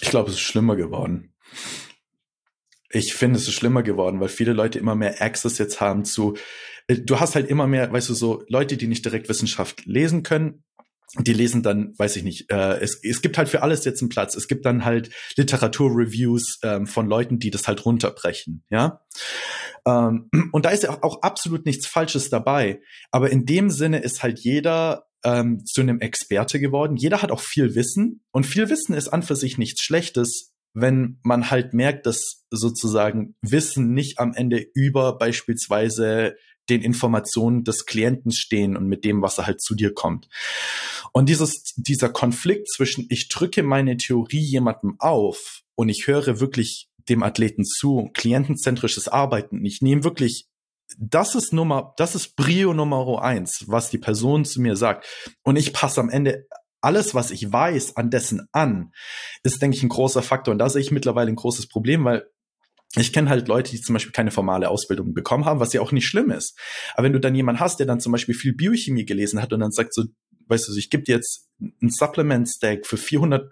[0.00, 1.32] Ich glaube, es ist schlimmer geworden
[2.92, 6.36] ich finde, es ist schlimmer geworden, weil viele Leute immer mehr Access jetzt haben zu,
[6.86, 10.22] äh, du hast halt immer mehr, weißt du, so Leute, die nicht direkt Wissenschaft lesen
[10.22, 10.64] können,
[11.18, 14.08] die lesen dann, weiß ich nicht, äh, es, es gibt halt für alles jetzt einen
[14.08, 14.34] Platz.
[14.34, 19.02] Es gibt dann halt Literaturreviews ähm, von Leuten, die das halt runterbrechen, ja.
[19.86, 22.80] Ähm, und da ist ja auch absolut nichts Falsches dabei.
[23.10, 26.96] Aber in dem Sinne ist halt jeder ähm, zu einem Experte geworden.
[26.96, 31.18] Jeder hat auch viel Wissen und viel Wissen ist an für sich nichts Schlechtes wenn
[31.22, 36.36] man halt merkt, dass sozusagen Wissen nicht am Ende über beispielsweise
[36.68, 40.28] den Informationen des Klienten stehen und mit dem, was er halt zu dir kommt.
[41.12, 46.88] Und dieses, dieser Konflikt zwischen ich drücke meine Theorie jemandem auf und ich höre wirklich
[47.08, 49.64] dem Athleten zu, klientenzentrisches Arbeiten.
[49.64, 50.46] Ich nehme wirklich,
[50.98, 55.06] das ist Nummer, das ist Brio Nummer eins, was die Person zu mir sagt.
[55.42, 56.46] Und ich passe am Ende
[56.82, 58.92] alles, was ich weiß, an dessen an,
[59.42, 60.52] ist, denke ich, ein großer Faktor.
[60.52, 62.26] Und da sehe ich mittlerweile ein großes Problem, weil
[62.96, 65.92] ich kenne halt Leute, die zum Beispiel keine formale Ausbildung bekommen haben, was ja auch
[65.92, 66.58] nicht schlimm ist.
[66.94, 69.60] Aber wenn du dann jemanden hast, der dann zum Beispiel viel Biochemie gelesen hat und
[69.60, 70.04] dann sagt so,
[70.48, 73.50] weißt du, ich gebe dir jetzt ein Supplement-Stack für 400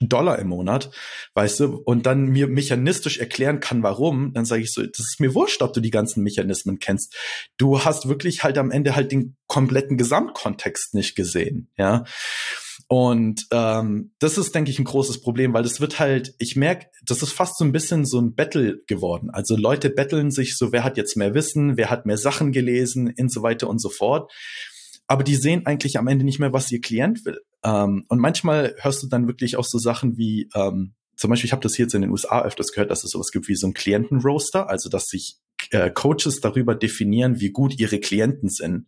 [0.00, 0.90] Dollar im Monat,
[1.34, 5.18] weißt du, und dann mir mechanistisch erklären kann, warum, dann sage ich so, das ist
[5.18, 7.16] mir wurscht, ob du die ganzen Mechanismen kennst.
[7.56, 12.04] Du hast wirklich halt am Ende halt den kompletten Gesamtkontext nicht gesehen, ja.
[12.90, 16.86] Und ähm, das ist, denke ich, ein großes Problem, weil das wird halt, ich merke,
[17.04, 19.28] das ist fast so ein bisschen so ein Battle geworden.
[19.30, 23.12] Also Leute betteln sich so, wer hat jetzt mehr Wissen, wer hat mehr Sachen gelesen
[23.18, 24.32] und so weiter und so fort.
[25.06, 27.40] Aber die sehen eigentlich am Ende nicht mehr, was ihr Klient will.
[27.62, 31.52] Ähm, und manchmal hörst du dann wirklich auch so Sachen wie, ähm, zum Beispiel, ich
[31.52, 33.66] habe das hier jetzt in den USA öfters gehört, dass es sowas gibt wie so
[33.66, 35.36] ein Klientenroaster, also dass sich
[35.72, 38.86] äh, Coaches darüber definieren, wie gut ihre Klienten sind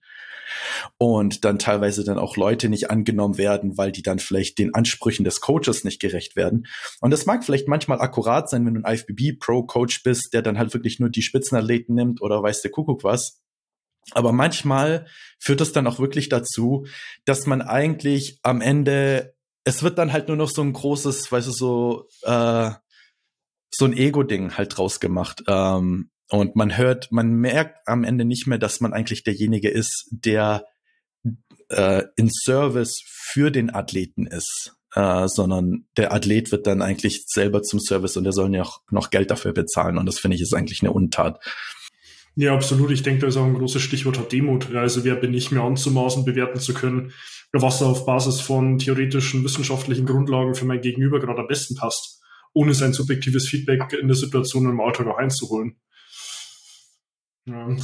[0.98, 5.24] und dann teilweise dann auch Leute nicht angenommen werden, weil die dann vielleicht den Ansprüchen
[5.24, 6.66] des Coaches nicht gerecht werden.
[7.00, 10.42] Und das mag vielleicht manchmal akkurat sein, wenn du ein IFBB Pro Coach bist, der
[10.42, 13.40] dann halt wirklich nur die Spitzenathleten nimmt oder weiß der Kuckuck was.
[14.12, 15.06] Aber manchmal
[15.38, 16.86] führt es dann auch wirklich dazu,
[17.24, 21.48] dass man eigentlich am Ende, es wird dann halt nur noch so ein großes, weißt
[21.48, 22.70] du, so, äh,
[23.70, 25.44] so ein Ego-Ding halt draus gemacht.
[25.46, 30.08] Ähm, und man hört, man merkt am Ende nicht mehr, dass man eigentlich derjenige ist,
[30.10, 30.64] der
[31.68, 37.62] äh, in Service für den Athleten ist, äh, sondern der Athlet wird dann eigentlich selber
[37.62, 39.98] zum Service und der soll ja auch noch Geld dafür bezahlen.
[39.98, 41.40] Und das finde ich ist eigentlich eine Untat.
[42.36, 42.90] Ja, absolut.
[42.90, 44.74] Ich denke, da ist auch ein großes Stichwort Demut.
[44.74, 47.12] Also wer bin ich, mir anzumaßen, bewerten zu können,
[47.52, 52.72] was auf Basis von theoretischen, wissenschaftlichen Grundlagen für mein Gegenüber gerade am besten passt, ohne
[52.74, 55.76] sein subjektives Feedback in der Situation im Alltag auch einzuholen.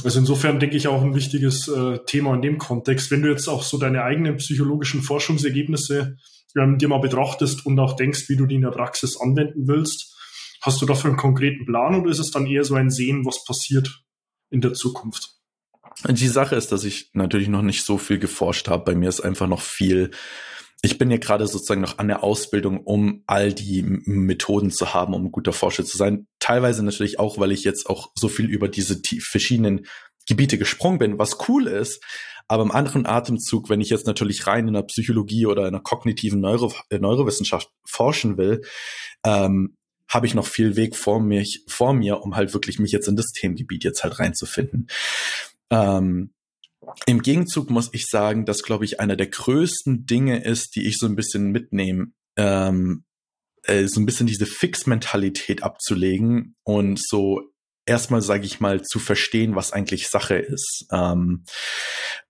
[0.03, 3.11] Also insofern denke ich auch ein wichtiges äh, Thema in dem Kontext.
[3.11, 6.17] Wenn du jetzt auch so deine eigenen psychologischen Forschungsergebnisse
[6.57, 10.15] ähm, dir mal betrachtest und auch denkst, wie du die in der Praxis anwenden willst,
[10.61, 13.43] hast du dafür einen konkreten Plan oder ist es dann eher so ein Sehen, was
[13.45, 14.03] passiert
[14.49, 15.37] in der Zukunft?
[16.07, 18.85] Die Sache ist, dass ich natürlich noch nicht so viel geforscht habe.
[18.85, 20.11] Bei mir ist einfach noch viel
[20.81, 25.13] ich bin ja gerade sozusagen noch an der Ausbildung, um all die Methoden zu haben,
[25.13, 26.27] um ein guter Forscher zu sein.
[26.39, 29.87] Teilweise natürlich auch, weil ich jetzt auch so viel über diese verschiedenen
[30.27, 32.03] Gebiete gesprungen bin, was cool ist.
[32.47, 35.81] Aber im anderen Atemzug, wenn ich jetzt natürlich rein in der Psychologie oder in der
[35.81, 38.61] kognitiven Neuro äh, Neurowissenschaft forschen will,
[39.25, 39.75] ähm,
[40.07, 43.17] habe ich noch viel Weg vor mir, vor mir, um halt wirklich mich jetzt in
[43.17, 44.87] das Themengebiet jetzt halt reinzufinden.
[45.69, 46.33] Ähm,
[47.05, 50.97] im Gegenzug muss ich sagen, dass, glaube ich, einer der größten Dinge ist, die ich
[50.97, 52.07] so ein bisschen mitnehme,
[52.37, 53.03] ähm,
[53.63, 57.41] äh, so ein bisschen diese Fix-Mentalität abzulegen und so
[57.85, 60.85] erstmal, sage ich mal, zu verstehen, was eigentlich Sache ist.
[60.91, 61.45] Ähm,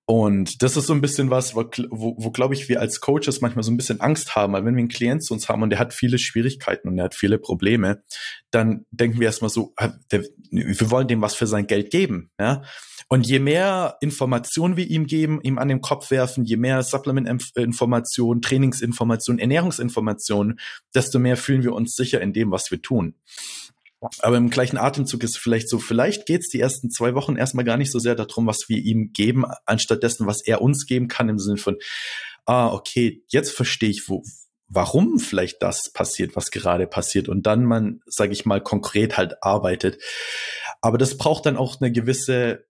[0.09, 3.41] Und das ist so ein bisschen was, wo, wo, wo glaube ich, wir als Coaches
[3.41, 5.69] manchmal so ein bisschen Angst haben, weil wenn wir einen Klient zu uns haben und
[5.69, 8.01] der hat viele Schwierigkeiten und er hat viele Probleme,
[8.49, 12.31] dann denken wir erstmal so, ah, der, wir wollen dem was für sein Geld geben.
[12.39, 12.63] Ja?
[13.09, 18.41] Und je mehr Informationen wir ihm geben, ihm an den Kopf werfen, je mehr Supplement-Informationen,
[18.41, 20.57] Trainingsinformationen, Ernährungsinformationen,
[20.95, 23.15] desto mehr fühlen wir uns sicher in dem, was wir tun.
[24.19, 27.77] Aber im gleichen Atemzug ist vielleicht so, vielleicht geht's die ersten zwei Wochen erstmal gar
[27.77, 31.29] nicht so sehr darum, was wir ihm geben, anstatt dessen, was er uns geben kann,
[31.29, 31.77] im Sinne von,
[32.45, 34.23] ah, okay, jetzt verstehe ich, wo,
[34.67, 39.41] warum vielleicht das passiert, was gerade passiert und dann man, sage ich mal, konkret halt
[39.41, 40.01] arbeitet.
[40.81, 42.65] Aber das braucht dann auch eine gewisse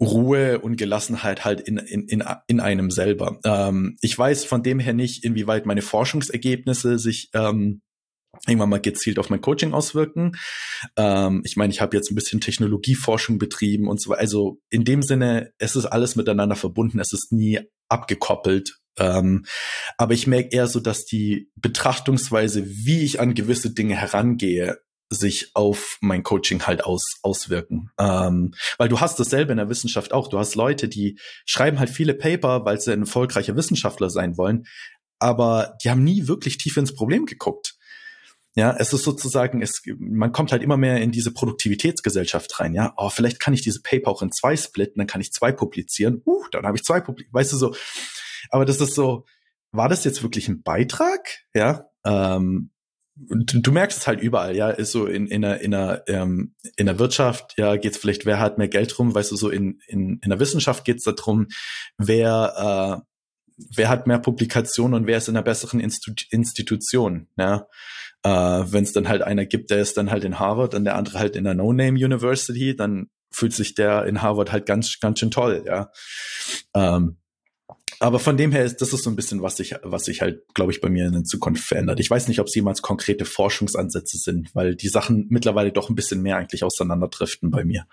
[0.00, 3.38] Ruhe und Gelassenheit halt in, in, in, in einem selber.
[3.44, 7.80] Ähm, ich weiß von dem her nicht, inwieweit meine Forschungsergebnisse sich ähm,
[8.46, 10.36] irgendwann mal gezielt auf mein Coaching auswirken.
[10.96, 14.20] Ähm, ich meine, ich habe jetzt ein bisschen Technologieforschung betrieben und so weiter.
[14.20, 18.78] Also in dem Sinne, es ist alles miteinander verbunden, es ist nie abgekoppelt.
[18.98, 19.44] Ähm,
[19.98, 24.78] aber ich merke eher so, dass die Betrachtungsweise, wie ich an gewisse Dinge herangehe,
[25.10, 27.90] sich auf mein Coaching halt aus, auswirken.
[27.98, 30.28] Ähm, weil du hast dasselbe in der Wissenschaft auch.
[30.28, 34.64] Du hast Leute, die schreiben halt viele Paper, weil sie ein erfolgreicher Wissenschaftler sein wollen,
[35.18, 37.76] aber die haben nie wirklich tief ins Problem geguckt.
[38.56, 42.74] Ja, es ist sozusagen, es, man kommt halt immer mehr in diese Produktivitätsgesellschaft rein.
[42.74, 45.50] Ja, oh, vielleicht kann ich diese Paper auch in zwei splitten, dann kann ich zwei
[45.50, 46.22] publizieren.
[46.24, 47.34] Uh, dann habe ich zwei publiziert.
[47.34, 47.74] Weißt du so.
[48.50, 49.24] Aber das ist so,
[49.72, 51.40] war das jetzt wirklich ein Beitrag?
[51.52, 52.70] Ja, ähm,
[53.16, 56.54] du, du merkst es halt überall, ja, ist so in, in, der, in, der, ähm,
[56.76, 59.80] in der Wirtschaft, ja, geht's vielleicht, wer hat mehr Geld drum, weißt du, so in,
[59.86, 61.48] in, in der Wissenschaft geht's darum,
[61.98, 67.66] wer, äh, wer hat mehr Publikationen und wer ist in einer besseren Institu Institution, ja.
[68.24, 70.96] Äh, Wenn es dann halt einer gibt, der ist dann halt in Harvard und der
[70.96, 75.20] andere halt in der No-Name University, dann fühlt sich der in Harvard halt ganz, ganz
[75.20, 75.90] schön toll, ja.
[76.74, 77.18] Ähm,
[78.00, 80.42] aber von dem her ist das ist so ein bisschen, was sich, was sich halt,
[80.54, 82.00] glaube ich, bei mir in der Zukunft verändert.
[82.00, 85.94] Ich weiß nicht, ob es jemals konkrete Forschungsansätze sind, weil die Sachen mittlerweile doch ein
[85.94, 87.86] bisschen mehr eigentlich auseinanderdriften bei mir.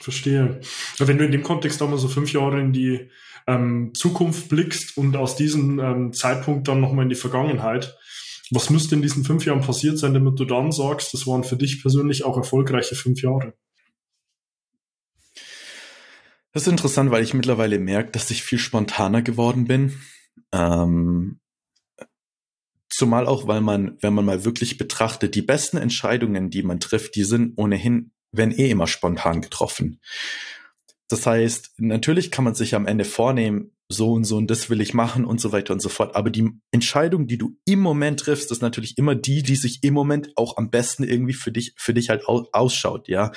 [0.00, 0.60] Verstehe.
[0.98, 3.10] Wenn du in dem Kontext auch mal so fünf Jahre in die
[3.46, 7.96] ähm, Zukunft blickst und aus diesem ähm, Zeitpunkt dann nochmal in die Vergangenheit,
[8.50, 11.56] was müsste in diesen fünf Jahren passiert sein, damit du dann sagst, das waren für
[11.56, 13.54] dich persönlich auch erfolgreiche fünf Jahre?
[16.52, 20.00] Das ist interessant, weil ich mittlerweile merke, dass ich viel spontaner geworden bin.
[20.52, 21.40] Ähm,
[22.88, 27.14] zumal auch, weil man, wenn man mal wirklich betrachtet, die besten Entscheidungen, die man trifft,
[27.14, 30.00] die sind ohnehin, werden eh immer spontan getroffen.
[31.08, 34.80] Das heißt, natürlich kann man sich am Ende vornehmen, so und so und das will
[34.80, 36.16] ich machen und so weiter und so fort.
[36.16, 39.94] Aber die Entscheidung, die du im Moment triffst, ist natürlich immer die, die sich im
[39.94, 43.30] Moment auch am besten irgendwie für dich, für dich halt ausschaut, ja.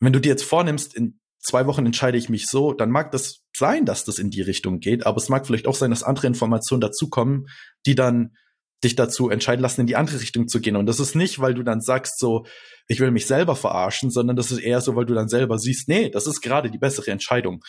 [0.00, 3.42] Wenn du dir jetzt vornimmst, in zwei Wochen entscheide ich mich so, dann mag das
[3.54, 6.28] sein, dass das in die Richtung geht, aber es mag vielleicht auch sein, dass andere
[6.28, 7.48] Informationen dazukommen,
[7.84, 8.34] die dann
[8.82, 10.76] dich dazu entscheiden lassen, in die andere Richtung zu gehen.
[10.76, 12.46] Und das ist nicht, weil du dann sagst so,
[12.88, 15.88] ich will mich selber verarschen, sondern das ist eher so, weil du dann selber siehst,
[15.88, 17.62] nee, das ist gerade die bessere Entscheidung.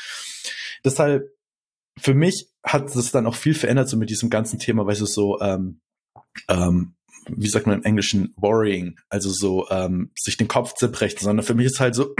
[0.83, 1.29] Deshalb
[1.99, 5.13] für mich hat es dann auch viel verändert so mit diesem ganzen Thema, weil es
[5.13, 5.81] so, ähm,
[6.47, 6.95] ähm,
[7.29, 11.53] wie sagt man im Englischen, worrying, also so ähm, sich den Kopf zerbrechen, sondern für
[11.53, 12.15] mich ist halt so,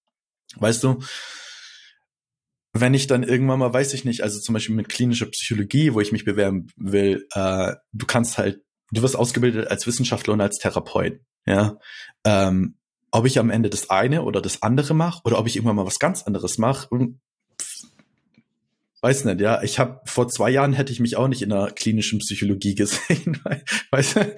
[0.56, 1.00] weißt du,
[2.74, 6.00] wenn ich dann irgendwann mal, weiß ich nicht, also zum Beispiel mit klinischer Psychologie, wo
[6.00, 10.58] ich mich bewerben will, äh, du kannst halt, du wirst ausgebildet als Wissenschaftler und als
[10.58, 11.78] Therapeut, ja.
[12.24, 12.76] Ähm,
[13.12, 15.86] ob ich am Ende das eine oder das andere mache oder ob ich irgendwann mal
[15.86, 16.88] was ganz anderes mache,
[19.02, 21.70] weiß nicht, ja, ich habe vor zwei Jahren hätte ich mich auch nicht in der
[21.70, 23.40] klinischen Psychologie gesehen,
[23.92, 24.36] weißt du?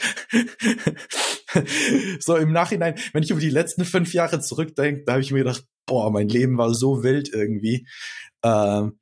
[2.20, 5.38] so im Nachhinein, wenn ich über die letzten fünf Jahre zurückdenke, da habe ich mir
[5.38, 7.86] gedacht, boah, mein Leben war so wild irgendwie.
[8.42, 8.98] Ähm,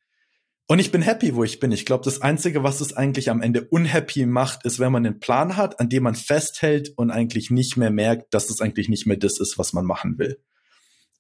[0.66, 1.72] und ich bin happy, wo ich bin.
[1.72, 5.20] Ich glaube, das Einzige, was es eigentlich am Ende unhappy macht, ist, wenn man einen
[5.20, 9.06] Plan hat, an dem man festhält und eigentlich nicht mehr merkt, dass es eigentlich nicht
[9.06, 10.40] mehr das ist, was man machen will.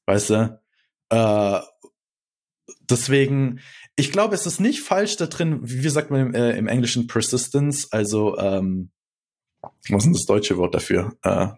[0.06, 0.60] Weißt du?
[1.10, 1.60] Äh,
[2.88, 3.60] deswegen,
[3.96, 7.06] ich glaube, es ist nicht falsch da drin, wie sagt man im, äh, im Englischen
[7.06, 8.90] Persistence, also ähm,
[9.88, 11.16] was ist das deutsche Wort dafür?
[11.22, 11.48] Äh,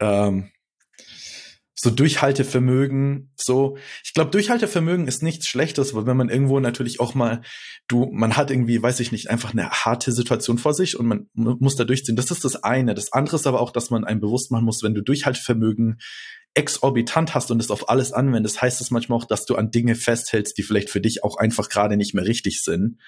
[0.00, 0.50] ähm,
[1.82, 3.76] so Durchhaltevermögen, so.
[4.04, 7.42] Ich glaube, Durchhaltevermögen ist nichts Schlechtes, weil wenn man irgendwo natürlich auch mal,
[7.88, 11.26] du, man hat irgendwie, weiß ich nicht, einfach eine harte Situation vor sich und man
[11.34, 12.14] muss da durchziehen.
[12.14, 12.94] Das ist das eine.
[12.94, 15.98] Das andere ist aber auch, dass man einem bewusst machen muss, wenn du Durchhaltevermögen
[16.54, 19.96] exorbitant hast und es auf alles anwendest, heißt es manchmal auch, dass du an Dinge
[19.96, 23.00] festhältst, die vielleicht für dich auch einfach gerade nicht mehr richtig sind.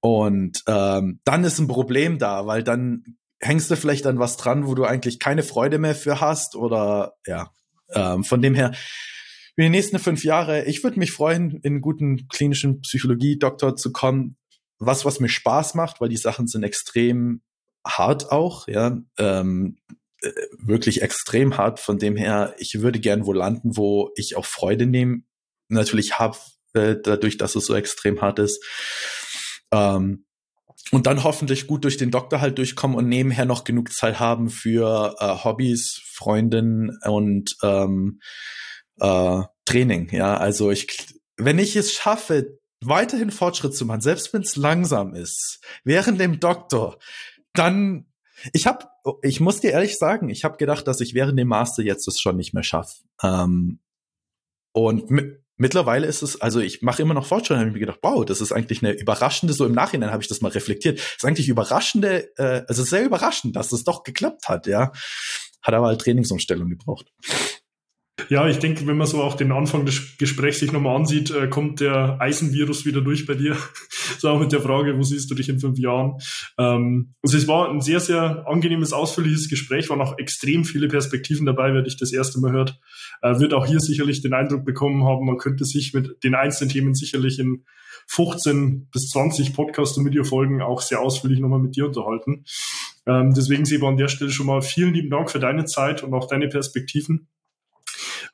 [0.00, 4.66] Und ähm, dann ist ein Problem da, weil dann hängst du vielleicht an was dran,
[4.66, 7.52] wo du eigentlich keine Freude mehr für hast oder ja.
[7.94, 8.72] Ähm, von dem her,
[9.54, 14.36] für die nächsten fünf Jahre, ich würde mich freuen, in guten klinischen Psychologie-Doktor zu kommen.
[14.78, 17.42] Was, was mir Spaß macht, weil die Sachen sind extrem
[17.86, 19.78] hart auch, ja, ähm,
[20.22, 21.80] äh, wirklich extrem hart.
[21.80, 25.22] Von dem her, ich würde gern wo landen, wo ich auch Freude nehme.
[25.68, 26.38] Natürlich habe,
[26.74, 28.64] äh, dadurch, dass es so extrem hart ist.
[29.72, 30.24] Ähm,
[30.90, 34.50] und dann hoffentlich gut durch den Doktor halt durchkommen und nebenher noch genug Zeit haben
[34.50, 38.20] für äh, Hobbys, Freundinnen und ähm,
[39.00, 40.10] äh, Training.
[40.10, 45.14] Ja, also ich, wenn ich es schaffe, weiterhin Fortschritt zu machen, selbst wenn es langsam
[45.14, 46.98] ist, während dem Doktor,
[47.54, 48.06] dann
[48.52, 48.86] ich habe,
[49.22, 52.18] ich muss dir ehrlich sagen, ich habe gedacht, dass ich während dem Master jetzt das
[52.18, 52.94] schon nicht mehr schaffe.
[53.22, 53.78] Ähm,
[54.72, 58.24] und mittlerweile ist es, also ich mache immer noch Fortschritte, habe ich mir gedacht, wow,
[58.24, 61.24] das ist eigentlich eine überraschende, so im Nachhinein habe ich das mal reflektiert, das ist
[61.24, 64.92] eigentlich überraschende, äh, also sehr überraschend, dass es doch geklappt hat, ja.
[65.62, 67.12] Hat aber halt Trainingsumstellung gebraucht.
[68.28, 71.48] Ja, ich denke, wenn man so auch den Anfang des Gesprächs sich nochmal ansieht, äh,
[71.48, 73.56] kommt der Eisenvirus wieder durch bei dir.
[74.18, 76.18] so auch mit der Frage, wo siehst du dich in fünf Jahren?
[76.58, 81.46] Ähm, also es war ein sehr, sehr angenehmes, ausführliches Gespräch, waren auch extrem viele Perspektiven
[81.46, 82.78] dabei, wer dich das erste Mal hört.
[83.22, 86.70] Äh, wird auch hier sicherlich den Eindruck bekommen haben, man könnte sich mit den einzelnen
[86.70, 87.64] Themen sicherlich in
[88.08, 92.44] 15 bis 20 Podcast- und Videofolgen auch sehr ausführlich nochmal mit dir unterhalten.
[93.06, 96.14] Ähm, deswegen, Seba, an der Stelle schon mal vielen lieben Dank für deine Zeit und
[96.14, 97.28] auch deine Perspektiven.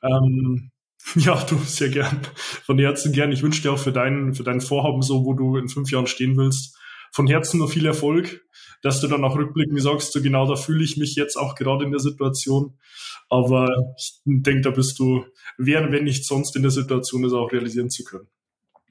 [0.03, 0.71] Ähm,
[1.15, 2.21] ja, du, sehr gern.
[2.35, 3.31] Von Herzen gern.
[3.31, 6.07] Ich wünsche dir auch für dein, für dein Vorhaben so, wo du in fünf Jahren
[6.07, 6.77] stehen willst,
[7.11, 8.41] von Herzen nur viel Erfolg,
[8.81, 11.85] dass du dann auch rückblickend sagst, so genau da fühle ich mich jetzt auch gerade
[11.85, 12.77] in der Situation.
[13.29, 15.25] Aber ich denke, da bist du,
[15.57, 18.27] wer, wenn nicht sonst in der Situation, es auch realisieren zu können.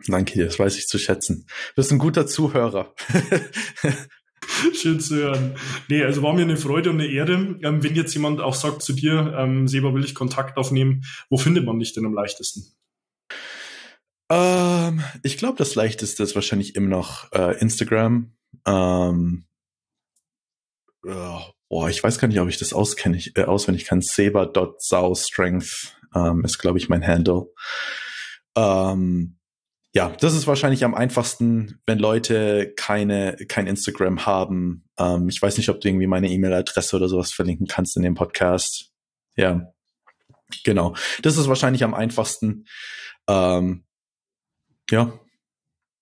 [0.07, 1.47] Danke dir, das weiß ich zu schätzen.
[1.49, 2.95] Du bist ein guter Zuhörer.
[4.75, 5.57] Schön zu hören.
[5.89, 7.33] Nee, also war mir eine Freude und eine Ehre.
[7.33, 11.39] Ähm, wenn jetzt jemand auch sagt zu dir, ähm, Seba, will ich Kontakt aufnehmen, wo
[11.39, 12.65] findet man dich denn am leichtesten?
[14.31, 18.33] Ähm, ich glaube, das leichteste ist wahrscheinlich immer noch äh, Instagram.
[18.67, 19.47] Ähm,
[21.07, 21.39] äh,
[21.69, 24.03] boah, ich weiß gar nicht, ob ich das auskenne, ich, äh, auswendig kann.
[24.03, 27.47] Seba.saustrength ähm, ist, glaube ich, mein Handle.
[28.57, 29.38] Ähm,
[29.99, 34.85] ja, das ist wahrscheinlich am einfachsten, wenn Leute keine, kein Instagram haben.
[34.97, 38.15] Ähm, ich weiß nicht, ob du irgendwie meine E-Mail-Adresse oder sowas verlinken kannst in dem
[38.15, 38.93] Podcast.
[39.35, 39.73] Ja,
[40.63, 40.95] genau.
[41.23, 42.67] Das ist wahrscheinlich am einfachsten.
[43.29, 43.87] Ähm,
[44.89, 45.19] ja,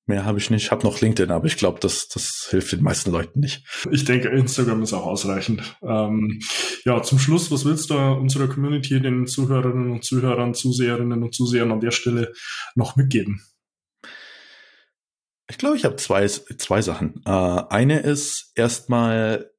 [0.05, 0.65] mehr habe ich nicht.
[0.65, 3.65] Ich habe noch LinkedIn, aber ich glaube, das, das hilft den meisten Leuten nicht.
[3.91, 5.75] Ich denke, Instagram ist auch ausreichend.
[5.81, 6.39] Ähm,
[6.85, 11.73] ja, zum Schluss, was willst du unserer Community, den Zuhörerinnen und Zuhörern, Zuseherinnen und Zusehern
[11.73, 12.35] an der Stelle
[12.75, 13.41] noch mitgeben?
[15.49, 17.23] Ich glaube, ich habe zwei, zwei Sachen.
[17.25, 19.51] Äh, eine ist erstmal,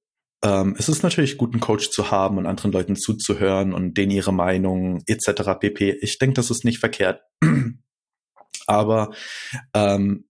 [0.44, 4.12] ähm, es ist natürlich gut, einen Coach zu haben und anderen Leuten zuzuhören und denen
[4.12, 5.60] ihre Meinung etc.
[5.60, 5.98] pp.
[6.02, 7.22] Ich denke, das ist nicht verkehrt.
[8.68, 9.12] Aber
[9.74, 10.28] ähm,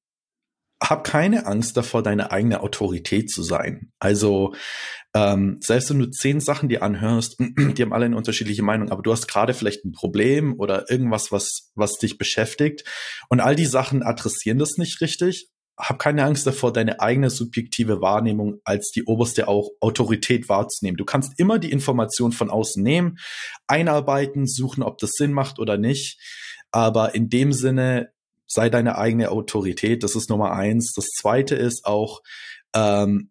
[0.82, 3.92] hab keine Angst davor, deine eigene Autorität zu sein.
[4.00, 4.54] Also
[5.18, 9.02] ähm, selbst wenn du zehn Sachen dir anhörst, die haben alle eine unterschiedliche Meinung, aber
[9.02, 12.84] du hast gerade vielleicht ein Problem oder irgendwas, was, was dich beschäftigt
[13.30, 15.50] und all die Sachen adressieren das nicht richtig.
[15.80, 20.98] Hab keine Angst davor, deine eigene subjektive Wahrnehmung als die oberste auch Autorität wahrzunehmen.
[20.98, 23.18] Du kannst immer die Information von außen nehmen,
[23.68, 26.20] einarbeiten, suchen, ob das Sinn macht oder nicht.
[26.72, 28.10] Aber in dem Sinne,
[28.48, 30.02] sei deine eigene Autorität.
[30.04, 30.94] Das ist Nummer eins.
[30.96, 32.22] Das zweite ist auch,
[32.74, 33.30] ähm,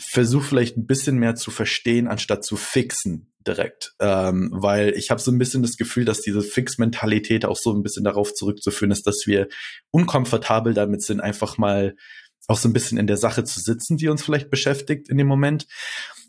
[0.00, 3.94] versuch vielleicht ein bisschen mehr zu verstehen, anstatt zu fixen direkt.
[4.00, 7.82] Ähm, weil ich habe so ein bisschen das Gefühl, dass diese Fix-Mentalität auch so ein
[7.82, 9.48] bisschen darauf zurückzuführen ist, dass wir
[9.90, 11.96] unkomfortabel damit sind, einfach mal
[12.46, 15.26] auch so ein bisschen in der Sache zu sitzen, die uns vielleicht beschäftigt in dem
[15.26, 15.66] Moment.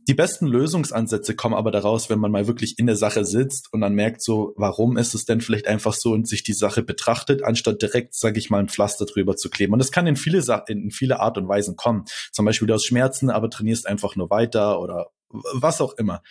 [0.08, 3.82] Die besten Lösungsansätze kommen aber daraus, wenn man mal wirklich in der Sache sitzt und
[3.82, 7.44] dann merkt so, warum ist es denn vielleicht einfach so und sich die Sache betrachtet,
[7.44, 9.74] anstatt direkt, sage ich mal, ein Pflaster drüber zu kleben.
[9.74, 12.06] Und das kann in viele, in viele Art und Weisen kommen.
[12.32, 16.24] Zum Beispiel du hast Schmerzen, aber trainierst einfach nur weiter oder was auch immer.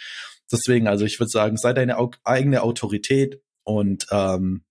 [0.51, 4.65] Deswegen, also ich würde sagen, sei deine eigene Autorität und ähm,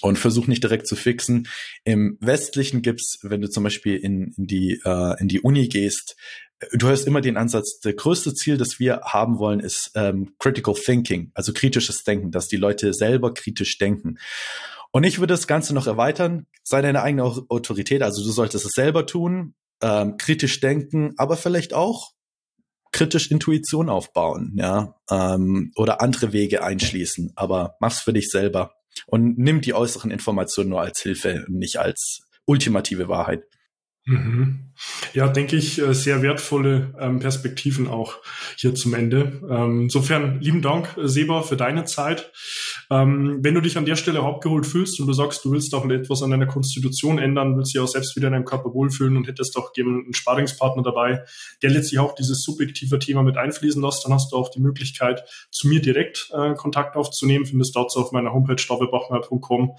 [0.00, 1.48] und versuch nicht direkt zu fixen.
[1.84, 6.16] Im Westlichen gibt's, wenn du zum Beispiel in, in die äh, in die Uni gehst,
[6.72, 10.74] du hörst immer den Ansatz, der größte Ziel, das wir haben wollen, ist ähm, Critical
[10.74, 14.18] Thinking, also kritisches Denken, dass die Leute selber kritisch denken.
[14.90, 18.72] Und ich würde das Ganze noch erweitern, sei deine eigene Autorität, also du solltest es
[18.72, 22.12] selber tun, ähm, kritisch denken, aber vielleicht auch
[22.90, 29.38] kritisch Intuition aufbauen, ja, ähm, oder andere Wege einschließen, aber mach's für dich selber und
[29.38, 33.44] nimm die äußeren Informationen nur als Hilfe, nicht als ultimative Wahrheit.
[34.08, 34.72] Mhm.
[35.12, 38.16] Ja, denke ich, äh, sehr wertvolle ähm, Perspektiven auch
[38.56, 39.42] hier zum Ende.
[39.50, 42.32] Ähm, insofern lieben Dank, äh, Seba, für deine Zeit.
[42.90, 45.88] Ähm, wenn du dich an der Stelle abgeholt fühlst und du sagst, du willst auch
[45.88, 49.26] etwas an deiner Konstitution ändern, willst dich auch selbst wieder in deinem Körper wohlfühlen und
[49.26, 51.22] hättest auch einen Sparingspartner dabei,
[51.62, 55.24] der letztlich auch dieses subjektive Thema mit einfließen lässt, dann hast du auch die Möglichkeit,
[55.50, 57.44] zu mir direkt äh, Kontakt aufzunehmen.
[57.44, 59.76] Findest dazu auf meiner Homepage davidbachmeier.com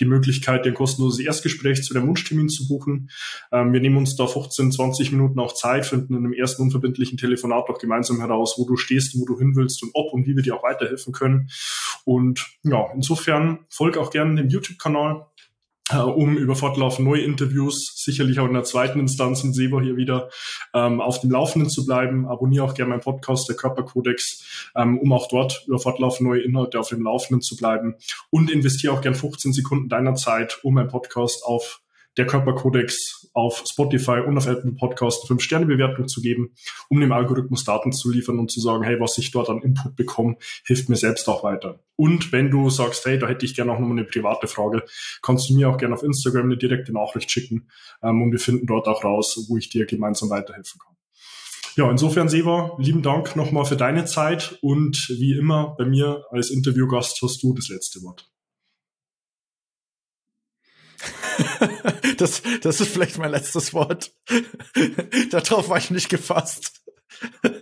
[0.00, 3.10] die Möglichkeit, ein kostenloses Erstgespräch zu dem Wunschtermin zu buchen.
[3.52, 7.18] Ähm, wir nehmen uns da 15, 20 Minuten auch Zeit, finden in einem ersten unverbindlichen
[7.18, 10.26] Telefonat auch gemeinsam heraus, wo du stehst und wo du hin willst und ob und
[10.26, 11.48] wie wir dir auch weiterhelfen können.
[12.04, 15.26] Und ja, insofern folge auch gerne dem YouTube-Kanal
[15.90, 19.96] äh, um über fortlaufend neue Interviews, sicherlich auch in der zweiten Instanz in Sebo hier
[19.96, 20.30] wieder,
[20.74, 22.26] ähm, auf dem Laufenden zu bleiben.
[22.26, 26.80] Abonniere auch gerne meinen Podcast, der Körperkodex, ähm, um auch dort über fortlaufend neue Inhalte
[26.80, 27.96] auf dem Laufenden zu bleiben.
[28.30, 31.80] Und investiere auch gerne 15 Sekunden deiner Zeit, um meinen Podcast auf
[32.16, 36.54] der Körperkodex auf Spotify und auf Apple Podcast eine 5-Sterne-Bewertung zu geben,
[36.88, 39.96] um dem Algorithmus Daten zu liefern und zu sagen, hey, was ich dort an Input
[39.96, 41.80] bekomme, hilft mir selbst auch weiter.
[41.96, 44.84] Und wenn du sagst, hey, da hätte ich gerne auch nochmal eine private Frage,
[45.22, 47.68] kannst du mir auch gerne auf Instagram eine direkte Nachricht schicken
[48.02, 50.96] ähm, und wir finden dort auch raus, wo ich dir gemeinsam weiterhelfen kann.
[51.76, 56.50] Ja, insofern, Seva, lieben Dank nochmal für deine Zeit und wie immer bei mir als
[56.50, 58.30] Interviewgast hast du das letzte Wort.
[62.18, 64.12] das, das ist vielleicht mein letztes Wort.
[65.30, 66.82] Darauf war ich nicht gefasst.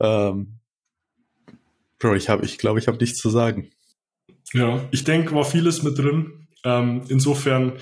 [0.00, 0.58] ähm,
[1.98, 3.70] Bro, ich habe, ich glaube, ich habe nichts zu sagen.
[4.52, 6.48] Ja, ich denke, war vieles mit drin.
[6.64, 7.74] Ähm, insofern,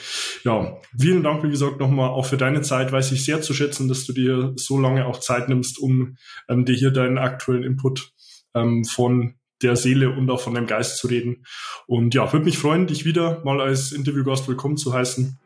[0.44, 2.92] ja, vielen Dank, wie gesagt, nochmal auch für deine Zeit.
[2.92, 6.16] Weiß ich sehr zu schätzen, dass du dir so lange auch Zeit nimmst, um
[6.48, 8.12] ähm, dir hier deinen aktuellen Input
[8.54, 11.44] ähm, von der Seele und auch von deinem Geist zu reden.
[11.86, 15.38] Und ja, würde mich freuen, dich wieder mal als Interviewgast willkommen zu heißen.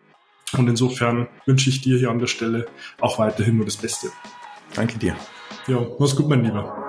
[0.56, 2.66] Und insofern wünsche ich dir hier an der Stelle
[3.00, 4.08] auch weiterhin nur das Beste.
[4.74, 5.16] Danke dir.
[5.66, 6.80] Ja, mach's gut, mein Lieber.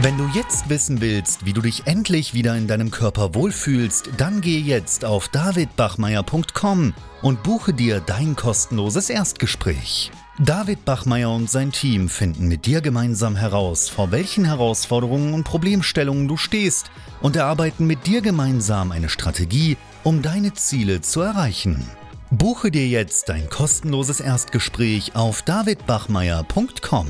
[0.00, 4.40] Wenn du jetzt wissen willst, wie du dich endlich wieder in deinem Körper wohlfühlst, dann
[4.40, 10.12] geh jetzt auf davidbachmeier.com und buche dir dein kostenloses Erstgespräch.
[10.40, 16.28] David Bachmeier und sein Team finden mit dir gemeinsam heraus, vor welchen Herausforderungen und Problemstellungen
[16.28, 21.90] du stehst und erarbeiten mit dir gemeinsam eine Strategie, um deine Ziele zu erreichen.
[22.30, 27.08] Buche dir jetzt dein kostenloses Erstgespräch auf davidbachmeier.com.